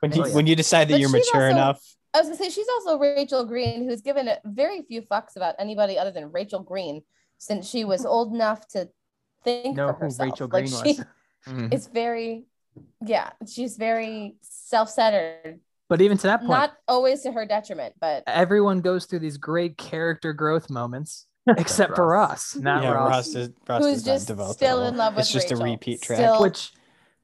When 0.00 0.12
you 0.12 0.22
Oh, 0.22 0.26
yeah. 0.26 0.34
when 0.34 0.46
you 0.46 0.56
decide 0.56 0.88
that 0.88 0.94
But 0.94 1.00
you're 1.00 1.10
mature 1.10 1.42
also- 1.44 1.50
enough, 1.56 1.96
I 2.14 2.18
was 2.18 2.26
gonna 2.28 2.38
say 2.38 2.50
she's 2.50 2.66
also 2.68 2.98
Rachel 2.98 3.44
Green, 3.44 3.88
who's 3.88 4.00
given 4.02 4.28
very 4.44 4.82
few 4.82 5.02
fucks 5.02 5.36
about 5.36 5.54
anybody 5.58 5.98
other 5.98 6.10
than 6.10 6.30
Rachel 6.32 6.60
Green 6.60 7.02
since 7.38 7.68
she 7.68 7.84
was 7.84 8.04
old 8.06 8.32
enough 8.34 8.66
to 8.68 8.88
think 9.44 9.76
know 9.76 9.88
for 9.88 9.92
who 9.94 10.00
herself. 10.04 10.30
Rachel 10.30 10.48
like 10.52 10.64
Green 10.70 10.94
she 10.94 10.98
was. 11.00 11.06
Mhm. 11.48 11.74
is 11.74 11.88
very, 11.88 12.44
yeah, 13.04 13.30
she's 13.48 13.76
very 13.76 14.36
self-centered. 14.42 15.58
but 15.88 16.00
even 16.00 16.16
to 16.18 16.22
that 16.28 16.38
point 16.40 16.50
Not 16.50 16.72
always 16.88 17.22
to 17.22 17.32
her 17.32 17.44
detriment, 17.44 17.94
but 18.00 18.22
everyone 18.28 18.80
goes 18.80 19.06
through 19.06 19.18
these 19.18 19.36
great 19.38 19.76
character 19.76 20.32
growth 20.32 20.70
moments 20.70 21.26
except 21.58 21.96
for 21.96 22.06
Ross. 22.06 22.54
Ross, 22.54 22.62
Not 22.62 22.82
yeah, 22.82 22.90
Ross. 22.92 23.10
Ross, 23.10 23.34
is, 23.34 23.50
Ross 23.68 23.82
who's 23.82 23.94
does 24.02 24.04
just 24.04 24.28
develop 24.28 24.56
still 24.56 24.84
in 24.86 24.96
love 24.96 25.14
with 25.14 25.22
It's 25.24 25.32
just 25.32 25.50
Rachel. 25.50 25.66
a 25.66 25.70
repeat 25.70 26.02
track. 26.02 26.18
Still- 26.18 26.40
which 26.42 26.72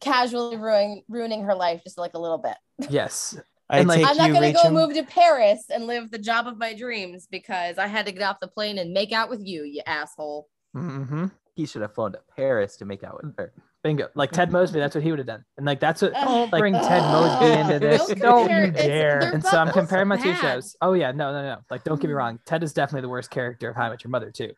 casually 0.00 0.56
ruining 0.56 1.02
ruining 1.08 1.42
her 1.42 1.54
life 1.56 1.82
just 1.82 1.98
like 1.98 2.14
a 2.14 2.18
little 2.18 2.38
bit. 2.38 2.54
yes 2.88 3.36
I 3.68 3.80
and 3.80 3.88
like, 3.88 4.04
I'm 4.06 4.16
not 4.16 4.28
you, 4.28 4.32
gonna 4.34 4.46
Rachel. 4.46 4.62
go 4.64 4.70
move 4.70 4.94
to 4.94 5.02
Paris 5.02 5.64
and 5.70 5.86
live 5.86 6.10
the 6.10 6.18
job 6.18 6.46
of 6.46 6.56
my 6.56 6.72
dreams 6.72 7.26
because 7.30 7.76
I 7.78 7.86
had 7.86 8.06
to 8.06 8.12
get 8.12 8.22
off 8.22 8.40
the 8.40 8.48
plane 8.48 8.78
and 8.78 8.92
make 8.92 9.12
out 9.12 9.28
with 9.28 9.40
you, 9.44 9.64
you 9.64 9.82
asshole. 9.86 10.48
hmm 10.72 11.26
He 11.54 11.66
should 11.66 11.82
have 11.82 11.94
flown 11.94 12.12
to 12.12 12.20
Paris 12.34 12.76
to 12.78 12.84
make 12.86 13.02
out 13.04 13.22
with 13.22 13.36
her. 13.36 13.52
Bingo 13.88 14.08
like 14.14 14.30
ted 14.30 14.52
mosby 14.52 14.78
that's 14.78 14.94
what 14.94 15.02
he 15.02 15.10
would 15.10 15.18
have 15.18 15.26
done 15.26 15.44
and 15.56 15.64
like 15.66 15.80
that's 15.80 16.02
what 16.02 16.12
Ugh. 16.14 16.52
like 16.52 16.60
Bring 16.60 16.74
Ted 16.74 17.02
Mosby 17.02 17.46
into 17.60 17.78
this. 17.78 18.06
Don't 18.06 18.18
Don't, 18.18 18.40
compare- 18.42 18.66
you 18.66 18.72
dare. 18.72 19.18
and 19.20 19.42
so 19.42 19.56
i'm 19.58 19.72
comparing 19.72 20.08
my 20.08 20.16
two 20.16 20.34
shows 20.34 20.76
oh 20.80 20.92
yeah 20.92 21.10
no 21.12 21.32
no 21.32 21.42
no 21.42 21.56
like 21.70 21.84
don't 21.84 22.00
get 22.00 22.08
me 22.08 22.14
mm. 22.14 22.18
wrong 22.18 22.38
ted 22.44 22.62
is 22.62 22.72
definitely 22.72 23.02
the 23.02 23.08
worst 23.08 23.30
character 23.30 23.70
of 23.70 23.76
how 23.76 23.84
i 23.84 23.88
met 23.90 24.04
your 24.04 24.10
mother 24.10 24.30
too 24.30 24.52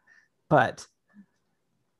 but 0.49 0.87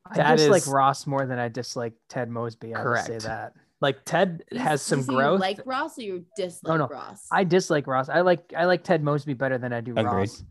I 0.05 0.17
that 0.17 0.37
dislike 0.37 0.63
is- 0.63 0.67
Ross 0.67 1.07
more 1.07 1.25
than 1.25 1.39
I 1.39 1.47
dislike 1.47 1.93
Ted 2.09 2.29
Mosby. 2.29 2.75
I 2.75 2.83
will 2.83 2.97
say 2.97 3.07
Correct. 3.07 3.23
that. 3.23 3.53
like 3.79 4.03
ted 4.03 4.43
has 4.51 4.81
some 4.81 5.03
growth 5.03 5.37
You 5.37 5.39
like 5.39 5.59
Ross 5.65 5.97
or 5.97 6.01
you 6.01 6.25
oh, 6.25 6.31
dislike 6.35 6.69
No, 6.69 6.85
no. 6.85 6.87
Ross? 6.87 7.27
I 7.31 7.45
dislike 7.45 7.87
Ross. 7.87 8.09
I 8.09 8.19
like 8.21 8.53
I 8.57 8.65
like 8.65 8.83
Ted 8.83 9.03
Mosby 9.03 9.35
better 9.35 9.57
than 9.57 9.71
I 9.71 9.79
do 9.79 9.91
Agreed. 9.91 10.05
Ross. 10.05 10.43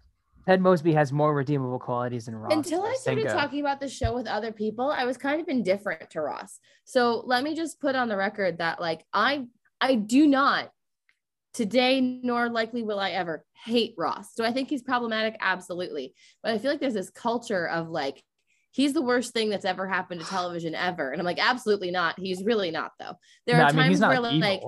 Ted 0.46 0.60
Mosby 0.60 0.92
has 0.94 1.12
more 1.12 1.34
redeemable 1.34 1.78
qualities 1.78 2.26
than 2.26 2.36
Ross. 2.36 2.52
Until 2.52 2.82
I 2.82 2.94
started 2.94 3.24
Bingo. 3.24 3.38
talking 3.38 3.60
about 3.60 3.80
the 3.80 3.88
show 3.88 4.14
with 4.14 4.26
other 4.26 4.52
people, 4.52 4.90
I 4.90 5.04
was 5.04 5.16
kind 5.16 5.40
of 5.40 5.48
indifferent 5.48 6.10
to 6.10 6.20
Ross. 6.20 6.58
So 6.84 7.22
let 7.26 7.44
me 7.44 7.54
just 7.54 7.80
put 7.80 7.94
on 7.94 8.08
the 8.08 8.16
record 8.16 8.58
that 8.58 8.80
like 8.80 9.04
I 9.12 9.46
I 9.80 9.94
do 9.94 10.26
not 10.26 10.70
today 11.52 12.00
nor 12.00 12.48
likely 12.48 12.82
will 12.82 13.00
I 13.00 13.10
ever 13.10 13.44
hate 13.64 13.94
Ross. 13.98 14.34
Do 14.34 14.44
I 14.44 14.52
think 14.52 14.70
he's 14.70 14.82
problematic? 14.82 15.36
Absolutely. 15.40 16.14
But 16.42 16.52
I 16.52 16.58
feel 16.58 16.70
like 16.70 16.80
there's 16.80 16.94
this 16.94 17.10
culture 17.10 17.68
of 17.68 17.88
like 17.88 18.22
he's 18.72 18.92
the 18.92 19.02
worst 19.02 19.32
thing 19.32 19.50
that's 19.50 19.64
ever 19.64 19.86
happened 19.86 20.20
to 20.20 20.26
television 20.26 20.74
ever. 20.74 21.10
And 21.10 21.20
I'm 21.20 21.26
like, 21.26 21.44
absolutely 21.44 21.90
not. 21.90 22.18
He's 22.18 22.44
really 22.44 22.70
not 22.70 22.92
though. 22.98 23.14
There 23.46 23.56
No, 23.56 23.64
are 23.64 23.66
i 23.66 23.72
mean 23.72 23.98
times 23.98 24.00
where 24.00 24.20
like 24.20 24.62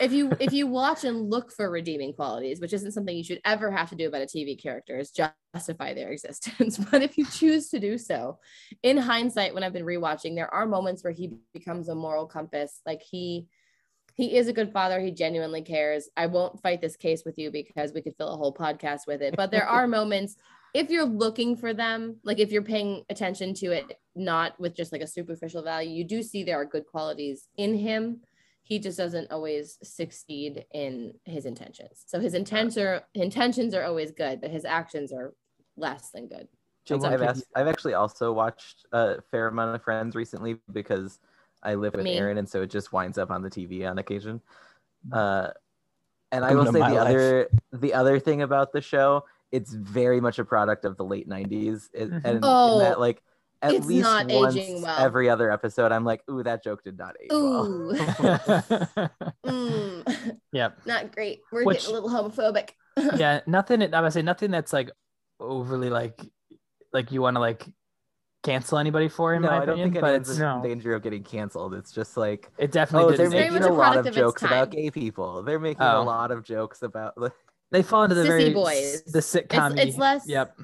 if 0.00 0.12
you 0.12 0.30
if 0.40 0.52
you 0.52 0.66
watch 0.80 1.04
and 1.04 1.30
look 1.30 1.52
for 1.52 1.70
redeeming 1.70 2.12
qualities 2.12 2.60
which 2.60 2.72
isn't 2.72 2.92
something 2.92 3.16
you 3.16 3.24
should 3.24 3.40
ever 3.44 3.70
have 3.70 3.88
to 3.90 3.96
do 3.96 4.08
about 4.08 4.22
a 4.22 4.26
tv 4.26 4.60
character 4.60 4.98
is 4.98 5.10
justify 5.10 5.94
their 5.94 6.10
existence 6.12 6.76
but 6.76 7.02
if 7.02 7.16
you 7.16 7.24
choose 7.26 7.68
to 7.70 7.78
do 7.78 7.96
so 7.96 8.38
in 8.82 8.96
hindsight 8.96 9.54
when 9.54 9.62
i've 9.62 9.72
been 9.72 9.84
rewatching 9.84 10.34
there 10.34 10.52
are 10.52 10.66
moments 10.66 11.02
where 11.02 11.12
he 11.12 11.32
becomes 11.54 11.88
a 11.88 11.94
moral 11.94 12.26
compass 12.26 12.80
like 12.86 13.00
he 13.02 13.46
he 14.14 14.36
is 14.36 14.48
a 14.48 14.52
good 14.52 14.72
father 14.72 15.00
he 15.00 15.10
genuinely 15.10 15.62
cares 15.62 16.08
i 16.16 16.26
won't 16.26 16.60
fight 16.60 16.80
this 16.80 16.96
case 16.96 17.22
with 17.24 17.38
you 17.38 17.50
because 17.50 17.92
we 17.92 18.02
could 18.02 18.16
fill 18.16 18.34
a 18.34 18.36
whole 18.36 18.54
podcast 18.54 19.06
with 19.06 19.22
it 19.22 19.34
but 19.36 19.50
there 19.50 19.66
are 19.68 19.86
moments 19.86 20.36
if 20.74 20.90
you're 20.90 21.04
looking 21.04 21.56
for 21.56 21.74
them 21.74 22.16
like 22.24 22.38
if 22.38 22.50
you're 22.52 22.62
paying 22.62 23.04
attention 23.10 23.54
to 23.54 23.66
it 23.72 23.98
not 24.14 24.58
with 24.60 24.74
just 24.74 24.92
like 24.92 25.00
a 25.00 25.06
superficial 25.06 25.62
value 25.62 25.90
you 25.90 26.04
do 26.04 26.22
see 26.22 26.42
there 26.42 26.60
are 26.60 26.64
good 26.64 26.86
qualities 26.86 27.48
in 27.56 27.74
him 27.74 28.20
he 28.70 28.78
just 28.78 28.96
doesn't 28.96 29.32
always 29.32 29.78
succeed 29.82 30.64
in 30.72 31.12
his 31.24 31.44
intentions. 31.44 32.04
So 32.06 32.20
his 32.20 32.34
intents 32.34 32.76
are 32.76 33.02
intentions 33.14 33.74
are 33.74 33.82
always 33.82 34.12
good, 34.12 34.40
but 34.40 34.52
his 34.52 34.64
actions 34.64 35.12
are 35.12 35.34
less 35.76 36.10
than 36.10 36.28
good. 36.28 36.46
Jake, 36.84 37.02
I've 37.02 37.20
asked, 37.20 37.46
I've 37.56 37.66
actually 37.66 37.94
also 37.94 38.32
watched 38.32 38.86
a 38.92 39.22
fair 39.22 39.48
amount 39.48 39.74
of 39.74 39.82
Friends 39.82 40.14
recently 40.14 40.56
because 40.72 41.18
I 41.64 41.74
live 41.74 41.94
with 41.94 42.04
Me. 42.04 42.16
Aaron, 42.16 42.38
and 42.38 42.48
so 42.48 42.62
it 42.62 42.70
just 42.70 42.92
winds 42.92 43.18
up 43.18 43.32
on 43.32 43.42
the 43.42 43.50
TV 43.50 43.90
on 43.90 43.98
occasion. 43.98 44.40
Uh, 45.10 45.48
and 46.30 46.44
I 46.44 46.54
Welcome 46.54 46.66
will 46.66 46.72
say 46.72 46.88
the 46.90 46.94
life. 46.94 47.08
other 47.08 47.48
the 47.72 47.92
other 47.92 48.20
thing 48.20 48.42
about 48.42 48.72
the 48.72 48.80
show, 48.80 49.24
it's 49.52 49.72
very 49.72 50.20
much 50.20 50.38
a 50.38 50.44
product 50.44 50.84
of 50.84 50.96
the 50.96 51.04
late 51.04 51.28
'90s, 51.28 51.88
it, 51.92 52.10
Mhm. 52.10 52.20
and 52.24 52.36
in 52.36 52.40
Oh, 52.42 52.78
that 52.80 53.00
like 53.00 53.22
at 53.62 53.74
it's 53.74 53.86
least 53.86 54.02
not 54.04 54.26
once 54.28 54.56
aging 54.56 54.82
well. 54.82 54.98
every 54.98 55.28
other 55.28 55.50
episode, 55.50 55.92
I'm 55.92 56.04
like, 56.04 56.22
ooh, 56.30 56.42
that 56.42 56.62
joke 56.64 56.82
did 56.82 56.96
not 56.98 57.14
age 57.20 57.28
well. 57.30 57.66
Ooh, 57.66 57.92
mm, 59.46 60.36
yep. 60.52 60.78
not 60.86 61.12
great. 61.14 61.40
We're 61.52 61.64
Which- 61.64 61.80
getting 61.82 61.96
a 61.96 62.00
little 62.00 62.30
homophobic. 62.30 62.70
Yeah. 63.16 63.40
Nothing. 63.46 63.94
I 63.94 64.00
would 64.00 64.12
say 64.12 64.20
nothing 64.22 64.50
that's 64.50 64.72
like 64.72 64.90
overly 65.38 65.88
like 65.90 66.20
like 66.92 67.12
you 67.12 67.22
want 67.22 67.36
to 67.36 67.40
like 67.40 67.66
cancel 68.42 68.78
anybody 68.78 69.08
for 69.08 69.32
in 69.34 69.42
no, 69.42 69.48
my 69.48 69.62
I 69.62 69.64
don't 69.64 69.76
think 69.78 69.94
but 69.94 70.04
anyone's 70.04 70.28
it's 70.30 70.38
in 70.38 70.44
No. 70.44 70.60
danger 70.62 70.94
of 70.94 71.02
getting 71.02 71.22
canceled. 71.22 71.72
It's 71.74 71.92
just 71.92 72.16
like, 72.16 72.50
it 72.58 72.72
definitely 72.72 73.14
oh, 73.14 73.16
they're 73.16 73.28
didn't 73.28 73.32
very 73.32 73.44
making 73.50 73.62
much 73.62 73.70
a 73.70 73.72
a 73.72 73.74
lot 73.74 73.92
of 73.96 74.00
of 74.00 74.06
its 74.08 74.16
jokes 74.16 74.42
about 74.42 74.70
gay 74.70 74.90
people. 74.90 75.42
They're 75.42 75.58
making 75.60 75.82
Oh. 75.82 76.02
a 76.02 76.04
lot 76.04 76.30
of 76.30 76.42
jokes 76.42 76.82
about. 76.82 77.14
They 77.70 77.82
fall 77.82 78.02
into 78.04 78.14
the 78.14 78.22
Sissy 78.24 78.26
very 78.26 78.50
boys. 78.52 79.02
the 79.04 79.20
sitcom. 79.20 79.78
it's 79.78 79.96
less- 79.96 80.26
Yep. 80.28 80.56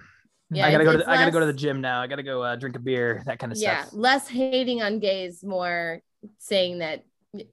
Yeah, 0.51 0.67
I 0.67 0.71
gotta 0.73 0.85
go. 0.85 0.91
it's- 0.93 1.05
To, 1.07 1.11
I 1.11 1.17
gotta 1.17 1.31
go 1.33 1.41
to 1.41 1.47
the 1.47 1.53
gym 1.53 1.81
now. 1.81 2.01
I 2.01 2.07
gotta 2.07 2.23
go 2.23 2.43
uh, 2.43 2.55
drink 2.57 2.77
a 2.77 2.79
beer. 2.79 3.23
That 3.27 3.39
kind 3.41 3.51
of 3.53 3.59
yeah 3.59 3.83
stuff. 3.83 3.95
Yeah, 3.95 4.01
less 4.01 4.29
hating 4.29 4.81
on 4.83 5.01
gays 5.01 5.43
more 5.43 6.01
saying 6.39 6.79
that 6.79 7.05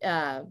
uh 0.03 0.41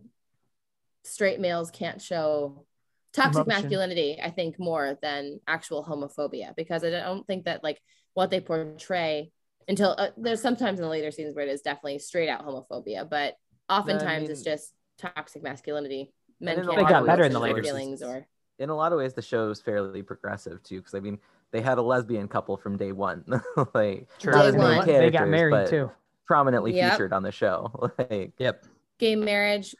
straight 1.04 1.40
males 1.40 1.70
can't 1.70 2.00
show 2.00 2.64
toxic 3.12 3.44
Emotion. 3.44 3.62
masculinity 3.62 4.18
i 4.22 4.30
think 4.30 4.58
more 4.58 4.96
than 5.02 5.40
actual 5.46 5.84
homophobia 5.84 6.54
because 6.56 6.84
i 6.84 6.90
don't 6.90 7.26
think 7.26 7.44
that 7.46 7.62
like 7.64 7.80
what 8.14 8.30
they 8.30 8.40
portray 8.40 9.30
until 9.68 9.94
uh, 9.98 10.08
there's 10.16 10.40
sometimes 10.40 10.78
in 10.78 10.84
the 10.84 10.88
later 10.90 11.10
scenes 11.10 11.34
where 11.34 11.44
it 11.46 11.50
is 11.50 11.62
definitely 11.62 11.98
straight 11.98 12.28
out 12.28 12.46
homophobia 12.46 13.08
but 13.08 13.34
oftentimes 13.68 14.28
it's 14.28 14.40
mean- 14.44 14.44
just 14.56 14.72
toxic 14.98 15.42
masculinity 15.42 16.12
men 16.40 16.58
And 16.58 16.64
in 16.64 16.68
a 16.68 16.72
can't 16.72 16.82
lot 16.82 16.90
have 16.92 17.00
got 17.00 17.06
better 17.06 17.24
in 17.24 17.32
the 17.32 17.40
later 17.40 17.62
feelings 17.62 18.00
seasons. 18.00 18.02
or 18.16 18.26
in 18.58 18.68
a 18.70 18.74
lot 18.74 18.92
of 18.92 18.98
ways 18.98 19.14
the 19.14 19.22
show 19.22 19.50
is 19.50 19.60
fairly 19.60 20.02
progressive 20.02 20.62
too 20.62 20.78
because 20.78 20.94
i 20.94 21.00
mean 21.00 21.18
they 21.50 21.60
had 21.60 21.78
a 21.78 21.82
lesbian 21.82 22.28
couple 22.28 22.56
from 22.56 22.76
day 22.76 22.92
one 22.92 23.24
like 23.74 24.08
True. 24.18 24.32
Day 24.52 24.52
one. 24.58 24.86
They 24.86 25.10
got 25.10 25.28
married 25.28 25.50
but 25.52 25.68
too. 25.70 25.90
prominently 26.26 26.72
Yep. 26.72 26.92
featured 26.92 27.12
on 27.12 27.22
the 27.22 27.32
show 27.32 27.90
like 27.98 28.32
Yep. 28.38 28.64
gay 28.98 29.16
marriage, 29.16 29.74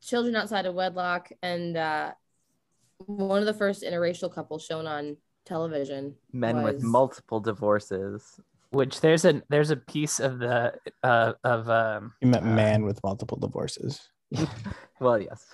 children 0.00 0.36
outside 0.36 0.64
of 0.66 0.74
wedlock, 0.74 1.30
and 1.42 1.76
uh, 1.76 2.12
one 3.06 3.40
of 3.40 3.46
the 3.46 3.54
first 3.54 3.82
interracial 3.82 4.32
couples 4.32 4.64
shown 4.64 4.86
on 4.86 5.16
television. 5.44 6.14
men 6.32 6.62
with 6.62 6.82
multiple 6.82 7.40
divorces 7.40 8.38
Which 8.70 9.00
there's 9.00 9.24
a 9.24 9.42
there's 9.48 9.70
a 9.70 9.76
piece 9.76 10.20
of 10.20 10.38
the 10.38 10.74
uh 11.02 11.32
of 11.44 11.68
um 11.68 12.12
You 12.20 12.28
meant 12.28 12.44
Uh, 12.44 12.48
man 12.54 12.84
with 12.84 13.02
multiple 13.02 13.38
divorces. 13.38 14.08
well 15.00 15.18
yes 15.20 15.44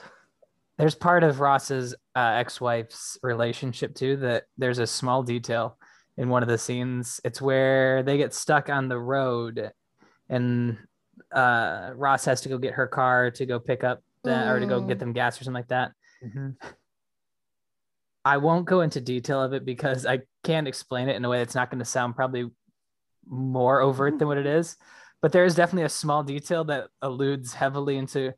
there's 0.79 0.95
part 0.95 1.25
of 1.25 1.41
Ross's 1.41 1.95
uh, 2.15 2.35
ex-wife's 2.37 3.19
relationship 3.23 3.95
too 3.95 4.17
that 4.19 4.45
there's 4.59 4.79
a 4.79 4.87
small 4.87 5.23
detail 5.23 5.79
in 6.17 6.29
one 6.29 6.43
of 6.43 6.49
the 6.49 6.59
scenes. 6.59 7.21
It's 7.25 7.41
where 7.41 8.03
they 8.03 8.17
get 8.17 8.35
stuck 8.35 8.69
on 8.69 8.89
the 8.89 8.99
road, 8.99 9.71
and 10.29 10.77
uh, 11.33 11.93
Ross 11.95 12.25
has 12.27 12.41
to 12.43 12.49
go 12.49 12.59
get 12.59 12.75
her 12.75 12.87
car 12.87 13.31
to 13.33 13.47
go 13.47 13.59
pick 13.59 13.85
up 13.85 14.03
that 14.25 14.49
or 14.49 14.61
to 14.61 14.67
go 14.67 14.81
get 14.81 14.97
Mm. 14.97 15.01
them 15.01 15.12
gas 15.12 15.41
or 15.41 15.45
something 15.45 15.55
like 15.61 15.69
that. 15.69 15.93
Mhm. 16.25 16.57
I 18.25 18.39
won't 18.39 18.67
go 18.67 18.81
into 18.81 19.01
detail 19.01 19.41
of 19.43 19.53
it 19.53 19.65
because 19.65 20.05
I 20.05 20.23
can't 20.43 20.67
explain 20.67 21.09
it 21.09 21.15
in 21.17 21.25
a 21.25 21.29
way 21.29 21.39
that's 21.39 21.55
not 21.55 21.71
going 21.71 21.79
to 21.79 21.85
sound 21.85 22.17
probably 22.17 22.51
more 23.29 23.81
overt 23.81 24.19
than 24.19 24.27
what 24.29 24.39
it 24.39 24.47
is. 24.47 24.77
But 25.23 25.33
there 25.33 25.45
is 25.45 25.55
definitely 25.55 25.85
a 25.85 25.89
small 25.89 26.23
detail 26.25 26.65
that 26.65 26.89
alludes 27.03 27.55
heavily 27.55 27.97
into 27.97 28.33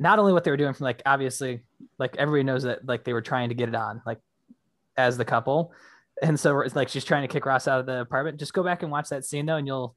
not 0.00 0.18
only 0.18 0.32
what 0.32 0.42
they 0.42 0.50
were 0.50 0.56
doing 0.56 0.72
from 0.72 0.84
like 0.84 1.02
obviously 1.06 1.62
like 1.98 2.16
everybody 2.16 2.42
knows 2.42 2.64
that 2.64 2.84
like 2.86 3.04
they 3.04 3.12
were 3.12 3.20
trying 3.20 3.50
to 3.50 3.54
get 3.54 3.68
it 3.68 3.74
on 3.74 4.02
like 4.06 4.18
as 4.96 5.16
the 5.16 5.24
couple. 5.24 5.72
And 6.22 6.38
so 6.38 6.60
it's 6.60 6.74
like 6.74 6.88
she's 6.88 7.04
trying 7.04 7.22
to 7.22 7.28
kick 7.28 7.46
Ross 7.46 7.68
out 7.68 7.80
of 7.80 7.86
the 7.86 8.00
apartment. 8.00 8.38
Just 8.38 8.52
go 8.52 8.62
back 8.62 8.82
and 8.82 8.90
watch 8.90 9.10
that 9.10 9.24
scene 9.24 9.46
though, 9.46 9.56
and 9.56 9.66
you'll 9.66 9.94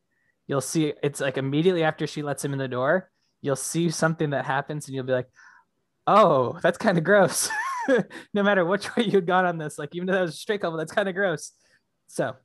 you'll 0.48 0.62
see 0.62 0.94
it's 1.02 1.22
like 1.22 1.38
immediately 1.38 1.84
after 1.84 2.06
she 2.06 2.22
lets 2.22 2.44
him 2.44 2.54
in 2.54 2.60
the 2.60 2.68
door, 2.68 3.10
you'll 3.42 3.56
see 3.56 3.90
something 3.90 4.32
that 4.32 4.46
happens 4.46 4.88
and 4.88 4.96
you'll 4.96 5.06
be 5.06 5.14
like, 5.14 5.30
oh, 6.06 6.60
that's 6.62 6.78
kind 6.78 6.98
of 6.98 7.04
gross. 7.04 7.50
no 8.34 8.44
matter 8.44 8.66
which 8.66 8.94
way 8.96 9.04
you'd 9.04 9.28
gone 9.28 9.46
on 9.46 9.58
this, 9.58 9.80
like 9.80 9.96
even 9.96 10.06
though 10.06 10.14
that 10.14 10.22
was 10.22 10.34
a 10.34 10.38
straight 10.38 10.62
couple, 10.62 10.78
that's 10.78 10.94
kind 10.94 11.10
of 11.10 11.16
gross. 11.16 11.52
So 12.08 12.36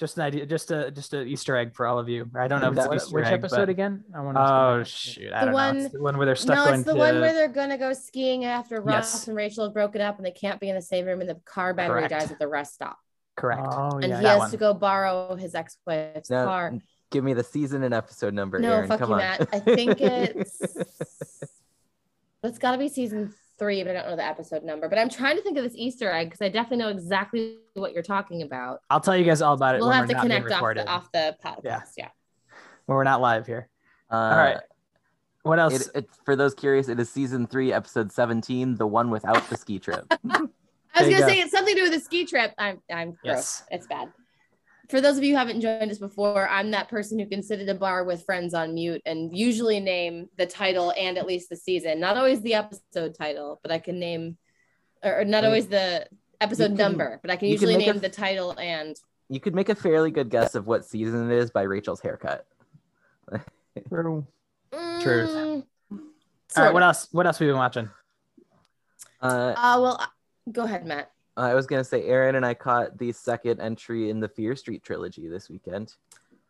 just 0.00 0.16
an 0.16 0.22
idea, 0.24 0.46
just 0.46 0.70
a 0.72 0.90
just 0.90 1.12
a 1.14 1.22
Easter 1.22 1.54
egg 1.56 1.74
for 1.74 1.86
all 1.86 1.98
of 1.98 2.08
you. 2.08 2.28
I 2.34 2.48
don't 2.48 2.60
know 2.62 2.68
if 2.72 2.76
it's 2.78 2.86
That- 2.88 2.94
Easter 2.96 3.14
Which 3.14 3.26
egg, 3.26 3.34
episode 3.34 3.56
but- 3.56 3.68
again? 3.68 4.02
I 4.14 4.20
want 4.22 4.36
to 4.36 4.42
Oh 4.42 4.82
shoot, 4.84 5.30
I 5.32 5.44
The 5.44 5.52
don't 5.52 5.54
know. 5.54 5.68
It's 5.68 5.82
one- 5.84 5.92
the 5.92 6.02
one 6.02 6.16
where 6.16 6.26
they're 6.26 6.34
stuck 6.36 6.56
no, 6.56 6.64
going 6.64 6.74
it's 6.80 6.84
the 6.86 6.92
to 6.94 6.98
one 6.98 7.20
where 7.20 7.32
they're 7.34 7.48
gonna 7.48 7.78
go 7.78 7.92
skiing 7.92 8.44
after 8.46 8.80
Ross 8.80 9.12
Yes. 9.14 9.28
and 9.28 9.36
Rachel 9.36 9.64
have 9.64 9.74
broken 9.74 10.00
up 10.00 10.16
and 10.16 10.24
they 10.26 10.30
can't 10.32 10.58
be 10.58 10.68
in 10.70 10.74
the 10.74 10.82
same 10.82 11.04
room 11.06 11.20
and 11.20 11.28
the 11.30 11.36
car 11.44 11.74
battery 11.74 12.00
Correct. 12.08 12.10
dies 12.18 12.32
at 12.32 12.38
the 12.40 12.48
rest 12.48 12.74
stop. 12.74 12.98
correct. 13.36 13.62
Oh 13.70 13.90
and 13.98 14.08
yeah. 14.08 14.20
he 14.20 14.26
has 14.26 14.38
one. 14.38 14.50
to 14.50 14.56
go 14.56 14.74
borrow 14.74 15.36
his 15.36 15.54
ex-wife's 15.54 16.30
Now, 16.30 16.46
car. 16.46 16.72
give 17.10 17.22
me 17.22 17.34
the 17.34 17.44
season 17.44 17.82
and 17.82 17.92
episode 17.94 18.32
number 18.34 18.58
No, 18.58 18.72
Aaron. 18.72 18.88
fuck 18.88 18.98
Come 19.00 19.10
you, 19.10 19.14
on. 19.16 19.20
Matt. 19.20 19.48
I 19.52 19.60
think 19.60 20.00
it's 20.00 20.60
it's 22.42 22.58
got 22.58 22.72
to 22.72 22.78
be 22.78 22.88
season 22.88 23.34
three, 23.60 23.84
but 23.84 23.90
I 23.90 24.00
don't 24.00 24.10
know 24.10 24.16
the 24.16 24.26
episode 24.26 24.64
number. 24.64 24.88
But 24.88 24.98
I'm 24.98 25.08
trying 25.08 25.36
to 25.36 25.42
think 25.42 25.56
of 25.56 25.62
this 25.62 25.74
Easter 25.76 26.10
egg 26.10 26.28
because 26.30 26.40
I 26.40 26.48
definitely 26.48 26.78
know 26.78 26.88
exactly 26.88 27.58
what 27.74 27.92
you're 27.92 28.02
talking 28.02 28.42
about. 28.42 28.80
I'll 28.90 29.00
tell 29.00 29.16
you 29.16 29.24
guys 29.24 29.40
all 29.40 29.54
about 29.54 29.76
it 29.76 29.78
We'll 29.78 29.90
when 29.90 29.98
have 29.98 30.08
we're 30.08 30.14
to 30.14 30.14
not 30.14 30.22
connect 30.22 30.50
off 30.50 30.74
the, 30.74 30.88
off 30.88 31.12
the 31.12 31.36
podcast. 31.44 31.62
Yeah. 31.64 31.82
Yeah. 31.96 32.08
when 32.86 32.96
we're 32.96 33.04
not 33.04 33.20
live 33.20 33.46
here. 33.46 33.68
Uh, 34.10 34.14
All 34.16 34.36
right. 34.36 34.56
What 35.42 35.58
else? 35.60 35.88
It, 35.88 35.88
it, 35.94 36.08
for 36.24 36.34
those 36.34 36.54
curious, 36.54 36.88
it 36.88 36.98
is 36.98 37.08
season 37.08 37.46
three, 37.46 37.72
episode 37.72 38.10
17, 38.10 38.74
the 38.76 38.86
one 38.86 39.10
without 39.10 39.48
the 39.48 39.56
ski 39.56 39.78
trip. 39.78 40.04
I 40.92 41.04
was 41.04 41.08
gonna 41.08 41.18
say 41.24 41.38
it's 41.38 41.52
something 41.52 41.74
to 41.74 41.80
do 41.80 41.90
with 41.90 41.98
the 41.98 42.04
ski 42.04 42.26
trip. 42.26 42.52
I'm 42.58 42.82
I'm 42.92 43.12
gross. 43.12 43.22
Yes. 43.24 43.64
It's 43.70 43.86
bad. 43.86 44.12
For 44.90 45.00
those 45.00 45.16
of 45.16 45.22
you 45.22 45.34
who 45.34 45.38
haven't 45.38 45.60
joined 45.60 45.90
us 45.90 45.98
before, 45.98 46.48
I'm 46.48 46.72
that 46.72 46.88
person 46.88 47.18
who 47.18 47.26
can 47.26 47.42
sit 47.42 47.60
at 47.60 47.68
a 47.68 47.74
bar 47.74 48.02
with 48.04 48.24
friends 48.24 48.54
on 48.54 48.74
mute 48.74 49.00
and 49.06 49.36
usually 49.36 49.78
name 49.78 50.28
the 50.36 50.46
title 50.46 50.92
and 50.98 51.16
at 51.16 51.26
least 51.26 51.48
the 51.48 51.56
season. 51.56 52.00
Not 52.00 52.16
always 52.16 52.42
the 52.42 52.54
episode 52.54 53.14
title, 53.14 53.60
but 53.62 53.70
I 53.70 53.78
can 53.78 54.00
name, 54.00 54.36
or, 55.04 55.20
or 55.20 55.24
not 55.24 55.44
always 55.44 55.68
the 55.68 56.08
episode 56.40 56.68
can- 56.68 56.76
number, 56.76 57.20
but 57.22 57.30
I 57.30 57.36
can 57.36 57.48
you 57.48 57.56
can 57.56 57.68
usually 57.68 57.84
a 57.84 57.92
name 57.92 58.00
the 58.00 58.08
title 58.08 58.58
and 58.58 58.96
you 59.28 59.38
could 59.38 59.54
make 59.54 59.68
a 59.68 59.76
fairly 59.76 60.10
good 60.10 60.28
guess 60.28 60.56
of 60.56 60.66
what 60.66 60.84
season 60.84 61.30
it 61.30 61.38
is 61.38 61.52
by 61.52 61.62
Rachel's 61.62 62.00
haircut. 62.00 62.44
True. 63.88 64.26
Truth. 64.72 65.30
Mm, 65.30 65.64
all 66.56 66.64
right. 66.64 66.74
What 66.74 66.82
else? 66.82 67.06
What 67.12 67.26
else 67.26 67.38
have 67.38 67.46
we 67.46 67.52
been 67.52 67.58
watching? 67.58 67.88
Uh, 69.22 69.54
Uh, 69.56 69.78
well, 69.80 69.98
uh, 70.00 70.06
go 70.50 70.64
ahead, 70.64 70.84
Matt. 70.84 71.12
I 71.36 71.54
was 71.54 71.66
gonna 71.66 71.84
say, 71.84 72.04
Aaron 72.04 72.34
and 72.34 72.44
I 72.44 72.54
caught 72.54 72.98
the 72.98 73.12
second 73.12 73.60
entry 73.60 74.10
in 74.10 74.20
the 74.20 74.28
Fear 74.28 74.56
Street 74.56 74.82
trilogy 74.82 75.28
this 75.28 75.48
weekend. 75.48 75.94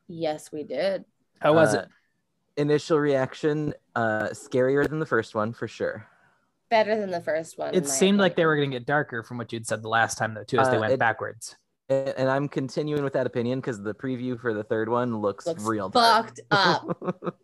Yes, 0.08 0.50
we 0.52 0.64
did. 0.64 1.04
How 1.40 1.52
was 1.54 1.74
Uh, 1.74 1.80
it? 1.80 1.88
Initial 2.56 2.98
reaction, 2.98 3.72
uh, 3.94 4.28
scarier 4.30 4.88
than 4.88 4.98
the 4.98 5.06
first 5.06 5.34
one 5.34 5.52
for 5.52 5.68
sure. 5.68 6.06
Better 6.68 6.98
than 6.98 7.10
the 7.10 7.20
first 7.20 7.56
one. 7.58 7.74
It 7.74 7.84
my 7.84 7.88
seemed 7.88 8.18
like 8.18 8.36
they 8.36 8.44
were 8.46 8.56
going 8.56 8.70
to 8.70 8.76
get 8.78 8.86
darker 8.86 9.22
from 9.22 9.38
what 9.38 9.52
you'd 9.52 9.66
said 9.66 9.82
the 9.82 9.88
last 9.88 10.18
time, 10.18 10.34
though, 10.34 10.44
too, 10.44 10.58
as 10.58 10.68
they 10.68 10.76
Uh, 10.76 10.80
went 10.80 10.92
it- 10.92 10.98
backwards. 10.98 11.56
And, 11.88 12.08
and 12.10 12.28
I'm 12.30 12.48
continuing 12.48 13.02
with 13.02 13.12
that 13.14 13.26
opinion 13.26 13.60
because 13.60 13.82
the 13.82 13.94
preview 13.94 14.38
for 14.38 14.54
the 14.54 14.62
third 14.62 14.88
one 14.88 15.16
looks, 15.20 15.46
Looks 15.46 15.64
real 15.64 15.88
dark. 15.88 16.26
fucked 16.26 16.40
up. 16.50 17.34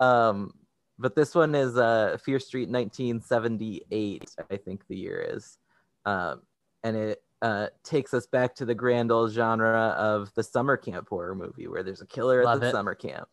um, 0.00 0.52
but 0.98 1.14
this 1.16 1.34
one 1.34 1.54
is 1.54 1.76
uh, 1.76 2.18
Fear 2.22 2.38
Street 2.40 2.68
1978, 2.68 4.30
I 4.50 4.56
think 4.56 4.86
the 4.86 4.96
year 4.96 5.20
is, 5.34 5.58
um, 6.06 6.42
and 6.82 6.96
it 6.96 7.22
uh, 7.42 7.68
takes 7.84 8.12
us 8.14 8.26
back 8.26 8.54
to 8.56 8.64
the 8.64 8.74
grand 8.74 9.10
old 9.10 9.32
genre 9.32 9.94
of 9.98 10.30
the 10.34 10.42
summer 10.42 10.76
camp 10.76 11.08
horror 11.08 11.34
movie 11.34 11.66
where 11.68 11.82
there's 11.82 12.00
a 12.00 12.06
killer 12.06 12.44
Love 12.44 12.56
at 12.56 12.60
the 12.60 12.68
it. 12.68 12.72
summer 12.72 12.94
camp. 12.94 13.28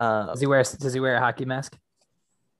Um, 0.00 0.26
Does 0.28 0.40
he 0.40 0.46
wear? 0.46 0.62
Does 0.62 0.92
he 0.94 1.00
wear 1.00 1.16
a 1.16 1.20
hockey 1.20 1.44
mask? 1.44 1.78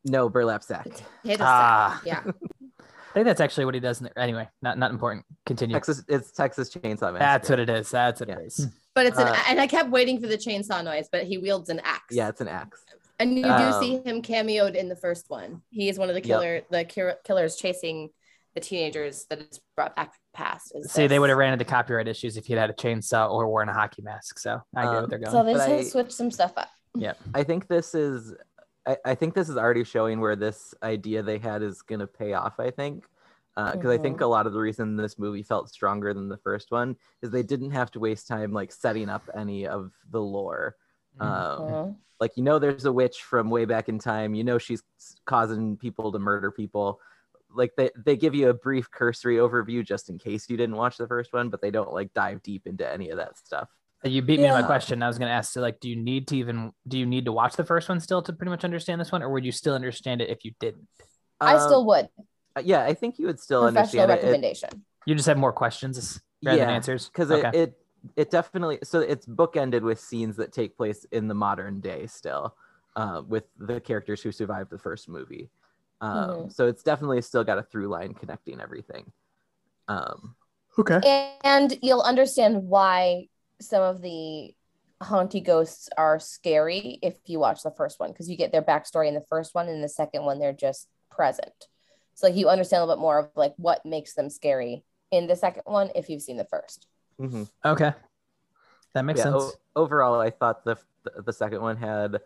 no 0.04 0.28
burlap 0.28 0.62
sack. 0.64 0.88
Potato 1.22 1.44
Ah. 1.46 2.00
sack. 2.04 2.06
Yeah. 2.26 2.32
I 2.80 3.14
think 3.14 3.26
that's 3.26 3.40
actually 3.42 3.66
what 3.66 3.74
he 3.74 3.80
does. 3.80 4.00
In 4.00 4.04
the, 4.04 4.18
anyway, 4.18 4.48
not 4.62 4.78
not 4.78 4.90
important. 4.90 5.24
Continue. 5.46 5.74
Texas, 5.74 6.02
it's 6.08 6.32
Texas 6.32 6.70
Chainsaw 6.74 7.12
Massacre. 7.12 7.18
That's 7.18 7.50
what 7.50 7.58
it 7.60 7.68
is. 7.70 7.90
That's 7.90 8.20
what 8.20 8.28
Yeah. 8.28 8.38
it 8.38 8.46
is. 8.46 8.66
But 8.94 9.06
it's 9.06 9.18
an 9.18 9.28
Uh, 9.28 9.36
and 9.48 9.60
I 9.60 9.66
kept 9.66 9.90
waiting 9.90 10.20
for 10.20 10.26
the 10.26 10.36
chainsaw 10.38 10.82
noise, 10.84 11.08
but 11.12 11.24
he 11.24 11.38
wields 11.38 11.68
an 11.70 11.80
axe. 11.84 12.14
Yeah, 12.14 12.28
it's 12.28 12.40
an 12.40 12.48
axe. 12.48 12.84
And 13.20 13.36
you 13.36 13.44
do 13.44 13.50
Um, 13.50 13.80
see 13.82 13.98
him 13.98 14.22
cameoed 14.22 14.74
in 14.74 14.88
the 14.88 14.96
first 14.96 15.30
one. 15.30 15.62
He 15.70 15.88
is 15.88 15.98
one 15.98 16.08
of 16.08 16.14
the 16.14 16.20
Yep. 16.20 16.26
killer 16.26 16.62
the 16.70 16.84
ki- 16.84 17.20
killers 17.24 17.56
chasing 17.56 18.10
the 18.54 18.60
teenagers 18.60 19.24
that 19.30 19.40
is 19.40 19.60
brought 19.76 19.96
back 19.96 20.14
past. 20.34 20.72
is 20.74 20.90
See, 20.92 21.06
they 21.06 21.18
would 21.18 21.30
have 21.30 21.38
ran 21.38 21.52
into 21.52 21.64
copyright 21.64 22.08
issues 22.08 22.36
if 22.36 22.46
he'd 22.46 22.58
had 22.58 22.70
a 22.70 22.74
chainsaw 22.74 23.30
or 23.30 23.48
worn 23.48 23.68
a 23.68 23.72
hockey 23.72 24.02
mask. 24.02 24.38
So 24.38 24.60
I 24.76 24.82
get 24.82 24.88
Um, 24.88 24.94
what 25.02 25.10
they're 25.10 25.18
going. 25.18 25.32
So 25.32 25.42
they 25.44 25.54
But 25.54 25.66
just 25.68 25.70
I- 25.70 25.82
switch 25.90 26.12
some 26.12 26.30
stuff 26.30 26.52
up. 26.56 26.68
Yeah, 26.94 27.14
I 27.34 27.42
think 27.44 27.68
this 27.68 27.94
is 27.94 28.34
I, 28.84 28.96
I 29.04 29.14
think 29.14 29.34
this 29.34 29.48
is 29.48 29.56
already 29.56 29.84
showing 29.84 30.20
where 30.20 30.34
this 30.34 30.74
idea 30.82 31.22
they 31.22 31.38
had 31.38 31.62
is 31.62 31.82
gonna 31.82 32.06
pay 32.06 32.32
off, 32.32 32.58
I 32.58 32.70
think. 32.70 33.04
because 33.54 33.90
I 33.90 33.98
think 33.98 34.16
Mhm. 34.18 34.22
a 34.22 34.26
lot 34.26 34.46
of 34.46 34.54
the 34.54 34.58
reason 34.60 34.96
this 34.96 35.18
movie 35.18 35.42
felt 35.42 35.68
stronger 35.70 36.12
than 36.14 36.28
the 36.28 36.38
first 36.38 36.70
one 36.70 36.96
is 37.20 37.30
they 37.30 37.42
didn't 37.42 37.70
have 37.72 37.90
to 37.92 38.00
waste 38.00 38.26
time 38.26 38.50
like 38.52 38.72
setting 38.72 39.08
up 39.10 39.22
any 39.36 39.66
of 39.68 39.92
the 40.10 40.20
lore. 40.20 40.74
Mhm. 41.20 41.24
Um, 41.26 41.60
Mhm. 41.60 41.96
like 42.18 42.36
you 42.36 42.42
know, 42.42 42.58
there's 42.58 42.86
a 42.86 42.92
witch 42.92 43.22
from 43.22 43.50
way 43.50 43.64
back 43.66 43.88
in 43.88 43.98
time. 43.98 44.34
You 44.34 44.42
know, 44.42 44.58
she's 44.58 44.82
causing 45.26 45.76
people 45.76 46.10
to 46.12 46.18
murder 46.18 46.50
people. 46.50 46.98
Like 47.54 47.72
they 47.76 47.90
they 48.04 48.16
give 48.16 48.34
you 48.34 48.48
a 48.48 48.54
brief 48.54 48.90
cursory 48.90 49.36
overview 49.36 49.84
just 49.84 50.08
in 50.10 50.18
case 50.18 50.48
you 50.48 50.56
didn't 50.56 50.76
watch 50.76 50.96
the 50.96 51.06
first 51.06 51.32
one, 51.32 51.48
but 51.50 51.60
they 51.60 51.70
don't 51.70 51.92
like 51.92 52.12
dive 52.14 52.42
deep 52.42 52.66
into 52.66 52.90
any 52.90 53.10
of 53.10 53.18
that 53.18 53.38
stuff. 53.38 53.68
You 54.04 54.20
beat 54.20 54.40
me 54.40 54.48
to 54.48 54.52
my 54.52 54.62
question. 54.64 55.00
I 55.00 55.06
was 55.06 55.16
going 55.16 55.28
to 55.28 55.32
ask, 55.34 55.52
so 55.52 55.60
like, 55.60 55.78
do 55.78 55.88
you 55.88 55.94
need 55.94 56.26
to 56.28 56.36
even 56.36 56.72
do 56.88 56.98
you 56.98 57.06
need 57.06 57.26
to 57.26 57.32
watch 57.32 57.54
the 57.54 57.64
first 57.64 57.88
one 57.88 58.00
still 58.00 58.20
to 58.22 58.32
pretty 58.32 58.50
much 58.50 58.64
understand 58.64 59.00
this 59.00 59.12
one, 59.12 59.22
or 59.22 59.30
would 59.30 59.44
you 59.44 59.52
still 59.52 59.74
understand 59.74 60.20
it 60.20 60.28
if 60.28 60.44
you 60.44 60.52
didn't? 60.58 60.88
I 61.40 61.54
Um, 61.54 61.60
still 61.60 61.86
would. 61.86 62.08
yeah, 62.62 62.82
I 62.82 62.94
think 62.94 63.18
you 63.18 63.26
would 63.26 63.38
still 63.38 63.62
Professional 63.62 64.02
understand 64.02 64.10
it. 64.10 64.14
it. 64.14 64.16
recommendation. 64.16 64.84
You 65.06 65.14
just 65.14 65.28
have 65.28 65.38
more 65.38 65.52
questions 65.52 66.20
rather 66.44 66.58
than 66.58 66.70
answers. 66.70 67.08
because 67.08 67.30
okay. 67.30 67.48
it, 67.48 67.54
it 67.54 67.78
it 68.16 68.30
definitely 68.30 68.78
so 68.82 68.98
it's 68.98 69.26
bookended 69.26 69.82
with 69.82 70.00
scenes 70.00 70.36
that 70.36 70.52
take 70.52 70.76
place 70.76 71.04
in 71.12 71.28
the 71.28 71.34
modern 71.34 71.80
day 71.80 72.06
still 72.08 72.56
uh, 72.96 73.22
with 73.26 73.44
the 73.58 73.80
characters 73.80 74.20
who 74.22 74.32
survived 74.32 74.70
the 74.70 74.78
first 74.78 75.08
movie 75.08 75.48
um, 76.02 76.48
Mhm. 76.48 76.52
so 76.52 76.66
it's 76.66 76.82
definitely 76.82 77.22
still 77.22 77.44
got 77.44 77.58
a 77.58 77.62
through 77.62 77.88
line 77.88 78.14
connecting 78.14 78.60
everything 78.60 79.10
um, 79.88 80.34
okay. 80.78 81.00
And 81.44 81.76
you'll 81.82 82.02
understand 82.02 82.64
why 82.64 83.28
some 83.60 83.82
of 83.82 84.02
the 84.02 84.54
haunty 85.02 85.40
ghosts 85.40 85.88
are 85.98 86.18
scary 86.20 86.98
if 87.02 87.18
you 87.26 87.38
watch 87.40 87.62
the 87.62 87.70
first 87.72 87.98
one 87.98 88.10
because 88.12 88.30
you 88.30 88.36
get 88.36 88.52
their 88.52 88.62
backstory 88.62 89.08
in 89.08 89.14
the 89.14 89.24
first 89.28 89.54
one 89.54 89.68
and 89.68 89.82
the 89.82 89.88
second 89.88 90.24
one 90.24 90.38
they're 90.38 90.52
just 90.52 90.88
present. 91.10 91.66
So 92.14 92.28
like 92.28 92.36
you 92.36 92.48
understand 92.48 92.82
a 92.82 92.84
little 92.86 92.96
bit 92.96 93.02
more 93.02 93.18
of 93.18 93.30
like 93.34 93.54
what 93.56 93.84
makes 93.84 94.14
them 94.14 94.30
scary 94.30 94.84
in 95.10 95.26
the 95.26 95.36
second 95.36 95.62
one 95.66 95.90
if 95.94 96.08
you've 96.08 96.22
seen 96.22 96.36
the 96.36 96.44
first. 96.44 96.86
mhm. 97.20 97.48
Okay. 97.64 97.92
That 98.94 99.04
makes 99.04 99.18
yeah, 99.18 99.24
sense. 99.24 99.56
o- 99.74 99.82
overall 99.82 100.20
i 100.20 100.30
thought 100.30 100.64
the 100.64 100.76
the 101.24 101.32
second 101.32 101.62
one 101.62 101.76
had 101.76 102.20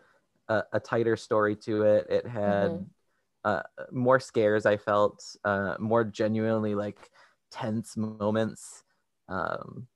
a, 0.49 0.63
a 0.73 0.79
tighter 0.79 1.15
story 1.15 1.55
to 1.55 1.83
it 1.83 2.07
it 2.09 2.27
had 2.27 2.71
Mhm. 2.71 2.85
Uh, 3.47 3.61
more 3.91 4.19
scares 4.19 4.65
i 4.65 4.75
felt 4.75 5.23
uh, 5.45 5.75
more 5.79 6.03
genuinely 6.03 6.75
like 6.75 7.09
tense 7.49 7.95
moments 7.95 8.83
um, 9.29 9.87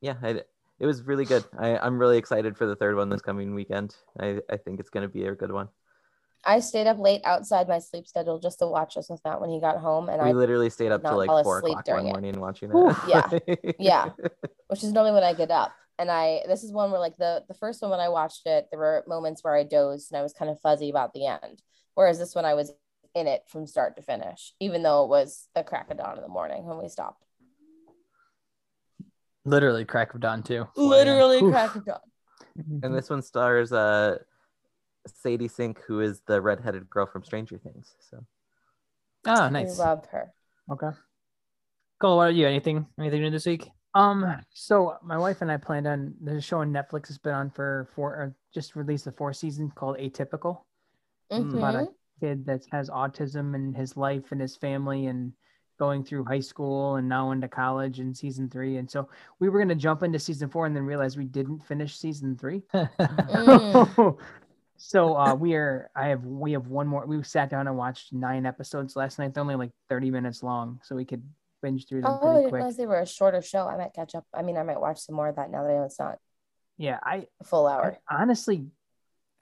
yeah 0.00 0.16
I, 0.22 0.42
it 0.80 0.86
was 0.86 1.02
really 1.04 1.24
good 1.24 1.44
I, 1.58 1.78
i'm 1.78 1.98
really 1.98 2.18
excited 2.18 2.56
for 2.56 2.66
the 2.66 2.74
third 2.74 2.96
one 2.96 3.08
this 3.08 3.22
coming 3.22 3.54
weekend 3.54 3.94
i, 4.18 4.38
I 4.50 4.56
think 4.56 4.80
it's 4.80 4.90
going 4.90 5.06
to 5.08 5.12
be 5.12 5.24
a 5.26 5.34
good 5.34 5.52
one 5.52 5.68
I 6.48 6.60
stayed 6.60 6.86
up 6.86 7.00
late 7.00 7.22
outside 7.24 7.66
my 7.66 7.80
sleep 7.80 8.06
schedule 8.06 8.38
just 8.38 8.60
to 8.60 8.68
watch 8.68 8.94
this 8.94 9.08
with 9.10 9.20
Matt 9.24 9.40
when 9.40 9.50
he 9.50 9.60
got 9.60 9.78
home 9.78 10.08
and 10.08 10.22
we 10.22 10.28
I 10.28 10.32
literally 10.32 10.70
stayed 10.70 10.92
up 10.92 11.02
till 11.02 11.16
like 11.16 11.28
four 11.42 11.58
o'clock 11.58 11.88
one 11.88 12.04
during 12.04 12.06
it. 12.06 12.10
morning 12.10 12.40
watching 12.40 12.70
it 12.70 12.96
Yeah. 13.08 13.28
Yeah. 13.80 14.10
which 14.68 14.84
is 14.84 14.92
normally 14.92 15.12
when 15.12 15.24
I 15.24 15.34
get 15.34 15.50
up. 15.50 15.74
And 15.98 16.10
I 16.10 16.42
this 16.46 16.62
is 16.62 16.72
one 16.72 16.90
where 16.90 17.00
like 17.00 17.16
the 17.16 17.44
the 17.48 17.54
first 17.54 17.82
one 17.82 17.90
when 17.90 18.00
I 18.00 18.10
watched 18.10 18.46
it, 18.46 18.68
there 18.70 18.78
were 18.78 19.02
moments 19.08 19.42
where 19.42 19.56
I 19.56 19.64
dozed 19.64 20.12
and 20.12 20.18
I 20.18 20.22
was 20.22 20.32
kind 20.32 20.50
of 20.50 20.60
fuzzy 20.60 20.90
about 20.90 21.14
the 21.14 21.26
end. 21.26 21.62
Whereas 21.96 22.18
this 22.18 22.34
one 22.34 22.44
I 22.44 22.54
was 22.54 22.72
in 23.14 23.26
it 23.26 23.42
from 23.48 23.66
start 23.66 23.96
to 23.96 24.02
finish, 24.02 24.52
even 24.60 24.82
though 24.82 25.04
it 25.04 25.08
was 25.08 25.48
a 25.56 25.64
crack 25.64 25.90
of 25.90 25.96
dawn 25.96 26.16
in 26.16 26.22
the 26.22 26.28
morning 26.28 26.64
when 26.66 26.78
we 26.78 26.88
stopped. 26.88 27.24
Literally 29.46 29.84
crack 29.84 30.14
of 30.14 30.20
dawn 30.20 30.42
too. 30.42 30.68
Literally 30.76 31.42
Oof. 31.42 31.52
crack 31.52 31.74
of 31.74 31.84
dawn. 31.86 32.00
and 32.82 32.94
this 32.94 33.08
one 33.08 33.22
stars 33.22 33.72
uh 33.72 34.18
sadie 35.06 35.48
sink 35.48 35.80
who 35.86 36.00
is 36.00 36.20
the 36.26 36.40
redheaded 36.40 36.90
girl 36.90 37.06
from 37.06 37.24
stranger 37.24 37.56
things 37.58 37.94
so 38.10 38.24
Oh, 39.28 39.32
I 39.34 39.48
nice. 39.48 39.78
love 39.78 40.04
her. 40.12 40.32
Okay. 40.70 40.90
Cole, 42.00 42.18
what 42.18 42.28
are 42.28 42.30
you? 42.30 42.46
Anything? 42.46 42.86
Anything 43.00 43.22
new 43.22 43.30
this 43.30 43.46
week? 43.46 43.68
Um, 43.94 44.36
so 44.52 44.98
my 45.02 45.16
wife 45.16 45.40
and 45.40 45.50
I 45.50 45.56
planned 45.56 45.86
on 45.86 46.14
there's 46.20 46.38
a 46.38 46.42
show 46.42 46.60
on 46.60 46.72
Netflix 46.72 47.08
has 47.08 47.18
been 47.18 47.32
on 47.32 47.50
for 47.50 47.88
four 47.94 48.10
or 48.10 48.36
just 48.54 48.76
released 48.76 49.06
the 49.06 49.12
fourth 49.12 49.36
season 49.36 49.72
called 49.74 49.98
Atypical. 49.98 50.65
Mm. 51.32 51.56
About 51.58 51.74
a 51.74 51.88
kid 52.20 52.46
that 52.46 52.64
has 52.70 52.88
autism 52.90 53.54
and 53.54 53.76
his 53.76 53.96
life 53.96 54.32
and 54.32 54.40
his 54.40 54.56
family 54.56 55.06
and 55.06 55.32
going 55.78 56.02
through 56.02 56.24
high 56.24 56.40
school 56.40 56.96
and 56.96 57.08
now 57.08 57.32
into 57.32 57.48
college 57.48 58.00
in 58.00 58.14
season 58.14 58.48
three. 58.48 58.78
And 58.78 58.90
so 58.90 59.08
we 59.40 59.48
were 59.48 59.58
gonna 59.58 59.74
jump 59.74 60.02
into 60.02 60.18
season 60.18 60.48
four 60.48 60.66
and 60.66 60.74
then 60.74 60.84
realize 60.84 61.16
we 61.16 61.24
didn't 61.26 61.60
finish 61.66 61.96
season 61.96 62.36
three. 62.36 62.62
Mm. 63.00 64.18
so 64.78 65.16
uh, 65.16 65.34
we 65.34 65.54
are 65.54 65.90
I 65.96 66.08
have 66.08 66.24
we 66.24 66.52
have 66.52 66.68
one 66.68 66.86
more 66.86 67.06
we 67.06 67.22
sat 67.22 67.50
down 67.50 67.66
and 67.66 67.76
watched 67.76 68.12
nine 68.12 68.46
episodes 68.46 68.96
last 68.96 69.18
night. 69.18 69.34
They're 69.34 69.42
only 69.42 69.56
like 69.56 69.72
30 69.88 70.10
minutes 70.10 70.42
long, 70.42 70.80
so 70.82 70.96
we 70.96 71.04
could 71.04 71.22
binge 71.62 71.86
through 71.86 72.02
them 72.02 72.12
Oh, 72.12 72.16
I 72.16 72.20
pretty 72.20 72.36
didn't 72.36 72.50
quick. 72.50 72.60
realize 72.60 72.76
they 72.76 72.86
were 72.86 73.00
a 73.00 73.06
shorter 73.06 73.42
show. 73.42 73.66
I 73.66 73.76
might 73.76 73.94
catch 73.94 74.14
up. 74.14 74.24
I 74.34 74.42
mean, 74.42 74.56
I 74.56 74.62
might 74.62 74.80
watch 74.80 74.98
some 75.00 75.14
more 75.14 75.28
of 75.28 75.36
that 75.36 75.50
now 75.50 75.62
that 75.62 75.70
I 75.70 75.74
know 75.74 75.84
it's 75.84 75.98
not 75.98 76.18
Yeah, 76.78 76.98
I 77.02 77.26
full 77.44 77.66
I 77.66 77.72
hour. 77.74 77.98
honestly, 78.10 78.66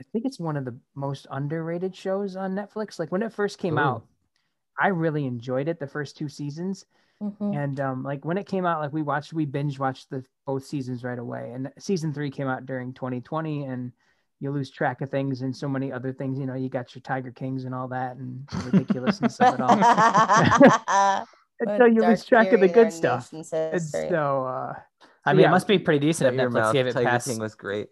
I 0.04 0.10
think 0.12 0.26
it's 0.26 0.38
one 0.38 0.56
of 0.56 0.64
the 0.64 0.76
most 0.94 1.26
underrated 1.30 1.94
shows 1.96 2.36
on 2.36 2.54
Netflix. 2.54 2.98
Like 2.98 3.10
when 3.10 3.22
it 3.22 3.32
first 3.32 3.58
came 3.58 3.78
Ooh. 3.78 3.82
out, 3.82 4.06
I 4.78 4.88
really 4.88 5.26
enjoyed 5.26 5.68
it 5.68 5.78
the 5.80 5.86
first 5.86 6.16
two 6.16 6.28
seasons. 6.28 6.84
Mhm. 7.22 7.56
And 7.56 7.80
um, 7.80 8.02
like 8.02 8.24
when 8.24 8.38
it 8.38 8.46
came 8.46 8.66
out, 8.66 8.80
like 8.80 8.92
we 8.92 9.02
watched, 9.02 9.32
we 9.32 9.44
binge 9.44 9.78
watched 9.78 10.10
the 10.10 10.24
both 10.46 10.64
seasons 10.64 11.04
right 11.04 11.18
away. 11.18 11.52
And 11.52 11.72
season 11.78 12.12
three 12.12 12.30
came 12.30 12.48
out 12.48 12.66
during 12.66 12.92
2020, 12.92 13.64
and 13.64 13.92
you 14.40 14.50
lose 14.50 14.70
track 14.70 15.00
of 15.00 15.10
things 15.10 15.42
and 15.42 15.56
so 15.56 15.68
many 15.68 15.92
other 15.92 16.12
things. 16.12 16.38
You 16.38 16.46
know, 16.46 16.54
you 16.54 16.68
got 16.68 16.94
your 16.94 17.02
Tiger 17.02 17.30
Kings 17.30 17.64
and 17.64 17.74
all 17.74 17.88
that, 17.88 18.16
and 18.16 18.46
the 18.48 18.70
ridiculousness 18.72 19.40
of 19.40 19.54
it 19.54 19.60
all. 19.60 21.26
And 21.60 21.78
so 21.78 21.84
you 21.84 22.02
lose 22.02 22.24
track 22.24 22.52
of 22.52 22.60
the 22.60 22.68
period 22.68 22.72
in 22.72 22.78
our 22.78 22.84
good 22.84 22.92
stuff. 22.92 23.32
And 23.32 23.46
so, 23.80 24.44
uh, 24.44 24.74
I 25.24 25.32
mean, 25.32 25.42
yeah. 25.42 25.48
it 25.48 25.50
must 25.50 25.68
be 25.68 25.78
pretty 25.78 26.00
decent 26.04 26.28
if 26.28 26.34
your 26.34 26.50
Netflix 26.50 26.52
mouth. 26.52 26.72
gave 26.72 26.86
it 26.88 26.92
Tiger 26.94 27.08
past. 27.08 27.28
King 27.28 27.38
was 27.38 27.54
great 27.54 27.88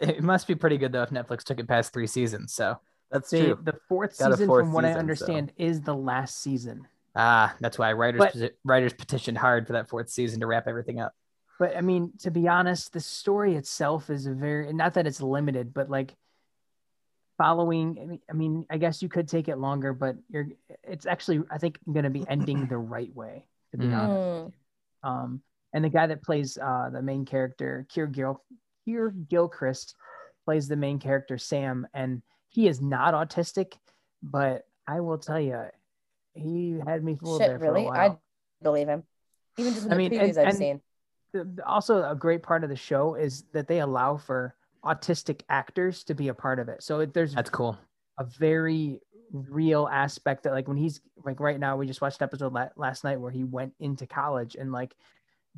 It 0.00 0.22
must 0.22 0.46
be 0.48 0.54
pretty 0.54 0.78
good 0.78 0.92
though 0.92 1.02
if 1.02 1.10
Netflix 1.10 1.42
took 1.44 1.60
it 1.60 1.68
past 1.68 1.92
three 1.92 2.06
seasons. 2.06 2.52
So 2.54 2.78
that's 3.10 3.30
the, 3.30 3.44
true 3.44 3.58
the 3.62 3.74
fourth 3.88 4.18
Got 4.18 4.32
season, 4.32 4.46
fourth 4.46 4.62
from 4.64 4.72
what 4.72 4.84
I 4.84 4.88
season, 4.88 4.96
so- 4.96 5.00
understand, 5.00 5.52
is 5.56 5.80
the 5.82 5.94
last 5.94 6.40
season. 6.42 6.86
ah, 7.16 7.54
that's 7.60 7.78
why 7.78 7.92
writers 7.92 8.20
But- 8.32 8.54
writers 8.64 8.92
petitioned 8.94 9.38
hard 9.38 9.66
for 9.66 9.74
that 9.74 9.88
fourth 9.88 10.08
season 10.08 10.40
to 10.40 10.46
wrap 10.46 10.66
everything 10.68 11.00
up. 11.00 11.14
But 11.58 11.76
I 11.76 11.82
mean, 11.82 12.12
to 12.20 12.30
be 12.30 12.48
honest, 12.48 12.92
the 12.94 13.00
story 13.00 13.54
itself 13.56 14.08
is 14.08 14.26
a 14.26 14.32
very 14.32 14.72
not 14.72 14.94
that 14.94 15.06
it's 15.06 15.20
limited, 15.20 15.74
but 15.74 15.90
like 15.90 16.16
following. 17.38 18.20
I 18.28 18.32
mean, 18.32 18.66
I 18.70 18.74
I 18.74 18.78
guess 18.78 19.02
you 19.02 19.08
could 19.08 19.28
take 19.28 19.48
it 19.48 19.56
longer, 19.56 19.92
but 19.92 20.16
you're. 20.30 20.48
It's 20.84 21.06
actually, 21.06 21.42
I 21.50 21.58
think, 21.58 21.78
going 21.90 22.04
to 22.04 22.10
be 22.10 22.24
ending 22.28 22.66
the 22.66 22.78
right 22.78 23.14
way. 23.14 23.44
To 23.72 23.78
be 23.78 23.86
Mm. 23.86 23.98
honest, 23.98 24.56
um, 25.04 25.42
and 25.72 25.84
the 25.84 25.88
guy 25.88 26.06
that 26.08 26.22
plays 26.22 26.58
uh 26.58 26.90
the 26.90 27.02
main 27.02 27.24
character, 27.24 27.86
Keir 27.88 28.06
Gil, 28.06 28.42
Keir 28.90 29.10
Gilchrist, 29.28 29.94
plays 30.44 30.68
the 30.68 30.76
main 30.76 30.98
character 30.98 31.38
Sam, 31.38 31.86
and 31.94 32.22
he 32.48 32.66
is 32.66 32.80
not 32.80 33.14
autistic, 33.14 33.74
but 34.22 34.66
I 34.86 35.00
will 35.00 35.18
tell 35.18 35.38
you, 35.40 35.64
he 36.34 36.80
had 36.84 37.04
me 37.04 37.14
fooled 37.16 37.40
there 37.40 37.50
Shit, 37.52 37.58
for 37.60 37.64
really? 37.72 37.82
a 37.82 37.88
while. 37.88 38.10
I 38.12 38.16
believe 38.62 38.88
him. 38.88 39.04
Even 39.58 39.74
just 39.74 39.86
in 39.86 39.92
I 39.92 39.94
the 39.94 39.98
mean, 39.98 40.10
previews 40.12 40.28
and- 40.30 40.38
I've 40.38 40.48
and- 40.48 40.56
seen. 40.58 40.80
the- 41.32 41.44
the- 41.44 41.66
also 41.66 42.08
a 42.08 42.14
great 42.16 42.42
part 42.42 42.64
of 42.64 42.70
the 42.70 42.76
show 42.76 43.14
is 43.14 43.44
that 43.52 43.68
they 43.68 43.80
allow 43.80 44.16
for 44.16 44.54
autistic 44.84 45.42
actors 45.48 46.02
to 46.04 46.14
be 46.14 46.28
a 46.28 46.34
part 46.34 46.58
of 46.58 46.68
it. 46.68 46.82
So 46.82 47.00
it- 47.00 47.14
there's 47.14 47.34
That's 47.34 47.50
cool. 47.50 47.78
a 48.18 48.24
very 48.24 49.00
real 49.32 49.86
aspect 49.86 50.42
that 50.42 50.52
like 50.52 50.66
when 50.66 50.76
he's 50.76 51.00
like 51.24 51.38
right 51.38 51.60
now 51.60 51.76
we 51.76 51.86
just 51.86 52.00
watched 52.00 52.20
an 52.20 52.24
episode 52.24 52.52
la- 52.52 52.70
last 52.74 53.04
night 53.04 53.20
where 53.20 53.30
he 53.30 53.44
went 53.44 53.72
into 53.78 54.04
college 54.04 54.56
and 54.56 54.72
like 54.72 54.96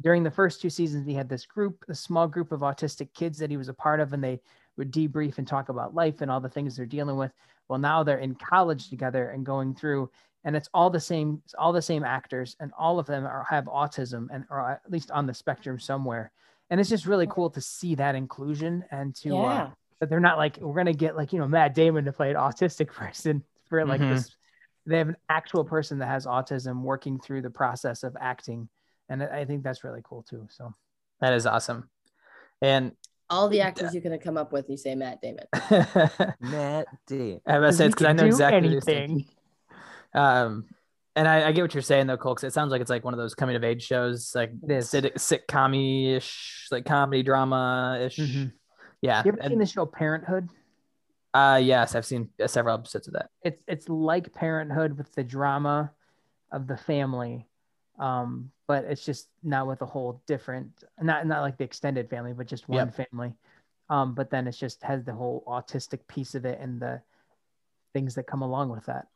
during 0.01 0.22
the 0.22 0.30
first 0.30 0.61
two 0.61 0.70
seasons 0.70 1.07
he 1.07 1.14
had 1.14 1.28
this 1.28 1.47
group 1.47 1.84
a 1.88 1.95
small 1.95 2.26
group 2.26 2.53
of 2.53 2.61
autistic 2.61 3.12
kids 3.14 3.38
that 3.38 3.51
he 3.51 3.57
was 3.57 3.68
a 3.68 3.74
part 3.74 4.01
of 4.01 4.12
and 4.12 4.24
they 4.24 4.40
would 4.76 4.93
debrief 4.93 5.38
and 5.38 5.47
talk 5.47 5.68
about 5.68 5.95
life 5.95 6.20
and 6.22 6.30
all 6.30 6.40
the 6.40 6.49
things 6.49 6.76
they're 6.76 6.86
dealing 6.86 7.16
with 7.16 7.32
well 7.68 7.78
now 7.78 8.03
they're 8.03 8.18
in 8.18 8.34
college 8.34 8.88
together 8.88 9.28
and 9.30 9.45
going 9.45 9.74
through 9.74 10.11
and 10.45 10.57
it's 10.57 10.68
all 10.72 10.88
the 10.90 11.01
same 11.01 11.40
it's 11.45 11.55
all 11.55 11.72
the 11.72 11.82
same 11.82 12.05
actors 12.05 12.57
and 12.61 12.72
all 12.78 12.99
of 12.99 13.07
them 13.07 13.24
are 13.26 13.47
have 13.49 13.64
autism 13.66 14.28
and 14.32 14.45
or 14.51 14.70
at 14.70 14.90
least 14.90 15.11
on 15.11 15.26
the 15.26 15.34
spectrum 15.34 15.78
somewhere 15.78 16.32
and 16.70 16.80
it's 16.80 16.88
just 16.90 17.07
really 17.07 17.26
cool 17.26 17.51
to 17.51 17.61
see 17.61 17.95
that 17.95 18.14
inclusion 18.14 18.82
and 18.90 19.14
to 19.14 19.36
uh, 19.45 19.70
that 20.01 20.09
they're 20.09 20.20
not 20.20 20.38
like 20.38 20.57
we're 20.61 20.74
gonna 20.74 20.93
get 20.93 21.16
like 21.16 21.32
you 21.32 21.38
know 21.38 21.47
Matt 21.47 21.74
Damon 21.74 22.07
to 22.07 22.12
play 22.12 22.30
an 22.30 22.36
autistic 22.36 22.88
person 22.93 23.45
for 23.68 23.84
like 23.84 24.01
Mhm. 24.01 24.09
this. 24.09 24.36
They 24.84 24.99
have 24.99 25.09
an 25.09 25.16
actual 25.28 25.64
person 25.64 26.01
that 26.01 26.09
has 26.09 26.26
autism 26.26 26.82
working 26.82 27.20
through 27.20 27.43
the 27.43 27.51
process 27.51 28.03
of 28.03 28.16
acting, 28.20 28.68
and 29.12 29.22
I 29.22 29.40
I 29.40 29.44
think 29.44 29.62
that's 29.62 29.84
really 29.84 30.00
cool 30.02 30.22
too. 30.22 30.46
So 30.50 30.72
That 31.20 31.32
is 31.34 31.46
awesome. 31.46 31.88
And 32.60 32.92
All 33.30 33.48
the 33.48 33.60
actors 33.60 33.94
you 33.94 34.00
could 34.00 34.12
have 34.12 34.20
come 34.22 34.36
up 34.36 34.52
with, 34.52 34.68
you 34.70 34.76
say 34.76 34.94
Matt 34.94 35.20
Damon. 35.22 35.46
Matt 36.40 36.86
d 37.06 37.40
must 37.46 37.78
say 37.78 37.86
it's 37.86 37.94
because 37.94 38.06
I 38.06 38.12
know 38.12 38.24
exactly 38.26 38.74
what 38.74 38.86
you're 38.86 38.94
anything. 38.96 39.26
Um, 40.14 40.64
and 41.16 41.26
I, 41.28 41.48
I 41.48 41.52
get 41.52 41.62
what 41.62 41.74
you're 41.74 41.82
saying 41.82 42.06
though, 42.06 42.16
Cole. 42.16 42.34
'cause 42.34 42.44
it 42.44 42.52
sounds 42.52 42.70
like 42.70 42.80
it's 42.80 42.90
like 42.90 43.04
one 43.04 43.14
of 43.14 43.18
those 43.18 43.34
coming 43.34 43.56
of 43.56 43.64
age 43.64 43.82
shows, 43.82 44.32
like 44.34 44.50
It 44.62 44.70
is. 44.70 44.88
sit- 44.90 45.14
sitcom 45.16 46.16
ish, 46.16 46.68
like 46.70 46.84
comedy 46.84 47.22
drama 47.22 47.98
ish. 48.02 48.16
Mhm. 48.18 48.52
Yeah. 49.00 49.22
You 49.24 49.32
ever 49.32 49.40
and- 49.40 49.50
seen 49.50 49.58
the 49.58 49.66
show 49.66 49.86
Parenthood? 49.86 50.48
uh, 51.34 51.58
yes, 51.62 51.94
I've 51.94 52.04
seen 52.06 52.28
uh, 52.42 52.46
several 52.46 52.74
episodes 52.78 53.08
of 53.08 53.14
that. 53.14 53.30
It's 53.42 53.62
it's 53.66 53.88
like 53.88 54.32
Parenthood 54.34 54.96
with 54.98 55.12
the 55.14 55.24
drama, 55.24 55.90
of 56.50 56.66
the 56.66 56.76
family. 56.76 57.46
Um, 58.03 58.50
but 58.66 58.84
it's 58.84 59.05
just 59.05 59.28
not 59.44 59.68
with 59.68 59.80
a 59.82 59.86
whole 59.86 60.22
different, 60.26 60.82
not 61.00 61.24
not 61.26 61.42
like 61.42 61.57
the 61.57 61.64
extended 61.64 62.11
family, 62.11 62.32
but 62.32 62.48
just 62.48 62.68
one 62.68 62.90
family. 62.90 63.34
Um, 63.88 64.14
but 64.14 64.28
then 64.30 64.48
it's 64.48 64.59
just 64.59 64.82
has 64.82 65.05
the 65.05 65.12
whole 65.12 65.44
autistic 65.46 66.00
piece 66.09 66.34
of 66.34 66.44
it 66.44 66.59
and 66.61 66.80
the 66.80 67.00
things 67.92 68.14
that 68.16 68.26
come 68.26 68.42
along 68.42 68.70
with 68.70 68.86
that. 68.86 69.07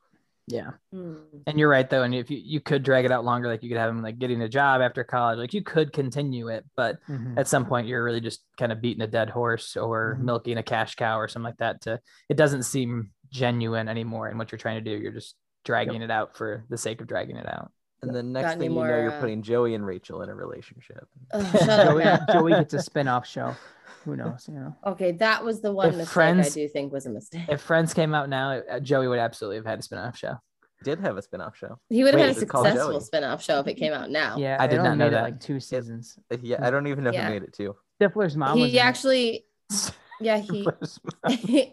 Yeah. 0.47 0.73
Hmm. 0.93 1.17
And 1.49 1.59
you're 1.59 1.69
right 1.69 1.89
though, 1.89 2.05
and 2.05 2.15
if 2.15 2.31
you, 2.31 2.39
you 2.39 2.61
could 2.61 2.85
drag 2.85 3.05
it 3.05 3.11
out 3.11 3.25
longer, 3.25 3.49
like 3.49 3.63
you 3.65 3.69
could 3.69 3.79
have 3.79 3.91
him 3.91 4.03
like 4.03 4.19
getting 4.19 4.43
a 4.43 4.49
job 4.49 4.81
after 4.81 5.03
college, 5.03 5.39
like 5.39 5.55
you 5.55 5.63
could 5.63 5.93
continue 5.93 6.49
it, 6.49 6.65
but 6.77 6.99
Mhm. 7.09 7.39
at 7.39 7.49
some 7.49 7.67
point 7.67 7.89
you're 7.89 8.05
really 8.05 8.21
just 8.21 8.45
kind 8.57 8.71
of 8.71 8.81
beating 8.81 9.03
a 9.03 9.09
dead 9.09 9.31
horse 9.31 9.77
or 9.77 10.17
Mhm. 10.21 10.25
milking 10.25 10.59
a 10.59 10.63
cash 10.63 10.95
cow 10.95 11.19
or 11.19 11.27
something 11.27 11.45
like 11.51 11.59
that. 11.59 11.81
To 11.83 12.01
it 12.29 12.37
doesn't 12.37 12.63
seem 12.63 13.11
genuine 13.31 13.89
anymore 13.89 14.29
in 14.29 14.39
what 14.39 14.53
you're 14.53 14.59
trying 14.59 14.85
to 14.85 14.91
do. 14.91 14.97
You're 14.97 15.13
just 15.13 15.35
dragging 15.65 16.03
it 16.03 16.11
out 16.13 16.37
for 16.37 16.65
the 16.69 16.79
sake 16.79 17.01
of 17.01 17.09
dragging 17.09 17.37
it 17.37 17.49
out. 17.49 17.73
And 18.03 18.15
then 18.15 18.33
Got 18.33 18.41
next 18.43 18.53
any 18.53 18.61
thing 18.69 18.77
you 18.77 18.83
know, 18.83 18.87
you're 18.87 19.13
uh, 19.13 19.21
putting 19.21 19.43
Joey 19.43 19.75
and 19.75 19.87
Rachel 19.87 20.23
in 20.23 20.29
a 20.29 20.35
relationship. 20.35 21.09
Ugh, 21.33 21.47
shut 21.59 21.69
up, 21.69 21.89
Joey, 21.89 22.05
Matt. 22.05 22.29
Joey 22.31 22.51
gets 22.53 22.75
a 22.75 22.79
spin-off 22.83 23.27
show. 23.27 23.57
Who 24.05 24.17
knows? 24.17 24.47
You 24.49 24.55
know. 24.55 24.77
Okay, 24.87 25.13
that 25.13 25.45
was 25.45 25.61
the 25.63 25.73
one 25.73 25.89
If 25.89 25.97
mistake 25.97 26.17
I 26.19 26.49
do 26.49 26.69
think 26.69 26.93
was 26.93 27.07
a 27.07 27.11
mistake. 27.11 27.47
If 27.49 27.61
Friends 27.61 27.95
came 27.95 28.15
out 28.15 28.29
now, 28.29 28.53
uh, 28.71 28.81
Joey 28.81 29.09
would 29.09 29.19
absolutely 29.19 29.57
have 29.57 29.67
had 29.67 29.79
a 29.79 29.83
spin-off 29.83 30.17
show. 30.17 30.37
Did 30.85 31.01
have 31.01 31.17
a 31.17 31.23
spin-off 31.23 31.57
show. 31.57 31.79
He 31.89 32.05
would 32.05 32.13
have 32.13 32.21
Wait, 32.21 32.29
had 32.29 32.37
a 32.37 32.39
successful 32.39 33.01
spin-off 33.01 33.43
show 33.43 33.59
if 33.61 33.67
it 33.67 33.75
came 33.75 33.93
out 33.95 34.11
now. 34.11 34.37
Yeah, 34.37 34.59
I 34.61 34.67
did 34.67 34.77
not 34.77 34.91
know 34.99 35.07
made 35.07 35.07
it 35.09 35.11
that. 35.13 35.23
like 35.23 35.41
two 35.41 35.59
seasons. 35.59 36.19
Yeah, 36.43 36.65
I 36.65 36.71
don't 36.71 36.87
even 36.87 37.03
know 37.03 37.13
Yeah. 37.13 37.25
who 37.27 37.33
made 37.33 37.43
it 37.43 37.55
too. 37.55 37.75
Stifler's 38.01 38.37
mom 38.37 38.61
was 38.61 38.71
He 38.71 38.79
in 38.79 38.85
actually, 38.87 39.47
yeah, 40.21 40.37
he. 40.39 40.69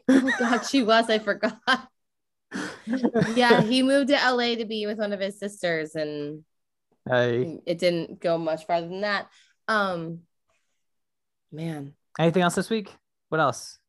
oh 0.08 0.32
God, 0.40 0.60
she 0.66 0.84
was. 0.84 1.10
I 1.10 1.20
forgot. 1.20 1.60
Yeah, 3.36 3.62
he 3.62 3.84
moved 3.84 4.10
to 4.10 4.16
LA 4.16 4.56
to 4.56 4.66
be 4.66 4.86
with 4.86 4.98
one 4.98 5.14
of 5.14 5.20
his 5.20 5.40
sisters, 5.40 5.96
and 5.96 6.44
Hey, 7.10 7.60
it 7.66 7.80
didn't 7.80 8.20
go 8.20 8.38
much 8.38 8.66
farther 8.66 8.88
than 8.88 9.02
that. 9.02 9.28
Um, 9.68 10.22
man, 11.52 11.94
anything 12.20 12.42
else 12.42 12.56
this 12.56 12.70
week? 12.70 12.94
What 13.30 13.42
else? 13.42 13.80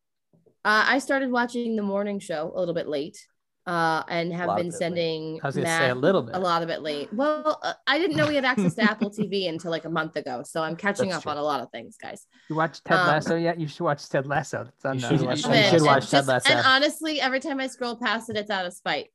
uh, 0.64 0.84
I 0.88 0.98
started 0.98 1.30
watching 1.30 1.76
the 1.76 1.82
morning 1.82 2.18
show 2.18 2.50
a 2.54 2.58
little 2.58 2.74
bit 2.74 2.88
late, 2.88 3.26
uh, 3.66 4.02
and 4.08 4.32
have 4.32 4.56
been 4.56 4.70
sending 4.70 5.40
I 5.42 5.46
was 5.46 5.54
gonna 5.56 5.66
Matt 5.68 5.80
say 5.82 5.90
a 5.90 5.94
little 5.94 6.22
bit. 6.22 6.34
a 6.34 6.38
lot 6.38 6.62
of 6.62 6.68
it 6.68 6.82
late. 6.82 7.08
Well, 7.12 7.58
uh, 7.62 7.72
I 7.86 7.98
didn't 7.98 8.16
know 8.16 8.26
we 8.26 8.34
had 8.34 8.44
access 8.44 8.74
to 8.74 8.82
Apple 8.82 9.10
TV 9.10 9.48
until 9.48 9.70
like 9.70 9.84
a 9.86 9.90
month 9.90 10.16
ago, 10.16 10.42
so 10.44 10.62
I'm 10.62 10.76
catching 10.76 11.06
That's 11.08 11.18
up 11.18 11.22
true. 11.22 11.32
on 11.32 11.38
a 11.38 11.42
lot 11.42 11.60
of 11.60 11.70
things, 11.70 11.96
guys. 12.00 12.26
You 12.50 12.56
watch 12.56 12.82
Ted 12.84 12.98
Um, 12.98 13.06
Lasso 13.08 13.36
yet? 13.36 13.58
You 13.58 13.66
should 13.66 13.84
watch 13.84 14.08
Ted 14.08 14.26
Lasso. 14.26 14.66
It's 14.74 14.84
on 14.84 14.94
You 14.94 15.00
should 15.00 15.20
You 15.20 15.26
watch 15.26 15.38
should- 15.40 15.50
Ted 15.50 15.56
you 15.56 15.62
Lasso. 15.62 15.78
should 15.78 15.86
watch 15.86 16.02
and 16.02 16.10
Ted 16.10 16.26
Lasso. 16.26 16.50
And 16.52 16.66
honestly, 16.66 17.20
every 17.20 17.40
time 17.40 17.58
I 17.60 17.66
scroll 17.68 17.96
past 17.96 18.28
it, 18.30 18.36
it's 18.36 18.50
out 18.50 18.66
of 18.66 18.72
spite. 18.74 19.08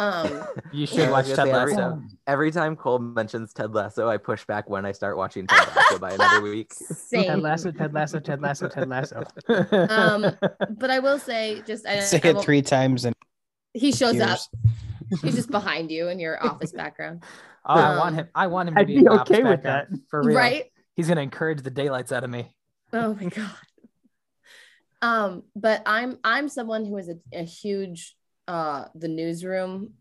Um, 0.00 0.44
You 0.72 0.86
should 0.86 0.98
Yeah, 0.98 1.10
watch 1.10 1.26
Ted 1.26 1.36
gonna 1.38 1.58
every- 1.58 1.74
Lasso. 1.74 2.02
Every 2.28 2.50
time 2.52 2.76
Cole 2.76 3.00
mentions 3.00 3.52
Ted 3.52 3.74
Lasso, 3.74 4.08
I 4.08 4.16
push 4.16 4.44
back 4.46 4.70
when 4.70 4.86
I 4.86 4.92
start 4.92 5.16
watching 5.16 5.44
Ted 5.48 5.66
Lasso 5.74 5.98
by 5.98 6.12
another 6.12 6.40
week. 6.42 6.72
Ted. 7.12 7.40
Lasso, 7.42 7.72
Ted 7.72 7.92
Lasso, 7.92 8.20
Ted 8.20 8.40
Lasso, 8.40 8.68
Ted 8.68 8.88
Lasso. 8.88 9.24
Um, 9.72 10.36
But 10.78 10.90
I 10.90 11.00
will 11.00 11.18
say, 11.18 11.62
just 11.66 11.84
I, 11.84 11.98
Say 11.98 12.20
I 12.22 12.28
it 12.28 12.40
three 12.42 12.62
times 12.62 13.04
and 13.06 13.14
he 13.78 13.92
shows 13.92 14.20
up. 14.20 14.38
He's 15.22 15.34
just 15.34 15.50
behind 15.58 15.90
you 15.90 16.08
in 16.08 16.18
your 16.18 16.42
office 16.42 16.72
background, 16.72 17.24
Oh, 17.64 17.74
I 17.80 17.90
Um, 17.90 17.98
want 17.98 18.14
him. 18.16 18.28
I 18.34 18.46
want 18.48 18.68
him 18.68 18.74
to 18.74 18.80
I'd 18.80 18.86
be, 18.86 18.94
be 18.94 18.98
in 19.00 19.04
the 19.04 19.10
office 19.12 19.36
okay 19.38 19.44
with 19.44 19.62
that 19.62 19.88
for 20.10 20.22
real. 20.22 20.36
right? 20.36 20.64
He's 20.94 21.08
gonna 21.08 21.20
encourage 21.22 21.62
the 21.62 21.70
daylights 21.70 22.12
out 22.12 22.24
of 22.24 22.30
me. 22.30 22.54
Oh 22.92 23.14
my 23.14 23.24
god. 23.28 23.50
Um, 25.00 25.42
but 25.54 25.82
I'm 25.86 26.18
I'm 26.24 26.48
someone 26.48 26.84
who 26.84 26.96
is 26.96 27.08
a, 27.08 27.16
a 27.32 27.44
huge 27.44 28.16
uh 28.48 28.86
the 28.94 29.08
newsroom 29.08 29.94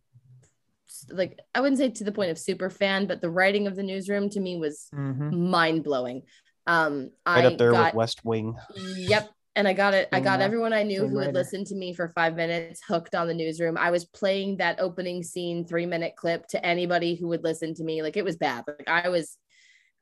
like 1.11 1.38
I 1.53 1.61
wouldn't 1.61 1.78
say 1.78 1.89
to 1.89 2.03
the 2.03 2.11
point 2.11 2.32
of 2.32 2.38
super 2.39 2.69
fan, 2.69 3.05
but 3.07 3.21
the 3.21 3.30
writing 3.30 3.67
of 3.67 3.75
the 3.75 3.84
newsroom 3.84 4.30
to 4.32 4.39
me 4.39 4.57
was 4.57 4.88
Mhm. 4.93 5.32
mind 5.49 5.84
blowing. 5.84 6.23
Um, 6.65 7.11
right 7.28 7.43
I 7.45 7.47
up 7.47 7.57
there 7.57 7.71
got 7.71 7.88
with 7.93 7.95
West 7.95 8.25
Wing. 8.25 8.57
Yep. 8.75 9.30
And 9.58 9.68
I 9.68 9.74
got 9.74 9.95
it. 9.95 10.08
I 10.12 10.20
got 10.20 10.39
uh, 10.39 10.43
everyone 10.43 10.72
I 10.72 10.84
knew 10.84 10.99
who 11.08 11.16
would 11.16 11.18
writer. 11.18 11.32
listen 11.32 11.66
to 11.66 11.76
me 11.76 11.91
for 11.91 12.10
five 12.10 12.36
minutes 12.36 12.80
hooked 12.88 13.16
on 13.16 13.28
the 13.28 13.34
newsroom. 13.34 13.76
I 13.76 13.89
was 13.89 14.05
playing 14.05 14.58
that 14.58 14.80
opening 14.80 15.24
scene 15.24 15.66
three 15.66 15.88
minute 15.88 16.16
clip 16.16 16.45
to 16.49 16.64
anybody 16.64 17.16
who 17.16 17.28
would 17.30 17.43
listen 17.43 17.74
to 17.74 17.84
me. 17.84 18.03
Like 18.03 18.18
it 18.18 18.24
was 18.24 18.36
bad. 18.36 18.66
Like 18.68 18.88
I 18.88 19.10
was, 19.10 19.36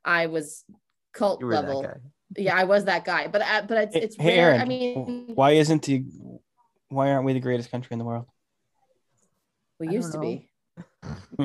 I 0.04 0.26
was 0.26 0.62
cult 1.14 1.42
level. 1.42 1.90
Yeah, 2.36 2.54
I 2.54 2.64
was 2.64 2.84
that 2.84 3.06
guy. 3.06 3.28
But 3.28 3.40
I, 3.40 3.62
but 3.62 3.78
it's, 3.78 3.94
Hey, 3.94 4.00
it's 4.02 4.16
hey, 4.16 4.36
rare. 4.36 4.48
Aaron, 4.50 4.60
I 4.60 4.64
mean, 4.66 5.32
why 5.34 5.52
isn't 5.52 5.82
the 5.84 6.04
why 6.88 7.10
aren't 7.10 7.24
we 7.24 7.32
the 7.32 7.40
greatest 7.40 7.70
country 7.70 7.94
in 7.94 7.98
the 7.98 8.04
world? 8.04 8.26
we 9.80 9.88
used 9.88 10.12
to 10.12 10.18
be. 10.18 10.50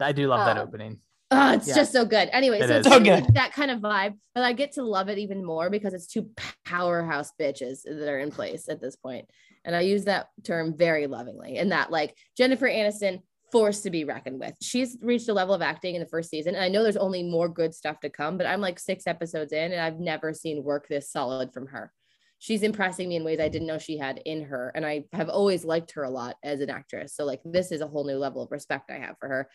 I 0.00 0.12
do 0.12 0.28
love 0.28 0.44
that 0.46 0.58
Um, 0.58 0.68
opening. 0.68 1.00
Oh, 1.30 1.52
it's 1.52 1.68
Yeah. 1.68 1.74
just 1.74 1.92
so 1.92 2.04
good. 2.04 2.30
Anyway, 2.32 2.60
It 2.60 2.68
so 2.68 2.76
it's 2.76 2.88
So 2.88 3.00
good. 3.00 3.26
that 3.34 3.52
kind 3.52 3.70
of 3.70 3.80
vibe, 3.80 4.18
but 4.34 4.44
I 4.44 4.52
get 4.54 4.72
to 4.72 4.82
love 4.82 5.08
it 5.08 5.18
even 5.18 5.44
more 5.44 5.68
because 5.68 5.92
it's 5.92 6.06
two 6.06 6.30
powerhouse 6.64 7.32
bitches 7.38 7.82
that 7.84 8.08
are 8.08 8.18
in 8.18 8.30
place 8.30 8.68
at 8.68 8.80
this 8.80 8.96
point. 8.96 9.28
And 9.64 9.76
I 9.76 9.80
use 9.80 10.04
that 10.04 10.28
term 10.44 10.74
very 10.76 11.06
lovingly. 11.06 11.58
And 11.58 11.72
that, 11.72 11.90
like, 11.90 12.16
Jennifer 12.36 12.66
Aniston, 12.66 13.20
forced 13.50 13.82
to 13.82 13.90
be 13.90 14.04
reckoned 14.04 14.38
with. 14.38 14.54
She's 14.62 14.98
reached 15.00 15.28
a 15.28 15.32
level 15.32 15.54
of 15.54 15.62
acting 15.62 15.94
in 15.94 16.00
the 16.02 16.08
first 16.08 16.30
season. 16.30 16.54
And 16.54 16.62
I 16.62 16.68
know 16.68 16.82
there's 16.82 16.96
only 16.96 17.22
more 17.22 17.48
good 17.48 17.74
stuff 17.74 18.00
to 18.00 18.10
come, 18.10 18.36
but 18.36 18.46
I'm 18.46 18.60
like 18.60 18.78
six 18.78 19.06
episodes 19.06 19.52
in 19.52 19.72
and 19.72 19.80
I've 19.80 19.98
never 19.98 20.34
seen 20.34 20.62
work 20.62 20.86
this 20.88 21.10
solid 21.10 21.52
from 21.52 21.66
her. 21.68 21.92
She's 22.40 22.62
impressing 22.62 23.08
me 23.08 23.16
in 23.16 23.24
ways 23.24 23.40
I 23.40 23.48
didn't 23.48 23.66
know 23.66 23.78
she 23.78 23.98
had 23.98 24.20
in 24.24 24.44
her. 24.44 24.70
And 24.74 24.86
I 24.86 25.04
have 25.12 25.28
always 25.28 25.64
liked 25.64 25.92
her 25.92 26.04
a 26.04 26.10
lot 26.10 26.36
as 26.44 26.60
an 26.60 26.70
actress. 26.70 27.14
So, 27.14 27.24
like, 27.24 27.40
this 27.44 27.72
is 27.72 27.80
a 27.80 27.88
whole 27.88 28.04
new 28.04 28.16
level 28.18 28.42
of 28.42 28.52
respect 28.52 28.90
I 28.90 28.98
have 28.98 29.16
for 29.18 29.28
her. 29.28 29.48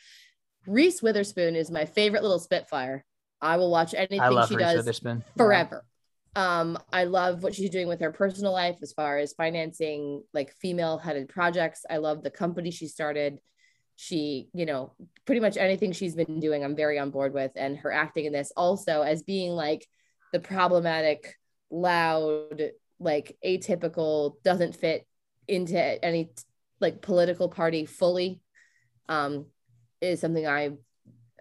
Reese 0.65 1.01
Witherspoon 1.01 1.55
is 1.55 1.71
my 1.71 1.85
favorite 1.85 2.23
little 2.23 2.39
Spitfire. 2.39 3.03
I 3.41 3.57
will 3.57 3.71
watch 3.71 3.93
anything 3.93 4.21
I 4.21 4.29
love 4.29 4.49
she 4.49 4.55
Reese 4.55 4.65
does 4.65 4.77
Witherspoon. 4.77 5.23
forever. 5.37 5.83
Um, 6.35 6.79
I 6.91 7.03
love 7.03 7.43
what 7.43 7.53
she's 7.53 7.69
doing 7.69 7.87
with 7.87 7.99
her 7.99 8.11
personal 8.11 8.53
life 8.53 8.77
as 8.81 8.93
far 8.93 9.17
as 9.19 9.33
financing 9.33 10.23
like 10.33 10.53
female 10.55 10.97
headed 10.97 11.29
projects. 11.29 11.85
I 11.89 11.97
love 11.97 12.23
the 12.23 12.31
company 12.31 12.71
she 12.71 12.87
started. 12.87 13.39
She, 13.95 14.49
you 14.53 14.65
know, 14.65 14.93
pretty 15.25 15.41
much 15.41 15.57
anything 15.57 15.91
she's 15.91 16.15
been 16.15 16.39
doing, 16.39 16.63
I'm 16.63 16.75
very 16.75 16.97
on 16.97 17.11
board 17.11 17.33
with. 17.33 17.51
And 17.55 17.77
her 17.77 17.91
acting 17.91 18.25
in 18.25 18.33
this 18.33 18.51
also 18.57 19.03
as 19.03 19.21
being 19.21 19.51
like 19.51 19.85
the 20.31 20.39
problematic, 20.39 21.35
loud, 21.69 22.71
like 22.99 23.37
atypical, 23.45 24.41
doesn't 24.43 24.75
fit 24.75 25.05
into 25.47 25.77
any 26.03 26.31
like 26.79 27.01
political 27.01 27.49
party 27.49 27.85
fully. 27.85 28.41
Um, 29.07 29.45
is 30.03 30.19
something 30.19 30.45
I 30.45 30.71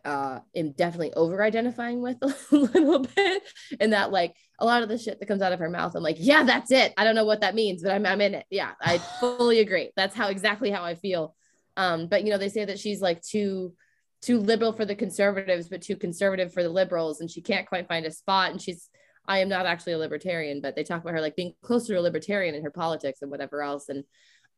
uh 0.04 0.40
am 0.56 0.72
definitely 0.72 1.12
over 1.14 1.42
identifying 1.42 2.02
with 2.02 2.16
a 2.22 2.56
little 2.56 3.00
bit 3.00 3.42
and 3.78 3.92
that 3.92 4.10
like 4.10 4.34
a 4.58 4.64
lot 4.64 4.82
of 4.82 4.88
the 4.88 4.98
shit 4.98 5.20
that 5.20 5.26
comes 5.26 5.42
out 5.42 5.52
of 5.52 5.60
her 5.60 5.70
mouth 5.70 5.94
i'm 5.94 6.02
like 6.02 6.16
yeah 6.18 6.42
that's 6.42 6.72
it. 6.72 6.92
I 6.96 7.04
don't 7.04 7.14
know 7.14 7.24
what 7.24 7.42
that 7.42 7.54
means 7.54 7.82
but 7.82 7.92
i'm, 7.92 8.04
I'm 8.04 8.20
in 8.20 8.34
it. 8.34 8.46
Yeah 8.50 8.72
i 8.80 8.98
fully 9.20 9.60
agree. 9.60 9.90
That's 9.96 10.14
how 10.14 10.28
exactly 10.28 10.70
how 10.70 10.82
i 10.82 10.94
feel. 10.94 11.36
Um 11.76 12.08
but 12.08 12.24
you 12.24 12.30
know 12.30 12.38
they 12.38 12.48
say 12.48 12.64
that 12.64 12.80
she's 12.80 13.00
like 13.00 13.22
too 13.22 13.74
too 14.22 14.38
liberal 14.38 14.72
for 14.72 14.84
the 14.84 14.94
conservatives 14.94 15.68
but 15.68 15.82
too 15.82 15.96
conservative 15.96 16.52
for 16.52 16.62
the 16.62 16.68
liberals 16.68 17.20
and 17.20 17.30
she 17.30 17.42
can't 17.42 17.66
quite 17.66 17.88
find 17.88 18.06
a 18.06 18.10
spot 18.10 18.50
and 18.50 18.62
she's 18.62 18.88
i 19.26 19.38
am 19.38 19.48
not 19.48 19.66
actually 19.66 19.92
a 19.92 19.98
libertarian 19.98 20.60
but 20.60 20.76
they 20.76 20.84
talk 20.84 21.02
about 21.02 21.12
her 21.12 21.20
like 21.20 21.36
being 21.36 21.52
closer 21.62 21.94
to 21.94 21.98
a 21.98 22.00
libertarian 22.00 22.54
in 22.54 22.62
her 22.62 22.70
politics 22.70 23.20
and 23.20 23.30
whatever 23.30 23.62
else 23.62 23.88
and 23.88 24.04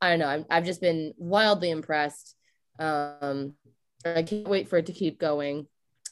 i 0.02 0.10
don't 0.10 0.18
know 0.18 0.28
I'm, 0.28 0.44
i've 0.50 0.66
just 0.66 0.82
been 0.82 1.14
wildly 1.16 1.70
impressed 1.70 2.36
um 2.78 3.54
I 4.04 4.22
can't 4.22 4.48
wait 4.48 4.68
for 4.68 4.76
it 4.78 4.86
to 4.86 4.92
keep 4.92 5.18
going. 5.18 5.66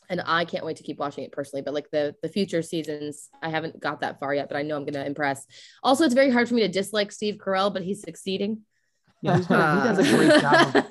And 0.08 0.20
I 0.26 0.44
can't 0.44 0.64
wait 0.66 0.76
to 0.76 0.82
keep 0.82 0.98
watching 0.98 1.24
it 1.24 1.32
personally. 1.32 1.62
But 1.62 1.74
like 1.74 1.90
the 1.90 2.14
the 2.22 2.28
future 2.28 2.60
seasons, 2.60 3.28
I 3.42 3.48
haven't 3.50 3.80
got 3.80 4.00
that 4.00 4.18
far 4.20 4.34
yet, 4.34 4.48
but 4.48 4.56
I 4.58 4.62
know 4.62 4.76
I'm 4.76 4.84
gonna 4.84 5.04
impress. 5.04 5.46
Also, 5.82 6.04
it's 6.04 6.12
very 6.14 6.30
hard 6.30 6.48
for 6.48 6.54
me 6.54 6.62
to 6.62 6.68
dislike 6.68 7.12
Steve 7.12 7.36
Carell, 7.36 7.72
but 7.72 7.82
he's 7.82 8.02
succeeding. 8.02 8.62
Yeah, 9.22 9.36
he's 9.38 9.46
doing- 9.46 9.60
he 9.60 9.66
does 9.66 9.98
a 9.98 10.16
great 10.16 10.40
job. 10.42 10.86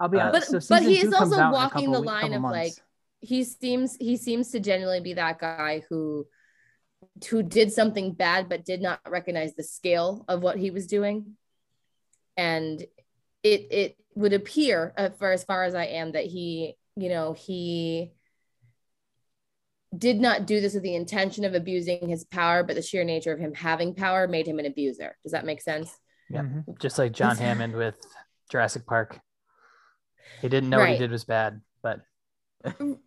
I'll 0.00 0.08
be 0.08 0.18
Uh, 0.18 0.28
honest. 0.28 0.52
But- 0.52 0.62
so 0.62 0.74
but 0.74 0.82
he 0.82 0.98
is 1.00 1.12
also 1.12 1.36
out 1.36 1.48
in 1.48 1.48
a 1.48 1.52
walking 1.52 1.92
the 1.92 2.00
week- 2.00 2.06
line 2.10 2.32
of, 2.32 2.42
months. 2.42 2.54
like, 2.56 2.72
he 3.20 3.44
seems 3.44 3.96
he 4.00 4.16
seems 4.16 4.50
to 4.52 4.60
genuinely 4.60 5.00
be 5.00 5.14
that 5.14 5.38
guy 5.38 5.82
who 5.88 6.26
who 7.30 7.42
did 7.44 7.72
something 7.72 8.12
bad 8.14 8.48
but 8.48 8.64
did 8.64 8.80
not 8.80 9.00
recognize 9.08 9.54
the 9.54 9.62
scale 9.62 10.24
of 10.28 10.42
what 10.42 10.56
he 10.56 10.70
was 10.70 10.86
doing. 10.88 11.36
And 12.36 12.84
it 13.42 13.66
it 13.70 13.96
would 14.14 14.32
appear 14.32 14.92
uh, 14.96 15.10
for 15.10 15.30
as 15.30 15.44
far 15.44 15.64
as 15.64 15.74
I 15.74 15.84
am 15.84 16.12
that 16.12 16.26
he, 16.26 16.76
you 16.96 17.08
know, 17.08 17.34
he 17.34 18.12
did 19.96 20.20
not 20.20 20.46
do 20.46 20.60
this 20.60 20.74
with 20.74 20.82
the 20.82 20.94
intention 20.94 21.44
of 21.44 21.54
abusing 21.54 22.08
his 22.08 22.24
power, 22.24 22.62
but 22.62 22.76
the 22.76 22.82
sheer 22.82 23.04
nature 23.04 23.32
of 23.32 23.38
him 23.38 23.54
having 23.54 23.94
power 23.94 24.28
made 24.28 24.46
him 24.46 24.58
an 24.58 24.66
abuser. 24.66 25.16
Does 25.22 25.32
that 25.32 25.46
make 25.46 25.62
sense? 25.62 25.96
Yeah. 26.28 26.42
Mhm. 26.42 26.78
Just 26.78 26.98
like 26.98 27.12
John 27.12 27.36
Hammond 27.36 27.74
with 27.74 27.96
Jurassic 28.50 28.86
Park. 28.86 29.18
He 30.42 30.48
didn't 30.48 30.70
know 30.70 30.78
what 30.78 30.90
he 30.90 30.98
did 30.98 31.10
was 31.10 31.24
bad, 31.24 31.60
but 31.82 32.00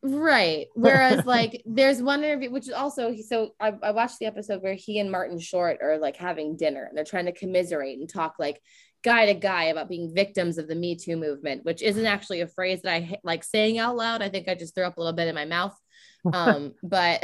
Right. 0.01 0.67
Whereas 0.75 1.25
like 1.25 1.61
there's 1.65 2.01
one 2.01 2.23
interview 2.23 2.51
which 2.51 2.67
is 2.67 2.73
also 2.73 3.15
so 3.15 3.51
I, 3.59 3.73
I 3.83 3.91
watched 3.91 4.19
the 4.19 4.25
episode 4.25 4.63
where 4.63 4.73
he 4.73 4.99
and 4.99 5.11
Martin 5.11 5.39
Short 5.39 5.79
are 5.81 5.97
like 5.97 6.15
having 6.15 6.55
dinner 6.55 6.85
and 6.85 6.97
they're 6.97 7.05
trying 7.05 7.25
to 7.25 7.31
commiserate 7.31 7.99
and 7.99 8.09
talk 8.09 8.35
like 8.39 8.61
guy 9.03 9.25
to 9.25 9.33
guy 9.33 9.65
about 9.65 9.89
being 9.89 10.13
victims 10.13 10.57
of 10.57 10.67
the 10.67 10.75
Me 10.75 10.95
Too 10.95 11.17
movement, 11.17 11.65
which 11.65 11.81
isn't 11.81 12.05
actually 12.05 12.41
a 12.41 12.47
phrase 12.47 12.81
that 12.81 12.93
I 12.93 13.19
like 13.23 13.43
saying 13.43 13.77
out 13.77 13.95
loud. 13.95 14.21
I 14.21 14.29
think 14.29 14.47
I 14.47 14.55
just 14.55 14.75
threw 14.75 14.85
up 14.85 14.97
a 14.97 14.99
little 14.99 15.15
bit 15.15 15.27
in 15.27 15.35
my 15.35 15.45
mouth. 15.45 15.75
Um, 16.33 16.75
but 16.83 17.23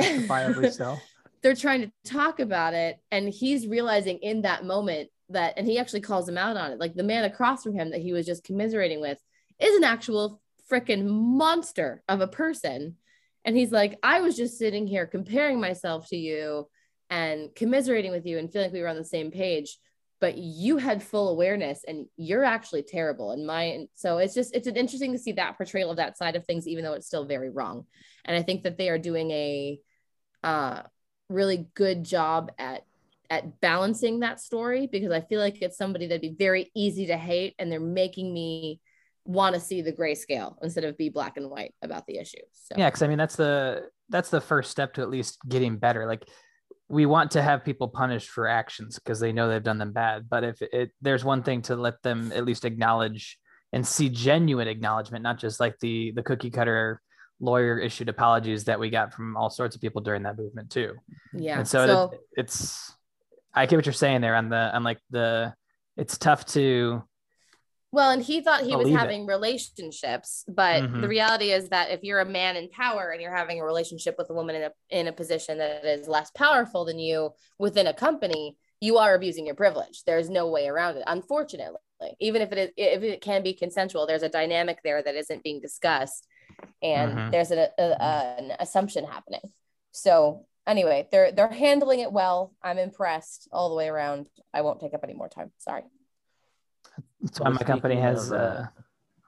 they're 1.44 1.54
trying 1.54 1.82
to 1.82 1.92
talk 2.04 2.40
about 2.40 2.74
it, 2.74 2.98
and 3.12 3.30
he's 3.30 3.68
realizing 3.68 4.18
in 4.24 4.42
that 4.42 4.66
moment 4.66 5.10
that, 5.30 5.54
and 5.56 5.68
he 5.68 5.78
actually 5.78 6.02
calls 6.02 6.28
him 6.28 6.36
out 6.36 6.58
on 6.58 6.72
it. 6.72 6.80
Like 6.80 6.96
the 6.96 7.04
man 7.04 7.24
across 7.24 7.62
from 7.62 7.76
him 7.76 7.92
that 7.92 8.02
he 8.02 8.12
was 8.12 8.26
just 8.26 8.44
commiserating 8.44 9.00
with 9.00 9.20
is 9.60 9.76
an 9.76 9.84
actual 9.84 10.42
freaking 10.68 11.06
monster 11.06 12.02
of 12.10 12.22
a 12.22 12.28
person. 12.28 12.96
And 13.46 13.56
he's 13.56 13.72
like, 13.72 14.00
I 14.02 14.22
was 14.22 14.36
just 14.36 14.58
sitting 14.58 14.88
here 14.88 15.06
comparing 15.06 15.60
myself 15.60 16.10
to 16.10 16.18
you 16.18 16.68
and 17.10 17.54
commiserating 17.56 18.12
with 18.12 18.26
you 18.26 18.38
and 18.38 18.52
feeling 18.52 18.68
like 18.68 18.74
we 18.74 18.82
were 18.82 18.88
on 18.88 18.98
the 18.98 19.06
same 19.06 19.32
page 19.32 19.78
but 20.20 20.38
you 20.38 20.78
had 20.78 21.04
full 21.04 21.30
awareness 21.30 21.84
and 21.88 22.08
you're 22.18 22.44
actually 22.44 22.84
terrible 22.84 23.32
and 23.32 23.46
my 23.46 23.86
so 23.96 24.18
it's 24.18 24.34
just 24.34 24.56
it's 24.56 24.68
an 24.68 24.76
interesting 24.76 25.12
to 25.12 25.18
see 25.18 25.32
that 25.32 25.58
portrayal 25.58 25.92
of 25.92 25.98
that 25.98 26.18
side 26.18 26.36
of 26.36 26.46
things 26.46 26.68
even 26.68 26.84
though 26.84 26.94
it's 26.94 27.08
still 27.08 27.26
very 27.26 27.50
wrong 27.50 27.86
and 28.26 28.36
i 28.36 28.42
think 28.42 28.64
that 28.64 28.78
they 28.78 28.90
are 28.90 28.98
doing 28.98 29.32
a 29.32 29.80
uh 30.44 30.82
really 31.30 31.68
good 31.76 32.04
job 32.04 32.52
at 32.58 32.84
at 33.30 33.60
balancing 33.60 34.22
that 34.22 34.40
story 34.40 34.88
because 34.88 35.12
i 35.12 35.22
feel 35.22 35.40
like 35.40 35.62
it's 35.62 35.78
somebody 35.78 36.08
that'd 36.08 36.22
be 36.22 36.36
very 36.38 36.72
easy 36.76 37.08
to 37.08 37.18
hate 37.18 37.54
and 37.60 37.72
they're 37.72 37.80
making 37.80 38.34
me 38.34 38.80
want 39.26 39.54
to 39.54 39.60
see 39.60 39.82
the 39.82 39.92
grayscale 39.92 40.56
instead 40.64 40.86
of 40.86 40.98
be 40.98 41.10
black 41.10 41.36
and 41.36 41.50
white 41.50 41.74
about 41.82 42.08
the 42.08 42.18
issue 42.18 42.38
so 42.54 42.76
Yeah, 42.78 42.88
because 42.88 43.02
I 43.02 43.08
mean 43.08 43.18
that's 43.18 43.36
the 43.36 43.90
that's 44.10 44.30
the 44.30 44.42
first 44.42 44.72
step 44.72 44.94
to 44.94 45.02
at 45.02 45.10
least 45.10 45.40
getting 45.48 45.78
better. 45.78 46.06
Like 46.06 46.28
we 46.90 47.06
want 47.06 47.32
to 47.32 47.42
have 47.42 47.66
people 47.66 47.88
punished 47.88 48.30
for 48.30 48.48
actions 48.48 48.98
because 48.98 49.20
they 49.20 49.32
know 49.32 49.50
they've 49.50 49.64
done 49.64 49.78
them 49.78 49.92
bad. 49.92 50.30
But 50.30 50.44
if 50.44 50.62
it 50.62 50.92
there's 51.02 51.24
one 51.24 51.44
thing 51.44 51.62
to 51.64 51.76
let 51.76 52.02
them 52.02 52.32
at 52.34 52.46
least 52.46 52.66
acknowledge 52.66 53.38
and 53.74 53.86
see 53.86 54.10
genuine 54.10 54.68
acknowledgement, 54.68 55.24
not 55.24 55.38
just 55.38 55.60
like 55.60 55.78
the 55.80 56.12
the 56.12 56.24
cookie 56.24 56.52
cutter 56.52 57.02
lawyer 57.40 57.78
issued 57.78 58.10
apologies 58.10 58.64
that 58.64 58.80
we 58.80 58.90
got 58.90 59.14
from 59.14 59.38
all 59.38 59.50
sorts 59.50 59.76
of 59.76 59.82
people 59.82 60.02
during 60.02 60.24
that 60.24 60.38
movement 60.38 60.70
too. 60.72 60.94
yeah 61.34 61.60
And 61.60 61.68
so, 61.68 61.86
so 61.86 62.10
it, 62.14 62.20
it's 62.38 62.92
I 63.54 63.66
get 63.66 63.76
what 63.76 63.86
you're 63.86 63.94
saying 63.94 64.22
there 64.22 64.36
on 64.36 64.50
the 64.50 64.76
on 64.76 64.84
like 64.84 65.00
the 65.10 65.54
it's 65.98 66.18
tough 66.18 66.46
to 66.48 67.04
Well, 67.92 68.12
and 68.12 68.22
he 68.22 68.42
thought 68.42 68.62
he 68.64 68.76
was 68.76 68.84
Believe 68.86 68.96
it. 68.96 69.00
having 69.00 69.26
relationships, 69.26 70.44
but 70.48 70.84
Mhm. 70.84 71.02
the 71.02 71.08
reality 71.08 71.52
is 71.52 71.70
that 71.70 71.90
if 71.90 72.04
you're 72.04 72.20
a 72.20 72.26
man 72.26 72.56
in 72.58 72.70
power 72.70 73.12
and 73.12 73.22
you're 73.22 73.36
having 73.36 73.60
a 73.62 73.66
relationship 73.66 74.16
with 74.18 74.30
a 74.30 74.34
woman 74.34 74.56
in 74.58 74.64
a 74.64 74.72
in 74.90 75.08
a 75.08 75.14
position 75.14 75.58
that 75.60 75.86
is 75.86 76.08
less 76.08 76.30
powerful 76.32 76.84
than 76.86 77.00
you 77.00 77.34
within 77.58 77.88
a 77.88 77.94
company, 77.94 78.58
you 78.82 78.98
are 78.98 79.16
abusing 79.16 79.46
your 79.46 79.56
privilege. 79.56 80.04
There's 80.04 80.30
no 80.30 80.50
way 80.50 80.68
around 80.68 80.98
it. 80.98 81.04
Unfortunately, 81.08 81.80
even 82.20 82.42
if 82.42 82.52
it 82.52 82.58
is 82.58 82.70
if 82.76 83.04
it 83.04 83.22
can 83.22 83.42
be 83.42 83.54
consensual, 83.54 84.06
there's 84.06 84.22
a 84.24 84.30
dynamic 84.30 84.80
there 84.84 85.02
that 85.02 85.16
isn't 85.16 85.42
being 85.44 85.62
discussed, 85.62 86.28
and 86.82 87.14
Mhm. 87.18 87.32
there's 87.32 87.52
a, 87.52 87.72
a, 87.80 87.84
a- 87.84 88.36
an 88.40 88.52
assumption 88.60 89.06
happening. 89.06 89.54
So 89.94 90.46
anyway, 90.68 91.08
they're 91.12 91.32
they're 91.32 91.48
handling 91.48 92.02
it 92.02 92.12
well. 92.12 92.54
I'm 92.62 92.78
impressed 92.78 93.48
all 93.52 93.70
the 93.70 93.76
way 93.76 93.88
around. 93.88 94.28
I 94.54 94.62
won't 94.62 94.82
take 94.82 94.94
up 94.94 95.06
any 95.06 95.14
more 95.14 95.30
time. 95.30 95.54
Sorry. 95.58 95.84
That's 97.22 97.40
why 97.40 97.50
my 97.50 97.64
company 97.64 97.96
has 97.96 98.32
of, 98.32 98.40
uh, 98.40 98.64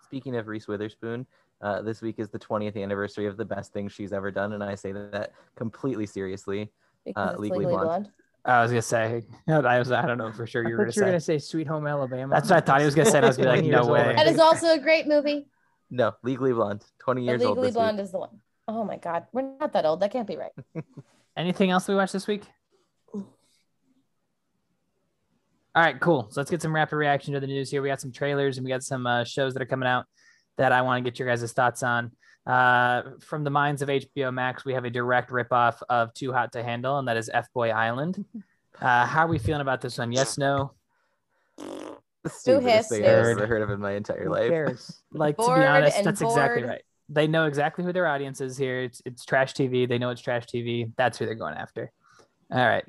Speaking 0.05 0.35
of 0.37 0.47
Reese 0.47 0.67
Witherspoon, 0.67 1.25
uh, 1.61 1.81
this 1.81 2.01
week 2.01 2.15
is 2.17 2.29
the 2.29 2.39
20th 2.39 2.81
anniversary 2.81 3.27
of 3.27 3.37
the 3.37 3.45
best 3.45 3.73
thing 3.73 3.87
she's 3.89 4.11
ever 4.13 4.31
done, 4.31 4.53
and 4.53 4.63
I 4.63 4.75
say 4.75 4.91
that 4.91 5.33
completely 5.55 6.05
seriously. 6.05 6.71
Uh, 7.15 7.29
it's 7.31 7.39
Legally 7.39 7.65
legally 7.65 7.65
Blonde. 7.65 7.87
blonde. 7.87 8.09
I 8.45 8.61
was 8.61 8.71
gonna 8.71 8.81
say 8.81 9.23
I 9.47 9.77
was 9.79 9.91
I 9.91 10.05
don't 10.07 10.17
know 10.17 10.31
for 10.31 10.47
sure 10.47 10.65
I 10.65 10.69
you 10.69 10.75
thought 10.77 10.79
were 10.79 10.85
you 10.85 10.93
were 10.95 11.01
gonna 11.01 11.11
gonna 11.11 11.19
say 11.19 11.37
say 11.37 11.45
Sweet 11.45 11.67
Home 11.67 11.85
Alabama. 11.85 12.33
That's 12.33 12.49
what 12.49 12.57
I 12.57 12.61
thought 12.61 12.79
he 12.79 12.85
was 12.85 12.95
gonna 12.95 13.09
say, 13.11 13.19
I 13.19 13.25
was 13.27 13.37
gonna 13.37 13.61
be 13.61 13.61
like, 13.71 13.71
no 13.85 13.91
way. 13.91 14.13
That 14.15 14.27
is 14.27 14.39
also 14.39 14.73
a 14.73 14.79
great 14.79 15.07
movie. 15.07 15.47
No, 15.91 16.13
Legally 16.23 16.53
Blonde, 16.53 16.83
20 16.99 17.21
The 17.21 17.25
years 17.25 17.41
old 17.43 17.57
Legally 17.57 17.67
this 17.67 17.75
Blonde 17.75 17.97
week. 17.97 18.03
is 18.05 18.11
the 18.11 18.19
one. 18.19 18.39
Oh 18.67 18.83
my 18.83 18.97
God, 18.97 19.25
we're 19.33 19.41
not 19.59 19.73
that 19.73 19.85
old. 19.85 19.99
That 19.99 20.11
can't 20.11 20.27
be 20.27 20.37
right. 20.37 20.51
Anything 21.35 21.71
else 21.71 21.87
we 21.87 21.95
watched 21.95 22.13
this 22.13 22.27
week? 22.27 22.43
All 25.75 25.83
right, 25.83 25.99
cool. 25.99 26.27
So 26.31 26.41
let's 26.41 26.49
get 26.49 26.61
some 26.61 26.73
rapid 26.73 26.95
reaction 26.95 27.33
to 27.33 27.39
the 27.39 27.47
news 27.47 27.69
here. 27.69 27.81
We 27.81 27.89
got 27.89 28.01
some 28.01 28.11
trailers 28.11 28.57
and 28.57 28.65
we 28.65 28.69
got 28.69 28.83
some 28.83 29.05
uh, 29.05 29.23
shows 29.23 29.53
that 29.53 29.61
are 29.61 29.67
coming 29.67 29.87
out 29.87 30.05
that 30.57 30.71
I 30.71 30.81
want 30.81 31.03
to 31.03 31.09
get 31.09 31.19
your 31.19 31.27
guys' 31.27 31.51
thoughts 31.53 31.83
on. 31.83 32.11
Uh, 32.45 33.03
from 33.19 33.43
the 33.43 33.49
minds 33.51 33.81
of 33.81 33.89
HBO 33.89 34.33
Max, 34.33 34.65
we 34.65 34.73
have 34.73 34.85
a 34.85 34.89
direct 34.89 35.29
ripoff 35.29 35.81
of 35.89 36.13
Too 36.15 36.33
Hot 36.33 36.51
to 36.53 36.63
Handle, 36.63 36.97
and 36.97 37.07
that 37.07 37.17
is 37.17 37.29
F 37.33 37.47
Boy 37.53 37.69
Island. 37.69 38.25
Uh, 38.81 39.05
how 39.05 39.25
are 39.25 39.27
we 39.27 39.37
feeling 39.37 39.59
about 39.59 39.81
this 39.81 39.97
one? 39.97 40.09
Yes, 40.09 40.37
no? 40.37 40.71
The 41.57 42.29
stupidest 42.29 42.89
thing 42.89 43.03
I've 43.03 43.09
ever 43.09 43.45
heard 43.45 43.61
of 43.61 43.69
in 43.71 43.81
my 43.81 43.93
entire 43.93 44.23
Who 44.23 44.29
life. 44.29 44.49
cares? 44.49 45.01
Like 45.11 45.35
to 45.35 45.43
be 45.43 45.49
honest, 45.49 45.97
and 45.97 46.05
that's 46.05 46.21
exactly 46.21 46.63
right. 46.63 46.81
They 47.09 47.27
know 47.27 47.45
exactly 47.45 47.83
who 47.83 47.91
their 47.91 48.07
audience 48.07 48.39
is 48.39 48.57
here. 48.57 48.83
It's 48.83 49.01
it's 49.03 49.25
trash 49.25 49.53
TV. 49.53 49.89
They 49.89 49.97
know 49.97 50.11
it's 50.11 50.21
trash 50.21 50.45
TV. 50.45 50.93
That's 50.95 51.17
who 51.17 51.25
they're 51.25 51.35
going 51.35 51.55
after. 51.55 51.91
All 52.51 52.65
right. 52.65 52.85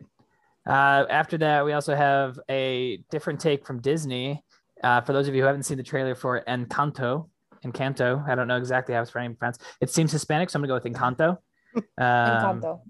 Uh, 0.67 1.07
after 1.09 1.39
that, 1.39 1.65
we 1.65 1.73
also 1.73 1.95
have 1.95 2.39
a 2.51 2.99
different 3.11 3.41
take 3.41 3.67
from 3.67 3.81
Disney. 3.81 4.43
Uh, 4.83 5.01
for 5.01 5.13
those 5.13 5.29
of 5.29 5.35
you 5.35 5.43
who 5.43 5.47
haven't 5.47 5.65
seen 5.65 5.77
the 5.77 5.83
trailer 5.83 6.15
for 6.15 6.43
Encanto, 6.47 7.29
Encanto, 7.65 8.27
I 8.29 8.35
don't 8.35 8.49
know 8.49 8.57
exactly 8.57 8.95
how 8.95 9.03
it's 9.03 9.11
pronounced. 9.11 9.63
It 9.81 9.91
seems 9.91 10.13
Hispanic, 10.13 10.51
so 10.51 10.59
I'm 10.59 10.63
gonna 10.63 10.69
go 10.69 10.75
with 10.75 10.93
Encanto. 10.93 11.39
Um, 11.73 12.61
Encanto. 12.61 12.81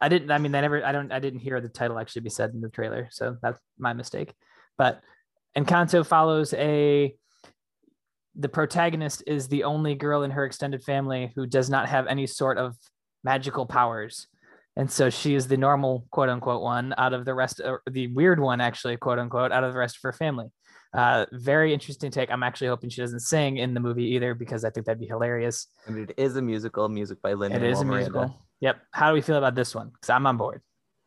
I 0.00 0.08
didn't. 0.08 0.30
I 0.32 0.38
mean, 0.38 0.54
I 0.54 0.60
never. 0.60 0.84
I 0.84 0.90
don't. 0.90 1.12
I 1.12 1.20
didn't 1.20 1.38
hear 1.38 1.60
the 1.60 1.68
title 1.68 1.98
actually 1.98 2.22
be 2.22 2.30
said 2.30 2.52
in 2.52 2.60
the 2.60 2.68
trailer, 2.68 3.08
so 3.12 3.36
that's 3.40 3.60
my 3.78 3.92
mistake. 3.92 4.34
But 4.76 5.00
Encanto 5.56 6.04
follows 6.04 6.52
a. 6.54 7.14
The 8.34 8.48
protagonist 8.48 9.22
is 9.26 9.48
the 9.48 9.64
only 9.64 9.94
girl 9.94 10.24
in 10.24 10.32
her 10.32 10.44
extended 10.44 10.82
family 10.82 11.32
who 11.36 11.46
does 11.46 11.70
not 11.70 11.88
have 11.88 12.08
any 12.08 12.26
sort 12.26 12.58
of 12.58 12.76
magical 13.24 13.64
powers, 13.64 14.26
and 14.76 14.90
so 14.90 15.08
she 15.10 15.34
is 15.34 15.48
the 15.48 15.56
normal 15.56 16.06
quote 16.10 16.28
unquote 16.28 16.62
one 16.62 16.94
out 16.98 17.12
of 17.12 17.24
the 17.24 17.34
rest, 17.34 17.60
or 17.64 17.82
the 17.90 18.08
weird 18.08 18.38
one 18.40 18.60
actually 18.60 18.96
quote 18.96 19.18
unquote 19.18 19.52
out 19.52 19.64
of 19.64 19.72
the 19.72 19.78
rest 19.78 19.96
of 19.96 20.02
her 20.02 20.12
family. 20.12 20.46
Uh, 20.92 21.26
very 21.32 21.74
interesting 21.74 22.10
take. 22.10 22.30
I'm 22.30 22.42
actually 22.42 22.68
hoping 22.68 22.88
she 22.90 23.00
doesn't 23.02 23.20
sing 23.20 23.58
in 23.58 23.74
the 23.74 23.80
movie 23.80 24.04
either 24.14 24.34
because 24.34 24.64
I 24.64 24.70
think 24.70 24.86
that'd 24.86 25.00
be 25.00 25.06
hilarious. 25.06 25.66
And 25.86 25.98
it 25.98 26.14
is 26.16 26.36
a 26.36 26.42
musical, 26.42 26.88
music 26.88 27.20
by 27.20 27.34
Lin 27.34 27.52
It 27.52 27.62
is 27.62 27.80
a 27.80 27.84
musical. 27.84 28.34
Yep. 28.60 28.76
How 28.92 29.08
do 29.08 29.14
we 29.14 29.20
feel 29.20 29.36
about 29.36 29.54
this 29.54 29.74
one? 29.74 29.90
Because 29.90 30.10
I'm 30.10 30.26
on 30.26 30.36
board. 30.38 30.62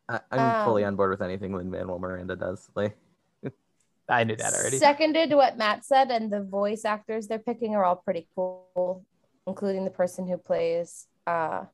I, 0.08 0.20
I'm 0.30 0.64
fully 0.64 0.84
Um, 0.84 0.88
on 0.88 0.96
board 0.96 1.10
with 1.10 1.22
anything 1.22 1.54
Lin 1.56 1.70
Manuel 1.70 1.98
Miranda 1.98 2.36
does. 2.36 2.68
Like, 2.76 2.96
I 4.08 4.24
knew 4.24 4.36
that 4.36 4.54
already. 4.54 4.78
Seconded 4.78 5.30
to 5.30 5.36
what 5.36 5.56
Matt 5.58 5.84
said, 5.84 6.10
and 6.10 6.30
the 6.30 6.42
voice 6.42 6.84
actors 6.84 7.26
they're 7.26 7.38
picking 7.38 7.74
are 7.74 7.84
all 7.84 7.96
pretty 7.96 8.28
cool, 8.34 9.04
including 9.46 9.84
the 9.84 9.90
person 9.90 10.28
who 10.28 10.36
plays 10.36 11.06
uh, 11.26 11.64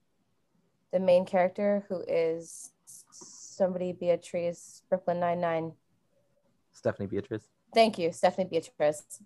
the 0.93 1.01
main 1.01 1.25
character, 1.25 1.85
who 1.89 2.03
is 2.07 2.73
somebody 3.11 3.93
Beatrice 3.93 4.83
Brooklyn 4.89 5.21
Nine 5.21 5.41
Nine. 5.41 5.73
Stephanie 6.73 7.07
Beatrice. 7.07 7.49
Thank 7.75 7.99
you, 7.99 8.13
Stephanie 8.13 8.49
Beatrice 8.51 9.23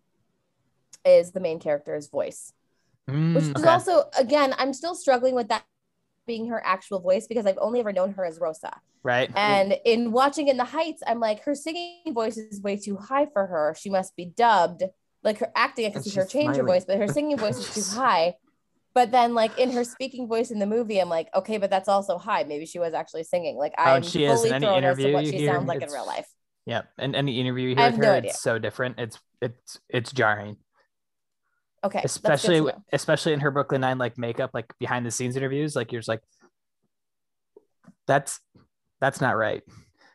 is 1.04 1.32
the 1.32 1.40
main 1.40 1.58
character's 1.58 2.08
voice. 2.08 2.52
Mm, 3.10 3.34
which 3.34 3.44
is 3.44 3.50
okay. 3.56 3.68
also 3.68 4.04
again 4.18 4.54
i'm 4.58 4.72
still 4.72 4.94
struggling 4.94 5.34
with 5.34 5.48
that 5.48 5.64
being 6.26 6.48
her 6.48 6.62
actual 6.64 7.00
voice 7.00 7.26
because 7.26 7.46
i've 7.46 7.58
only 7.58 7.80
ever 7.80 7.92
known 7.92 8.12
her 8.12 8.24
as 8.24 8.38
rosa 8.38 8.78
right. 9.02 9.30
and 9.34 9.74
in 9.84 10.12
watching 10.12 10.48
in 10.48 10.56
the 10.56 10.64
heights 10.64 11.02
i'm 11.06 11.18
like 11.18 11.42
her 11.42 11.54
singing 11.54 12.12
voice 12.12 12.36
is 12.36 12.60
way 12.60 12.76
too 12.76 12.96
high 12.96 13.26
for 13.32 13.46
her 13.46 13.74
she 13.76 13.90
must 13.90 14.14
be 14.16 14.26
dubbed 14.26 14.84
like 15.24 15.38
her 15.38 15.50
acting 15.56 15.86
i 15.86 15.88
can 15.88 15.96
And 15.96 16.04
see 16.04 16.14
her 16.14 16.22
she's 16.22 16.32
change 16.32 16.56
her 16.56 16.62
voice 16.62 16.84
but 16.84 16.98
her 16.98 17.08
singing 17.08 17.36
voice 17.36 17.56
is 17.58 17.74
too 17.74 17.96
high 17.98 18.34
but 18.94 19.10
then 19.12 19.34
like 19.34 19.56
in 19.58 19.70
her 19.70 19.84
speaking 19.84 20.26
voice 20.28 20.50
in 20.50 20.58
the 20.58 20.66
movie 20.66 20.98
i'm 20.98 21.08
like 21.08 21.28
okay 21.34 21.58
but 21.58 21.70
that's 21.70 21.88
also 21.88 22.18
high 22.18 22.42
maybe 22.44 22.66
she 22.66 22.78
was 22.78 22.92
actually 22.94 23.22
singing 23.24 23.56
like 23.56 23.72
Oh, 23.78 23.82
i'm 23.84 23.96
and 23.96 24.04
she 24.04 24.24
is. 24.24 24.38
fully 24.38 24.48
In 24.50 24.54
any 24.56 24.66
to 24.66 24.76
interview 24.76 25.12
what 25.12 25.24
you 25.24 25.30
she 25.32 25.38
hear, 25.38 25.54
sounds 25.54 25.68
like 25.68 25.82
in 25.82 25.90
real 25.90 26.06
life 26.06 26.26
Yep. 26.66 26.88
And 26.98 27.16
any 27.16 27.40
interview 27.40 27.70
you 27.70 27.74
hear 27.74 27.86
with 27.86 27.96
her, 27.96 28.14
idea. 28.14 28.30
it's 28.30 28.40
so 28.42 28.58
different. 28.58 29.00
It's 29.00 29.18
it's 29.40 29.80
it's 29.88 30.12
jarring. 30.12 30.56
okay 31.82 32.02
especially 32.04 32.56
to 32.56 32.64
w- 32.66 32.76
know. 32.76 32.84
especially 32.92 33.32
in 33.32 33.40
her 33.40 33.50
Brooklyn 33.50 33.80
Nine 33.80 33.96
like 33.98 34.18
makeup, 34.18 34.50
like 34.52 34.72
behind 34.78 35.04
the 35.06 35.10
scenes 35.10 35.36
interviews. 35.36 35.74
Like 35.74 35.90
you're 35.90 36.00
just 36.00 36.08
like, 36.08 36.20
that's 38.06 38.40
that's 39.00 39.20
not 39.20 39.36
right. 39.36 39.62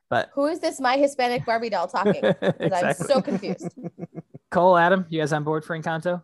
But 0.09 0.29
who 0.35 0.45
is 0.45 0.59
this 0.59 0.79
my 0.79 0.97
hispanic 0.97 1.45
barbie 1.45 1.69
doll 1.71 1.87
talking 1.87 2.21
'Cause 2.41 2.71
i'm 2.71 2.93
so 2.93 3.21
confused 3.21 3.67
Cole, 4.51 4.77
Adam, 4.77 5.05
you 5.09 5.19
guys 5.19 5.33
on 5.33 5.43
board 5.43 5.65
for 5.65 5.77
Encanto? 5.77 6.21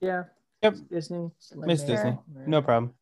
Yeah. 0.00 0.24
Yep. 0.62 0.74
Disney. 0.90 1.30
Miss 1.56 1.80
Sure. 1.80 1.86
Disney. 1.88 2.18
No 2.46 2.62
problem. 2.62 2.92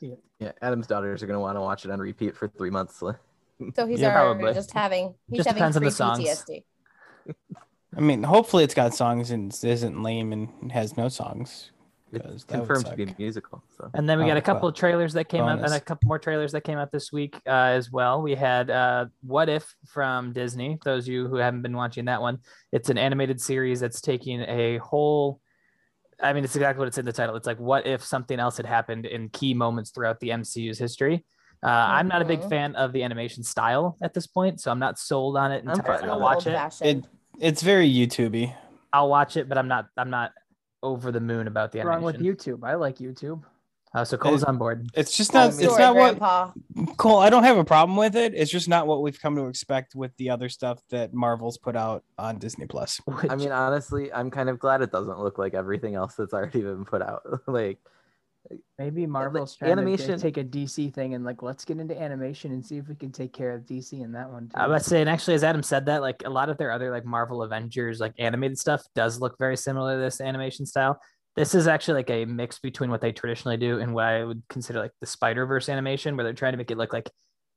Yeah, 0.00 0.14
yeah. 0.38 0.52
Adam's 0.62 0.86
daughters 0.86 1.22
are 1.22 1.26
gonna 1.26 1.40
want 1.40 1.56
to 1.56 1.60
watch 1.60 1.84
it 1.84 1.90
on 1.90 2.00
repeat 2.00 2.36
for 2.36 2.48
three 2.48 2.70
months. 2.70 2.98
so 2.98 3.86
he's 3.86 4.00
Yeah, 4.00 4.16
already 4.18 4.40
probably. 4.40 4.54
just 4.54 4.72
having 4.72 5.14
he's 5.28 5.38
Just 5.38 5.48
having 5.48 5.60
depends 5.60 5.76
on 5.76 5.82
the 5.82 5.90
free 5.90 5.94
songs. 5.94 6.24
PTSD. 6.24 6.64
I 7.96 8.00
mean, 8.00 8.22
hopefully 8.24 8.64
it's 8.64 8.74
got 8.74 8.94
songs 8.94 9.30
and 9.30 9.56
isn't 9.62 10.02
lame 10.02 10.32
and 10.32 10.72
has 10.72 10.96
no 10.96 11.08
songs. 11.08 11.70
because 12.10 12.34
It's 12.34 12.44
that 12.46 12.60
would 12.60 12.66
confirmed 12.68 12.86
to 12.86 12.96
be 12.96 13.12
a 13.12 13.14
musical. 13.18 13.62
So 13.76 13.90
And 13.94 14.08
then 14.08 14.18
we 14.18 14.24
got 14.26 14.34
Oh, 14.36 14.38
a 14.38 14.42
couple 14.42 14.62
well, 14.62 14.68
of 14.70 14.74
trailers 14.74 15.12
that 15.12 15.28
came 15.28 15.44
out, 15.44 15.60
and 15.60 15.72
a 15.72 15.80
couple 15.80 16.08
more 16.08 16.18
trailers 16.18 16.52
that 16.52 16.62
came 16.62 16.78
out 16.78 16.90
this 16.90 17.12
week 17.12 17.36
uh, 17.46 17.50
as 17.50 17.90
well. 17.92 18.22
We 18.22 18.34
had 18.34 18.70
uh, 18.70 19.06
What 19.22 19.48
If 19.48 19.76
from 19.86 20.32
Disney. 20.32 20.78
Those 20.84 21.04
of 21.06 21.12
you 21.12 21.28
who 21.28 21.36
haven't 21.36 21.62
been 21.62 21.76
watching 21.76 22.06
that 22.06 22.20
one, 22.20 22.38
it's 22.72 22.88
an 22.88 22.98
animated 22.98 23.40
series 23.40 23.80
that's 23.80 24.00
taking 24.00 24.40
a 24.42 24.78
whole. 24.78 25.40
I 26.22 26.32
mean, 26.32 26.44
it's 26.44 26.56
exactly 26.56 26.78
what 26.80 26.88
it's 26.88 26.98
in 26.98 27.04
the 27.04 27.12
title. 27.12 27.36
It's 27.36 27.46
like, 27.46 27.58
what 27.58 27.86
if 27.86 28.02
something 28.04 28.38
else 28.38 28.56
had 28.56 28.66
happened 28.66 29.06
in 29.06 29.28
key 29.30 29.54
moments 29.54 29.90
throughout 29.90 30.20
the 30.20 30.30
MCU's 30.30 30.78
history? 30.78 31.24
Uh, 31.62 31.68
I'm 31.68 32.08
not 32.08 32.20
a 32.20 32.24
big 32.26 32.40
Mhm. 32.40 32.48
fan 32.50 32.76
of 32.76 32.92
the 32.92 33.02
animation 33.02 33.42
style 33.42 33.96
at 34.02 34.12
this 34.12 34.26
point, 34.26 34.60
so 34.60 34.70
I'm 34.70 34.78
not 34.78 34.98
sold 34.98 35.36
on 35.36 35.50
it 35.52 35.64
I'm 35.64 35.70
until 35.70 35.90
I 35.94 36.12
with 36.12 36.20
watch 36.20 36.46
it. 36.46 36.50
old-fashioned. 36.50 37.08
It's 37.40 37.62
very 37.62 37.88
YouTubey. 37.92 38.54
I'll 38.92 39.08
watch 39.08 39.36
it, 39.36 39.48
but 39.48 39.56
I'm 39.58 39.66
not. 39.68 39.86
I'm 39.96 40.10
not 40.10 40.32
over 40.82 41.10
the 41.10 41.20
moon 41.20 41.46
about 41.48 41.72
the 41.72 41.78
What's 41.78 41.86
wrong 41.88 42.02
with. 42.02 42.16
YouTube? 42.20 42.62
I 42.62 42.74
like 42.74 42.98
YouTube. 42.98 43.42
Uh, 43.94 44.04
so 44.04 44.16
Cole's 44.16 44.42
It- 44.42 44.48
on 44.48 44.58
board. 44.58 44.88
It's 44.94 45.16
just 45.16 45.32
not. 45.32 45.52
the 45.52 45.64
It's 45.64 45.72
story, 45.74 45.78
not 45.82 45.94
what 45.94 46.18
Grandpa. 46.18 46.50
Cole. 46.96 47.18
I 47.20 47.30
don't 47.30 47.44
have 47.44 47.56
a 47.58 47.64
problem 47.64 47.96
with 47.96 48.16
it. 48.16 48.34
It's 48.34 48.50
just 48.50 48.68
not 48.68 48.88
what 48.88 49.02
we've 49.02 49.20
come 49.20 49.36
to 49.36 49.46
expect 49.46 49.94
with 49.94 50.16
the 50.16 50.30
other 50.30 50.48
stuff 50.48 50.80
that 50.90 51.14
Marvel's 51.14 51.58
put 51.58 51.76
out 51.76 52.02
on 52.18 52.38
Disney 52.38 52.66
Plus. 52.66 53.00
I 53.30 53.36
mean, 53.36 53.52
honestly, 53.52 54.12
I'm 54.12 54.30
kind 54.32 54.48
of 54.48 54.58
glad 54.58 54.82
it 54.82 54.90
doesn't 54.90 55.20
look 55.20 55.38
like 55.38 55.54
everything 55.54 55.94
else 55.94 56.14
that's 56.16 56.34
already 56.34 56.60
been 56.62 56.84
put 56.84 57.02
out. 57.02 57.22
like, 57.46 57.78
Maybe 58.78 59.06
Marvel's 59.06 59.52
like, 59.52 59.58
trying 59.70 59.72
animation- 59.78 60.16
to 60.16 60.20
take 60.20 60.36
a 60.36 60.44
DC 60.44 60.92
thing 60.92 61.14
and 61.14 61.24
like 61.24 61.42
let's 61.42 61.64
get 61.64 61.78
into 61.78 61.98
animation 61.98 62.52
and 62.52 62.64
see 62.66 62.76
if 62.76 62.88
we 62.88 62.94
can 62.94 63.10
take 63.10 63.32
care 63.32 63.52
of 63.52 63.62
DC 63.62 63.92
in 64.02 64.12
that 64.12 64.28
one 64.30 64.48
too. 64.48 64.54
I 64.56 64.66
was 64.66 64.84
saying 64.84 65.08
actually, 65.08 65.34
as 65.34 65.44
Adam 65.44 65.62
said 65.62 65.86
that, 65.86 66.02
like 66.02 66.22
a 66.26 66.30
lot 66.30 66.50
of 66.50 66.58
their 66.58 66.70
other 66.70 66.90
like 66.90 67.06
Marvel 67.06 67.42
Avengers 67.42 68.00
like 68.00 68.12
animated 68.18 68.58
stuff 68.58 68.82
does 68.94 69.18
look 69.18 69.38
very 69.38 69.56
similar 69.56 69.96
to 69.96 70.00
this 70.02 70.20
animation 70.20 70.66
style. 70.66 71.00
This 71.36 71.54
is 71.54 71.66
actually 71.66 71.94
like 71.94 72.10
a 72.10 72.24
mix 72.26 72.58
between 72.60 72.90
what 72.90 73.00
they 73.00 73.10
traditionally 73.12 73.56
do 73.56 73.80
and 73.80 73.92
what 73.92 74.04
I 74.04 74.24
would 74.24 74.42
consider 74.48 74.78
like 74.78 74.92
the 75.00 75.06
Spider 75.06 75.46
Verse 75.46 75.68
animation, 75.68 76.16
where 76.16 76.22
they're 76.24 76.32
trying 76.32 76.52
to 76.52 76.58
make 76.58 76.70
it 76.70 76.78
look 76.78 76.92
like 76.92 77.10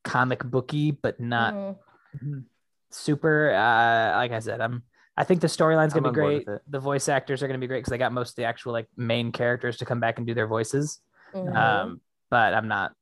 comic 0.04 0.44
booky, 0.44 0.92
but 0.92 1.20
not. 1.20 1.54
Mhm. 1.54 2.46
super. 2.90 3.52
Uh, 3.54 4.16
like 4.18 4.32
I 4.32 4.40
said, 4.40 4.62
I'm. 4.62 4.82
I 5.18 5.24
think 5.24 5.42
the 5.42 5.48
storyline's 5.48 5.94
gonna 5.94 6.08
on 6.08 6.14
be 6.14 6.20
great. 6.20 6.48
The 6.70 6.80
voice 6.80 7.10
actors 7.10 7.44
are 7.44 7.48
gonna 7.48 7.60
be 7.60 7.68
great 7.68 7.80
because 7.80 7.92
they 7.92 7.98
got 7.98 8.14
most 8.14 8.30
of 8.32 8.36
the 8.38 8.46
actual 8.46 8.72
like 8.72 8.88
main 8.96 9.32
characters 9.32 9.78
to 9.78 9.86
come 9.86 10.00
back 10.00 10.18
and 10.18 10.26
do 10.26 10.34
their 10.34 10.48
voices. 10.48 11.00
Mhm. 11.34 11.56
Um, 11.56 12.02
but 12.30 12.54
I'm 12.54 12.68
not. 12.68 12.94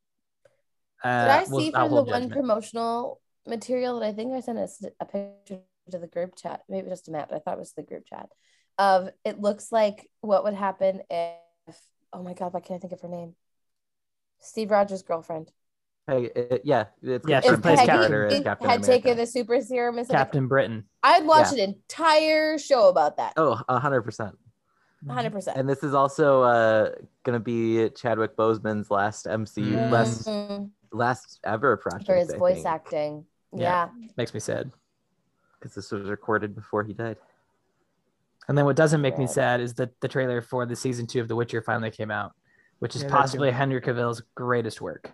Uh, 1.04 1.22
Did 1.26 1.32
I 1.32 1.46
we'll- 1.50 1.60
see 1.60 1.74
I'll 1.74 1.88
from 1.88 1.90
the 1.90 1.96
hold 1.96 2.10
one 2.10 2.30
promotional 2.32 3.22
material 3.46 4.00
that 4.00 4.08
I 4.08 4.14
think 4.14 4.34
I 4.34 4.40
sent 4.40 4.58
a 5.00 5.06
picture 5.06 5.62
to 5.92 6.00
the 6.00 6.08
group 6.08 6.36
chat, 6.36 6.64
maybe 6.68 6.90
just 6.90 7.08
a 7.08 7.12
map, 7.12 7.30
but 7.30 7.36
I 7.36 7.40
thought 7.40 7.58
it 7.58 7.60
was 7.60 7.74
the 7.74 7.84
group 7.84 8.06
chat 8.08 8.30
of 8.78 9.10
it 9.24 9.40
looks 9.40 9.72
like 9.72 10.10
what 10.22 10.44
would 10.44 10.54
happen 10.54 11.02
if 11.10 11.78
oh 12.14 12.24
my 12.24 12.34
god, 12.34 12.54
why 12.54 12.60
can't 12.60 12.78
I 12.78 12.82
think 12.82 12.94
of 12.94 13.02
her 13.02 13.08
name? 13.10 13.36
Steve 14.40 14.72
Rogers' 14.72 15.02
girlfriend. 15.02 15.52
hey, 16.08 16.26
it, 16.36 16.62
yeah, 16.66 16.86
it's 17.02 17.28
Yeah, 17.28 17.42
she 17.42 17.50
If 17.50 17.62
plays 17.62 17.78
Peggy 17.80 17.88
Captain 17.88 18.00
Carter 18.10 18.26
as 18.28 18.44
Captain 18.44 18.70
had 18.70 18.80
America. 18.84 18.92
taken 19.04 19.18
the 19.18 19.26
super 19.26 19.60
serum 19.62 19.98
and 19.98 20.06
said, 20.06 20.14
Captain 20.16 20.48
Britain. 20.48 20.86
I'd 21.02 21.26
watch 21.26 21.48
Yeah. 21.54 21.64
an 21.64 21.70
entire 21.76 22.58
show 22.58 22.90
about 22.90 23.18
that. 23.18 23.34
Oh, 23.38 23.56
hundred 23.70 24.02
percent. 24.04 24.38
100%. 25.06 25.56
And 25.56 25.70
this 25.70 25.84
is 25.84 25.94
also 25.94 26.42
uh 26.44 26.92
gonna 27.24 27.40
be 27.40 27.90
Chadwick 27.92 28.36
Boseman's 28.36 28.90
last 28.90 29.26
MCU, 29.28 29.76
Mm. 29.76 29.92
last 29.92 30.28
Mhm. 30.28 30.72
last 30.92 31.40
ever 31.44 31.78
project 31.78 32.06
for 32.06 32.16
his 32.16 32.32
I 32.34 32.38
voice 32.38 32.56
think, 32.56 32.66
acting. 32.68 33.26
Yeah. 33.54 33.90
Yeah. 34.00 34.08
Makes 34.18 34.34
me 34.34 34.40
sad. 34.40 34.72
because 35.60 35.74
this 35.76 35.92
was 35.92 36.08
recorded 36.10 36.54
before 36.56 36.84
he 36.84 36.94
died. 36.94 37.18
And 38.48 38.58
then 38.58 38.66
what 38.66 38.76
doesn't 38.76 39.02
make 39.02 39.18
me 39.18 39.28
sad 39.28 39.60
is 39.62 39.74
that 39.76 40.00
the 40.02 40.08
trailer 40.08 40.42
for 40.42 40.66
the 40.66 40.76
season 40.76 41.08
two 41.08 41.20
of 41.22 41.28
The 41.28 41.36
Witcher 41.36 41.62
finally 41.62 41.92
came 41.92 42.12
out, 42.12 42.34
which 42.80 42.96
is 42.96 43.04
Yeah, 43.04 43.10
possibly 43.10 43.48
doing- 43.50 43.58
Henry 43.58 43.82
Cavill's 43.82 44.22
greatest 44.36 44.82
work. 44.82 45.12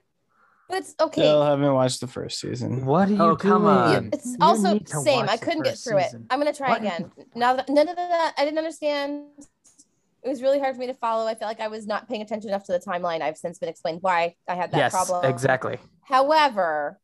But 0.67 0.79
it's 0.79 0.95
okay. 1.01 1.21
Still 1.21 1.43
haven't 1.43 1.73
watched 1.73 1.99
the 1.99 2.07
first 2.07 2.39
season. 2.39 2.85
What 2.85 3.09
are 3.09 3.13
you 3.13 3.21
Oh, 3.21 3.35
come 3.35 3.63
doing? 3.63 3.73
on. 3.75 4.09
It's 4.13 4.25
You 4.25 4.37
also 4.39 4.73
need 4.73 4.87
same. 4.87 5.27
I 5.27 5.35
couldn't 5.37 5.63
get 5.63 5.77
through 5.77 6.01
season. 6.01 6.21
it. 6.21 6.27
I'm 6.33 6.39
gonna 6.39 6.53
try 6.53 6.69
What? 6.69 6.79
again. 6.79 7.11
Now 7.35 7.55
that 7.55 7.67
none 7.69 7.89
of 7.89 7.95
that, 7.97 8.33
I 8.37 8.45
didn't 8.45 8.57
understand. 8.57 9.25
It 10.23 10.29
was 10.29 10.41
really 10.41 10.59
hard 10.59 10.75
for 10.75 10.79
me 10.79 10.87
to 10.87 10.93
follow. 10.93 11.25
I 11.25 11.35
felt 11.35 11.49
like 11.49 11.59
I 11.59 11.67
was 11.67 11.87
not 11.87 12.07
paying 12.07 12.21
attention 12.21 12.49
enough 12.51 12.63
to 12.65 12.71
the 12.73 12.79
timeline. 12.79 13.21
I've 13.21 13.37
since 13.37 13.57
been 13.59 13.67
explained 13.69 13.99
why 14.01 14.35
I 14.47 14.55
had 14.55 14.71
that 14.71 14.77
yes, 14.77 14.91
problem. 14.93 15.25
exactly. 15.25 15.77
However, 16.03 16.99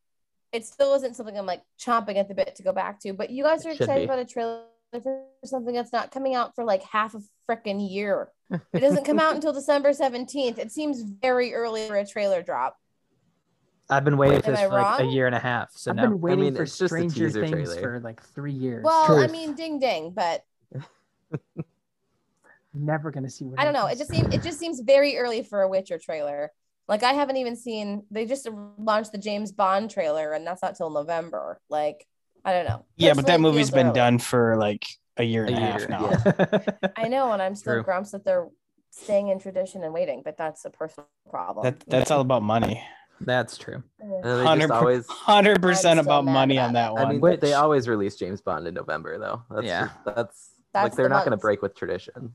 it 0.54 0.66
still 0.66 0.94
isn't 0.94 1.16
something 1.16 1.38
I'm 1.38 1.46
like 1.46 1.64
chomping 1.80 2.16
at 2.18 2.28
the 2.30 2.36
bit 2.36 2.56
to 2.56 2.64
go 2.64 2.72
back 2.72 3.00
to. 3.02 3.14
But 3.14 3.32
you 3.32 3.44
guys 3.44 3.66
are 3.66 3.70
It 3.70 3.78
should 3.78 3.82
excited 3.84 4.02
be. 4.02 4.06
about 4.06 4.20
a 4.20 4.26
trailer 4.26 4.62
for 5.02 5.24
something 5.46 5.74
that's 5.74 5.94
not 5.94 6.12
coming 6.12 6.36
out 6.36 6.56
for 6.56 6.64
like 6.64 6.84
half 6.84 7.16
a 7.16 7.22
freaking 7.50 7.90
year. 7.90 8.30
It 8.74 8.80
doesn't 8.80 9.06
come 9.06 9.20
out 9.20 9.36
until 9.36 9.54
December 9.54 9.90
17th. 9.90 10.58
It 10.58 10.72
seems 10.72 11.02
very 11.02 11.54
early 11.54 11.88
for 11.88 11.96
a 11.96 12.06
trailer 12.06 12.42
drop. 12.42 12.78
I've 13.90 14.04
been 14.04 14.18
waiting 14.18 14.42
for 14.42 14.52
this 14.52 14.60
I 14.60 14.68
for 14.68 14.74
like 14.74 15.00
a 15.02 15.06
year 15.06 15.28
and 15.28 15.36
a 15.36 15.40
half. 15.40 15.72
So 15.72 15.92
I've 15.92 15.98
no. 15.98 16.04
been 16.04 16.22
waiting 16.22 16.40
mean, 16.42 16.56
for 16.56 16.64
it's 16.64 16.78
just 16.78 16.94
a 16.94 16.96
Stranger 16.96 17.28
teaser 17.28 17.42
Things 17.48 17.74
trailer. 17.74 17.82
for 17.82 18.00
like 18.02 18.22
three 18.22 18.52
years. 18.52 18.84
Well, 18.84 19.04
I 19.04 19.28
Truth. 19.28 19.32
mean, 19.32 19.54
ding 19.54 19.80
ding, 19.80 20.12
but 20.12 20.44
never 22.74 23.12
gonna 23.12 23.30
see 23.30 23.46
what 23.46 23.60
I 23.60 23.64
don't 23.64 23.74
know. 23.74 23.88
It 23.88 23.98
just 23.98 24.12
seems 24.12 24.34
it 24.34 24.44
just 24.44 24.60
seems 24.60 24.82
very 24.82 25.18
early 25.18 25.42
for 25.44 25.62
a 25.62 25.70
Witcher 25.70 26.00
trailer. 26.00 26.52
Like 26.88 27.04
I 27.04 27.14
haven't 27.14 27.38
even 27.38 27.56
seen. 27.56 28.04
They 28.12 28.26
just 28.26 28.48
launched 28.78 29.14
the 29.14 29.18
James 29.18 29.54
Bond 29.54 29.90
trailer, 29.90 30.34
and 30.34 30.46
that's 30.46 30.62
not 30.62 30.76
till 30.76 30.90
November. 30.90 31.60
Like 31.70 32.06
I 32.48 32.54
don't 32.54 32.66
know. 32.66 32.86
Yeah, 32.96 33.14
but 33.14 33.26
that 33.28 33.42
movie's 33.42 33.70
been 33.70 33.88
early. 33.88 33.96
done 33.96 34.20
for 34.20 34.56
like 34.58 34.86
a 35.18 35.24
year 35.24 35.44
a 35.44 35.48
and 35.50 35.58
a, 35.58 35.60
half 35.60 35.80
year. 35.82 35.88
now. 35.90 36.10
Yeah. 36.26 36.90
I 36.98 37.08
know, 37.10 37.34
and 37.34 37.42
I'm 37.42 37.56
still 37.56 37.74
True. 37.74 37.84
grumps 37.84 38.12
that 38.12 38.24
they're 38.24 38.48
staying 38.92 39.28
in 39.28 39.38
tradition 39.40 39.84
and 39.84 39.94
waiting, 39.94 40.22
but 40.24 40.38
that's 40.38 40.64
a 40.64 40.70
personal 40.70 41.10
problem. 41.30 41.66
That 41.66 41.84
that's 41.88 42.10
all 42.10 42.22
about 42.22 42.44
money. 42.44 42.82
That's 43.20 43.58
true. 43.58 43.84
all. 44.02 44.22
Uh, 44.24 44.38
they 44.38 44.44
Hundred 44.46 44.68
just 44.70 44.72
always. 44.74 45.08
hundred 45.10 45.62
percent 45.62 46.00
about 46.00 46.24
money 46.24 46.56
about 46.56 46.68
on 46.68 46.74
that 46.76 46.90
it. 46.92 46.94
one. 46.94 47.06
I 47.06 47.10
mean, 47.10 47.20
Which- 47.20 47.42
they 47.42 47.54
always 47.54 47.90
release 47.90 48.16
James 48.16 48.40
Bond 48.42 48.66
in 48.66 48.74
November, 48.76 49.18
though. 49.20 49.44
That's 49.50 49.66
Yeah. 49.68 49.88
just- 49.88 50.06
that's, 50.06 50.50
That's 50.74 50.84
like 50.84 50.96
they're 50.96 51.06
the 51.06 51.10
not 51.10 51.26
going 51.26 51.32
to 51.32 51.42
break 51.42 51.62
with 51.62 51.76
tradition. 51.76 52.34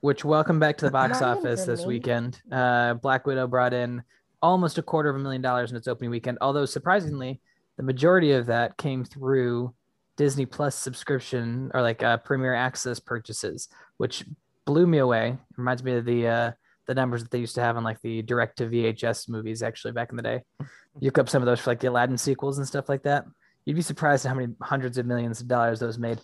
Which 0.00 0.24
welcome 0.24 0.60
back 0.60 0.76
to 0.78 0.84
the 0.84 0.92
box 0.92 1.20
office 1.22 1.64
this 1.64 1.80
me. 1.80 1.86
weekend. 1.88 2.40
Uh, 2.52 2.94
Black 2.94 3.26
Widow 3.26 3.48
brought 3.48 3.74
in 3.74 4.04
almost 4.40 4.78
a 4.78 4.82
quarter 4.82 5.08
of 5.08 5.16
a 5.16 5.18
million 5.18 5.42
dollars 5.42 5.72
in 5.72 5.76
its 5.76 5.88
opening 5.88 6.10
weekend. 6.10 6.38
Although 6.40 6.66
surprisingly, 6.66 7.40
the 7.78 7.82
majority 7.82 8.32
of 8.32 8.44
that 8.46 8.76
came 8.76 9.04
through 9.04 9.72
Disney 10.16 10.44
Plus 10.44 10.74
subscription 10.74 11.70
or 11.72 11.80
like 11.80 12.02
uh, 12.02 12.18
Premier 12.18 12.52
Access 12.52 12.98
purchases, 13.00 13.68
which 13.96 14.24
blew 14.66 14.86
me 14.86 14.98
away. 14.98 15.28
It 15.30 15.38
Reminds 15.56 15.82
me 15.82 15.92
of 15.96 16.04
the 16.04 16.26
uh, 16.26 16.52
the 16.86 16.94
numbers 16.94 17.22
that 17.22 17.30
they 17.30 17.38
used 17.38 17.54
to 17.54 17.60
have 17.62 17.76
on 17.76 17.84
like 17.84 18.00
the 18.02 18.20
direct 18.22 18.58
to 18.58 18.66
VHS 18.66 19.28
movies 19.28 19.62
actually 19.62 19.92
back 19.92 20.10
in 20.10 20.16
the 20.16 20.22
day. 20.22 20.42
You 21.00 21.06
look 21.06 21.18
up 21.18 21.28
some 21.28 21.42
of 21.42 21.46
those 21.46 21.60
for 21.60 21.70
like 21.70 21.78
the 21.78 21.86
Aladdin 21.86 22.18
sequels 22.18 22.58
and 22.58 22.66
stuff 22.66 22.88
like 22.88 23.04
that. 23.04 23.24
You'd 23.64 23.76
be 23.76 23.82
surprised 23.82 24.26
at 24.26 24.30
how 24.30 24.34
many 24.34 24.52
hundreds 24.60 24.98
of 24.98 25.06
millions 25.06 25.40
of 25.40 25.46
dollars 25.46 25.78
those 25.78 25.96
made. 25.96 26.18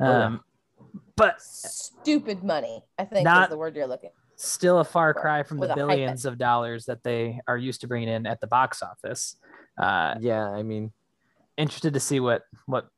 Oh. 0.00 0.04
Um, 0.06 0.40
but 1.16 1.42
Stupid 1.42 2.44
money, 2.44 2.84
I 2.96 3.06
think 3.06 3.24
Not- 3.24 3.44
is 3.44 3.50
the 3.50 3.56
word 3.58 3.74
you're 3.74 3.88
looking. 3.88 4.10
still 4.36 4.78
a 4.78 4.84
far 4.84 5.14
cry 5.14 5.42
from 5.42 5.58
the 5.58 5.72
billions 5.74 6.26
of 6.26 6.38
dollars 6.38 6.84
that 6.86 7.02
they 7.02 7.40
are 7.48 7.56
used 7.58 7.80
to 7.80 7.88
bringing 7.88 8.08
in 8.08 8.24
at 8.24 8.40
the 8.40 8.46
box 8.46 8.82
office. 8.84 9.34
Uh, 9.76 10.14
Yeah, 10.20 10.48
I 10.48 10.62
mean, 10.62 10.92
interested 11.60 11.94
to 11.94 12.00
see 12.00 12.20
what 12.20 12.42
what 12.66 12.88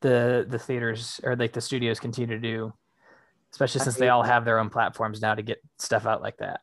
the 0.00 0.46
the 0.48 0.58
theaters 0.58 1.20
or 1.24 1.36
like 1.36 1.52
the 1.52 1.60
studios 1.60 2.00
continue 2.00 2.34
to 2.34 2.40
do, 2.40 2.72
especially 3.52 3.80
since 3.80 3.96
they 3.96 4.08
all 4.08 4.22
have 4.22 4.44
their 4.44 4.58
own 4.58 4.70
platforms 4.70 5.20
now 5.20 5.34
to 5.34 5.42
get 5.42 5.58
stuff 5.78 6.06
out 6.06 6.22
like 6.22 6.36
that. 6.38 6.60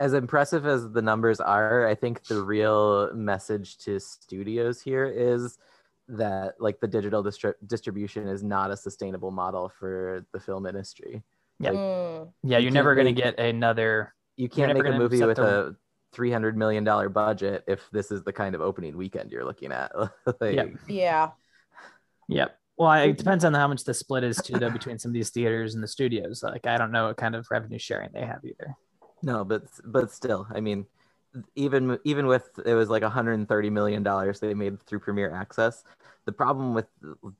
as 0.00 0.14
impressive 0.14 0.66
as 0.66 0.90
the 0.90 1.02
numbers 1.02 1.38
are, 1.40 1.86
I 1.86 1.94
think 1.94 2.24
the 2.24 2.42
real 2.42 3.14
message 3.14 3.78
to 3.84 4.00
studios 4.00 4.80
here 4.80 5.06
is 5.06 5.58
that 6.08 6.54
like 6.58 6.80
the 6.80 6.88
digital 6.88 7.22
distri- 7.22 7.54
distribution 7.66 8.26
is 8.28 8.42
not 8.42 8.70
a 8.72 8.76
sustainable 8.76 9.30
model 9.30 9.70
for 9.78 10.26
the 10.32 10.40
film 10.40 10.66
industry. 10.66 11.22
Yep. 11.60 11.72
Mm. 11.74 12.32
Yeah, 12.42 12.58
You 12.58 12.64
you're 12.64 12.68
can't 12.70 12.74
never 12.74 12.94
going 12.96 13.14
to 13.14 13.22
get 13.22 13.38
another. 13.38 14.12
You 14.36 14.48
can't 14.48 14.74
make 14.74 14.84
a 14.84 14.98
movie 14.98 15.22
with 15.22 15.36
the- 15.36 15.68
a 15.68 15.76
three 16.12 16.30
hundred 16.30 16.56
million 16.56 16.84
dollar 16.84 17.08
budget 17.08 17.64
if 17.66 17.88
this 17.90 18.10
is 18.10 18.22
the 18.22 18.32
kind 18.32 18.54
of 18.54 18.60
opening 18.60 18.96
weekend 18.96 19.30
you're 19.30 19.44
looking 19.44 19.72
at. 19.72 19.92
like, 20.40 20.54
Yep. 20.54 20.70
Yeah. 20.88 21.30
Yep. 22.28 22.58
Well, 22.76 22.92
it 22.92 23.18
depends 23.18 23.44
on 23.44 23.54
how 23.54 23.68
much 23.68 23.84
the 23.84 23.94
split 23.94 24.24
is 24.24 24.38
too, 24.38 24.54
though, 24.58 24.70
between 24.70 24.98
some 24.98 25.10
of 25.10 25.14
these 25.14 25.30
theaters 25.30 25.74
and 25.74 25.82
the 25.82 25.88
studios. 25.88 26.42
Like, 26.42 26.66
I 26.66 26.78
don't 26.78 26.90
know 26.90 27.08
what 27.08 27.16
kind 27.16 27.34
of 27.34 27.46
revenue 27.50 27.78
sharing 27.78 28.10
they 28.12 28.24
have 28.24 28.44
either. 28.44 28.74
No, 29.22 29.44
but 29.44 29.64
but 29.84 30.10
still, 30.10 30.46
I 30.52 30.60
mean, 30.60 30.86
even 31.54 31.98
even 32.04 32.26
with 32.26 32.48
it 32.64 32.74
was 32.74 32.88
like 32.88 33.02
130 33.02 33.70
million 33.70 34.02
dollars 34.02 34.40
they 34.40 34.54
made 34.54 34.82
through 34.82 35.00
Premier 35.00 35.32
Access. 35.32 35.84
The 36.24 36.32
problem 36.32 36.74
with 36.74 36.86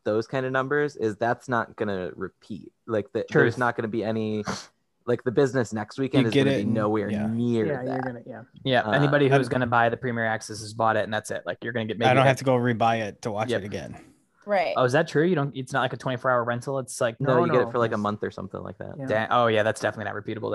those 0.04 0.26
kind 0.26 0.44
of 0.44 0.52
numbers 0.52 0.96
is 0.96 1.16
that's 1.16 1.48
not 1.48 1.76
gonna 1.76 2.10
repeat. 2.14 2.72
Like 2.86 3.12
the, 3.12 3.24
there's 3.30 3.58
not 3.58 3.76
gonna 3.76 3.88
be 3.88 4.04
any. 4.04 4.44
Like 5.06 5.24
the 5.24 5.30
business 5.32 5.72
next 5.72 5.98
weekend 5.98 6.22
You 6.24 6.28
is 6.28 6.34
gonna 6.34 6.56
be 6.58 6.64
nowhere 6.64 7.10
yeah. 7.10 7.26
near 7.26 7.66
yeah, 7.66 7.76
that. 7.82 7.86
you're 7.86 8.00
gonna 8.02 8.22
yeah. 8.26 8.42
Yeah, 8.64 8.80
Uh, 8.82 8.92
anybody 8.92 9.28
who's 9.28 9.48
going 9.48 9.60
to 9.62 9.66
buy 9.66 9.88
the 9.88 9.96
Premier 9.96 10.24
Access 10.24 10.60
has 10.60 10.72
bought 10.74 10.96
it, 10.96 11.04
and 11.04 11.12
that's 11.12 11.30
it. 11.30 11.42
Like, 11.44 11.58
you're 11.62 11.72
going 11.72 11.88
to 11.88 11.94
get. 11.94 11.98
Maybe 11.98 12.08
I 12.10 12.14
don't 12.14 12.20
like- 12.20 12.28
have 12.28 12.36
to 12.38 12.44
go 12.44 12.54
rebuy 12.56 13.00
it 13.00 13.22
to 13.22 13.30
watch 13.32 13.50
Yep. 13.50 13.62
it 13.62 13.64
again. 13.64 13.96
Right. 14.46 14.74
Oh, 14.76 14.84
is 14.84 14.92
that 14.92 15.08
true? 15.08 15.24
You 15.24 15.34
don't. 15.34 15.56
It's 15.56 15.72
not 15.72 15.80
like 15.80 15.92
a 15.92 15.96
24 15.96 16.30
hour 16.30 16.44
rental. 16.44 16.78
It's 16.80 17.00
like 17.00 17.20
No, 17.20 17.34
No, 17.38 17.44
you 17.44 17.52
get 17.52 17.62
no, 17.62 17.68
it 17.68 17.72
for 17.72 17.78
like 17.78 17.92
a 17.92 17.96
month 17.98 18.22
or 18.22 18.30
something 18.30 18.60
like 18.60 18.78
that. 18.78 18.94
Yeah. 18.98 19.06
Dang, 19.06 19.28
oh 19.30 19.46
yeah, 19.48 19.62
that's 19.62 19.80
definitely 19.80 20.12
not 20.12 20.22
repeatable 20.22 20.52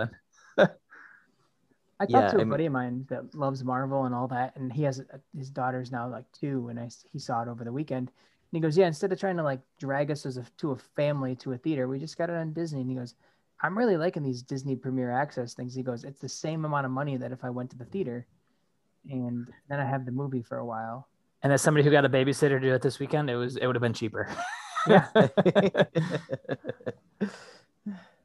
then. 0.58 0.68
I 2.00 2.06
talked 2.06 2.12
Yeah, 2.12 2.28
to 2.30 2.38
a 2.38 2.42
I 2.42 2.44
mean- 2.44 2.50
buddy 2.50 2.66
of 2.68 2.74
mine 2.74 3.06
that 3.10 3.34
loves 3.34 3.64
Marvel 3.64 4.06
and 4.06 4.14
all 4.14 4.28
that, 4.28 4.56
and 4.56 4.72
he 4.72 4.84
has 4.84 5.04
his 5.36 5.50
daughter's 5.50 5.92
now 5.92 6.08
like 6.08 6.26
two, 6.32 6.68
and 6.70 6.80
I 6.80 6.86
s- 6.86 7.06
he 7.12 7.18
saw 7.18 7.42
it 7.42 7.48
over 7.48 7.64
the 7.64 7.72
weekend. 7.72 8.10
And 8.10 8.58
he 8.58 8.60
goes, 8.60 8.78
"Yeah, 8.78 8.86
instead 8.88 9.12
of 9.12 9.20
trying 9.20 9.38
to 9.38 9.44
like 9.44 9.62
drag 9.80 10.12
us 10.12 10.26
as 10.26 10.38
a 10.38 10.44
to 10.58 10.72
a 10.72 10.78
family 10.78 11.36
to 11.38 11.54
a 11.54 11.58
theater, 11.58 11.88
we 11.88 11.98
just 12.00 12.18
got 12.18 12.30
it 12.30 12.36
on 12.36 12.54
Disney." 12.54 12.82
And 12.82 12.90
he 12.90 12.96
goes, 12.96 13.16
"I'm 13.62 13.78
really 13.78 13.98
liking 13.98 14.24
these 14.24 14.42
Disney 14.42 14.76
Premier 14.76 15.12
Access 15.12 15.54
things." 15.54 15.74
He 15.74 15.84
goes, 15.84 16.04
"It's 16.04 16.20
the 16.22 16.30
same 16.30 16.66
amount 16.66 16.86
of 16.86 16.92
money 16.92 17.18
that 17.18 17.32
if 17.32 17.44
I 17.44 17.50
went 17.50 17.70
to 17.72 17.78
the 17.78 17.86
theater, 17.86 18.26
and 19.10 19.48
then 19.70 19.80
I 19.80 19.86
have 19.86 20.06
the 20.06 20.12
movie 20.12 20.42
for 20.42 20.58
a 20.58 20.66
while." 20.66 21.08
And 21.44 21.54
as 21.54 21.62
somebody 21.62 21.84
who 21.84 21.92
got 21.92 22.04
a 22.06 22.10
babysitter 22.10 22.60
to 22.60 22.60
do 22.60 22.74
it 22.74 22.82
this 22.82 23.00
weekend, 23.00 23.30
it 23.30 23.36
was 23.36 23.58
it 23.58 23.66
would 23.68 23.76
have 23.76 23.82
been 23.82 23.94
cheaper. 23.94 24.30
Yeah. 24.88 25.08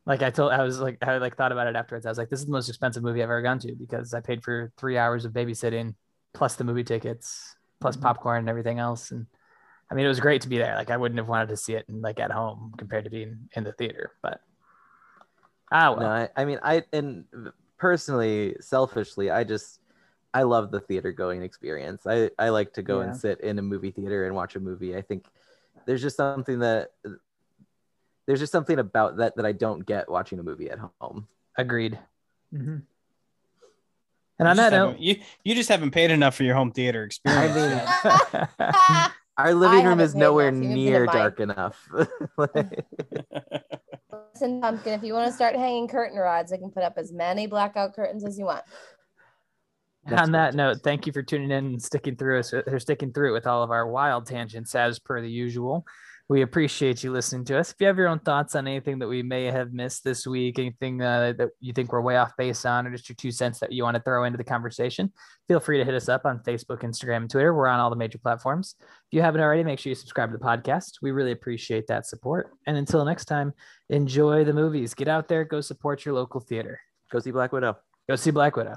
like 0.07 0.23
I 0.23 0.31
told, 0.31 0.53
I 0.53 0.63
was 0.63 0.81
like, 0.81 0.99
I 1.03 1.19
like 1.19 1.37
thought 1.37 1.53
about 1.53 1.67
it 1.67 1.77
afterwards. 1.77 2.07
I 2.07 2.09
was 2.09 2.19
like, 2.19 2.29
this 2.31 2.41
is 2.41 2.47
the 2.47 2.53
most 2.53 2.69
expensive 2.69 3.03
movie 3.03 3.23
I've 3.23 3.31
ever 3.31 3.43
gone 3.43 3.59
to 3.61 3.75
because 3.75 4.15
I 4.15 4.21
paid 4.21 4.43
for 4.43 4.73
three 4.77 4.99
hours 4.99 5.25
of 5.25 5.33
babysitting 5.33 5.95
plus 6.35 6.57
the 6.57 6.65
movie 6.65 6.85
tickets 6.85 7.57
plus 7.81 7.97
Mhm. 7.97 8.03
popcorn 8.03 8.39
and 8.41 8.49
everything 8.49 8.79
else. 8.79 9.11
And 9.11 9.27
I 9.91 9.95
mean, 9.95 10.05
it 10.05 10.09
was 10.09 10.21
great 10.21 10.43
to 10.43 10.49
be 10.49 10.59
there. 10.59 10.75
Like 10.77 10.91
I 10.91 10.97
wouldn't 10.97 11.19
have 11.19 11.29
wanted 11.29 11.49
to 11.51 11.57
see 11.57 11.75
it 11.75 11.85
in, 11.89 12.01
like 12.01 12.19
at 12.21 12.31
home 12.31 12.73
compared 12.79 13.05
to 13.05 13.11
being 13.11 13.49
in 13.55 13.65
the 13.65 13.73
theater, 13.73 14.13
but 14.23 14.41
ah, 15.73 15.91
well. 15.93 16.01
no, 16.01 16.07
I, 16.07 16.29
I 16.37 16.45
mean, 16.45 16.59
I 16.63 16.85
and 16.93 17.25
personally, 17.79 18.57
selfishly, 18.61 19.31
I 19.31 19.45
just 19.45 19.81
I 20.35 20.43
love 20.45 20.71
the 20.71 20.81
theater 20.81 21.13
going 21.13 21.43
experience. 21.43 22.07
I 22.07 22.31
I 22.39 22.51
like 22.51 22.73
to 22.75 22.83
go 22.83 23.01
Yeah. 23.01 23.07
and 23.09 23.17
sit 23.17 23.41
in 23.41 23.59
a 23.59 23.63
movie 23.63 23.91
theater 23.91 24.27
and 24.27 24.35
watch 24.35 24.57
a 24.57 24.61
movie. 24.61 24.97
I 24.97 25.03
think 25.03 25.27
there's 25.87 26.03
just 26.03 26.17
something 26.17 26.61
that 26.61 26.93
there's 28.27 28.39
just 28.41 28.53
something 28.53 28.79
about 28.79 29.17
that 29.17 29.37
that 29.37 29.45
I 29.47 29.53
don't 29.53 29.85
get 29.85 30.09
watching 30.09 30.39
a 30.39 30.43
movie 30.43 30.71
at 30.71 30.79
home. 31.01 31.27
agreed. 31.59 31.99
Mm-hmm. 32.55 32.79
And 34.39 34.47
You 34.47 34.51
on 34.51 34.57
that 34.57 34.73
note, 34.73 34.99
you 34.99 35.17
you 35.45 35.55
just 35.55 35.69
haven't 35.69 35.91
paid 35.91 36.11
enough 36.11 36.35
for 36.37 36.43
your 36.45 36.55
home 36.55 36.73
theater 36.73 37.03
I 37.03 37.05
experience. 37.05 37.55
mean, 37.55 39.11
our 39.39 39.55
living 39.55 39.85
room 39.85 40.01
is 40.01 40.15
nowhere 40.15 40.49
enough. 40.49 40.63
You've 40.63 40.71
been 40.71 40.85
near 40.85 41.07
dark 41.07 41.41
enough. 41.41 41.89
Like, 42.37 42.87
Listen, 44.35 44.61
Pumpkin, 44.61 44.95
if 44.95 45.03
you 45.03 45.13
want 45.13 45.27
to 45.27 45.33
start 45.33 45.55
hanging 45.55 45.89
curtain 45.89 46.19
rods, 46.19 46.53
I 46.53 46.57
can 46.57 46.71
put 46.71 46.83
up 46.83 46.95
as 46.97 47.13
many 47.13 47.47
blackout 47.47 47.95
curtains 47.95 48.25
as 48.25 48.39
you 48.39 48.47
want. 48.47 48.65
That's 50.07 50.23
on 50.23 50.33
that 50.33 50.55
note, 50.55 50.79
thank 50.83 51.07
you 51.07 51.13
for 51.13 51.23
tuning 51.23 51.51
in 51.51 51.67
and 51.67 51.83
sticking 51.83 52.17
through 52.17 52.41
us 52.41 52.53
or 52.53 52.79
sticking 52.81 53.13
through 53.13 53.31
it 53.31 53.33
with 53.35 53.47
all 53.47 53.63
of 53.63 53.71
our 53.71 53.87
wild 53.87 54.27
tangents 54.27 54.75
as 54.75 54.99
per 54.99 55.21
the 55.21 55.31
usual. 55.31 55.87
We 56.29 56.43
appreciate 56.43 57.03
you 57.03 57.13
listening 57.13 57.45
to 57.47 57.59
us. 57.59 57.73
If 57.73 57.77
you 57.81 57.87
have 57.89 57.99
your 57.99 58.09
own 58.09 58.21
thoughts 58.21 58.55
on 58.55 58.67
anything 58.67 58.99
that 59.01 59.09
we 59.09 59.23
may 59.23 59.47
have 59.47 59.73
missed 59.73 60.03
this 60.05 60.27
week, 60.27 60.59
anything 60.59 61.03
uh, 61.03 61.35
that 61.37 61.51
you 61.61 61.73
think 61.73 61.93
we're 61.93 62.01
way 62.01 62.17
off 62.17 62.33
base 62.39 62.65
on, 62.65 62.87
or 62.87 62.91
just 62.91 63.09
your 63.09 63.17
two 63.17 63.31
cents 63.31 63.59
that 63.61 63.73
you 63.73 63.83
want 63.83 63.97
to 63.97 64.03
throw 64.03 64.25
into 64.25 64.39
the 64.39 64.45
conversation, 64.45 65.13
feel 65.49 65.61
free 65.61 65.79
to 65.79 65.85
hit 65.85 65.95
us 65.95 66.09
up 66.09 66.25
on 66.25 66.39
Facebook, 66.39 66.83
Instagram, 66.83 67.17
and 67.19 67.31
Twitter. 67.31 67.53
We're 67.53 67.67
on 67.67 67.81
all 67.81 67.91
the 67.91 67.97
major 67.97 68.19
platforms. 68.19 68.77
If 68.81 68.87
you 69.11 69.21
haven't 69.21 69.41
already, 69.41 69.65
make 69.65 69.79
sure 69.79 69.91
you 69.91 69.95
subscribe 69.95 70.31
to 70.31 70.39
the 70.39 70.45
podcast. 70.45 70.93
We 71.03 71.11
really 71.11 71.33
appreciate 71.33 71.87
that 71.89 72.07
support. 72.07 72.51
And 72.67 72.77
until 72.77 73.05
next 73.05 73.27
time, 73.27 73.53
enjoy 73.91 74.45
the 74.45 74.55
movies. 74.55 74.95
Get 74.95 75.09
out 75.09 75.29
there, 75.29 75.45
go 75.45 75.61
support 75.61 76.05
your 76.05 76.15
local 76.15 76.41
theater. 76.41 76.81
go 77.11 77.19
see 77.19 77.31
Black 77.31 77.53
Widow. 77.53 77.77
Go 78.09 78.17
see 78.17 78.31
Black 78.31 78.57
Widow. 78.57 78.77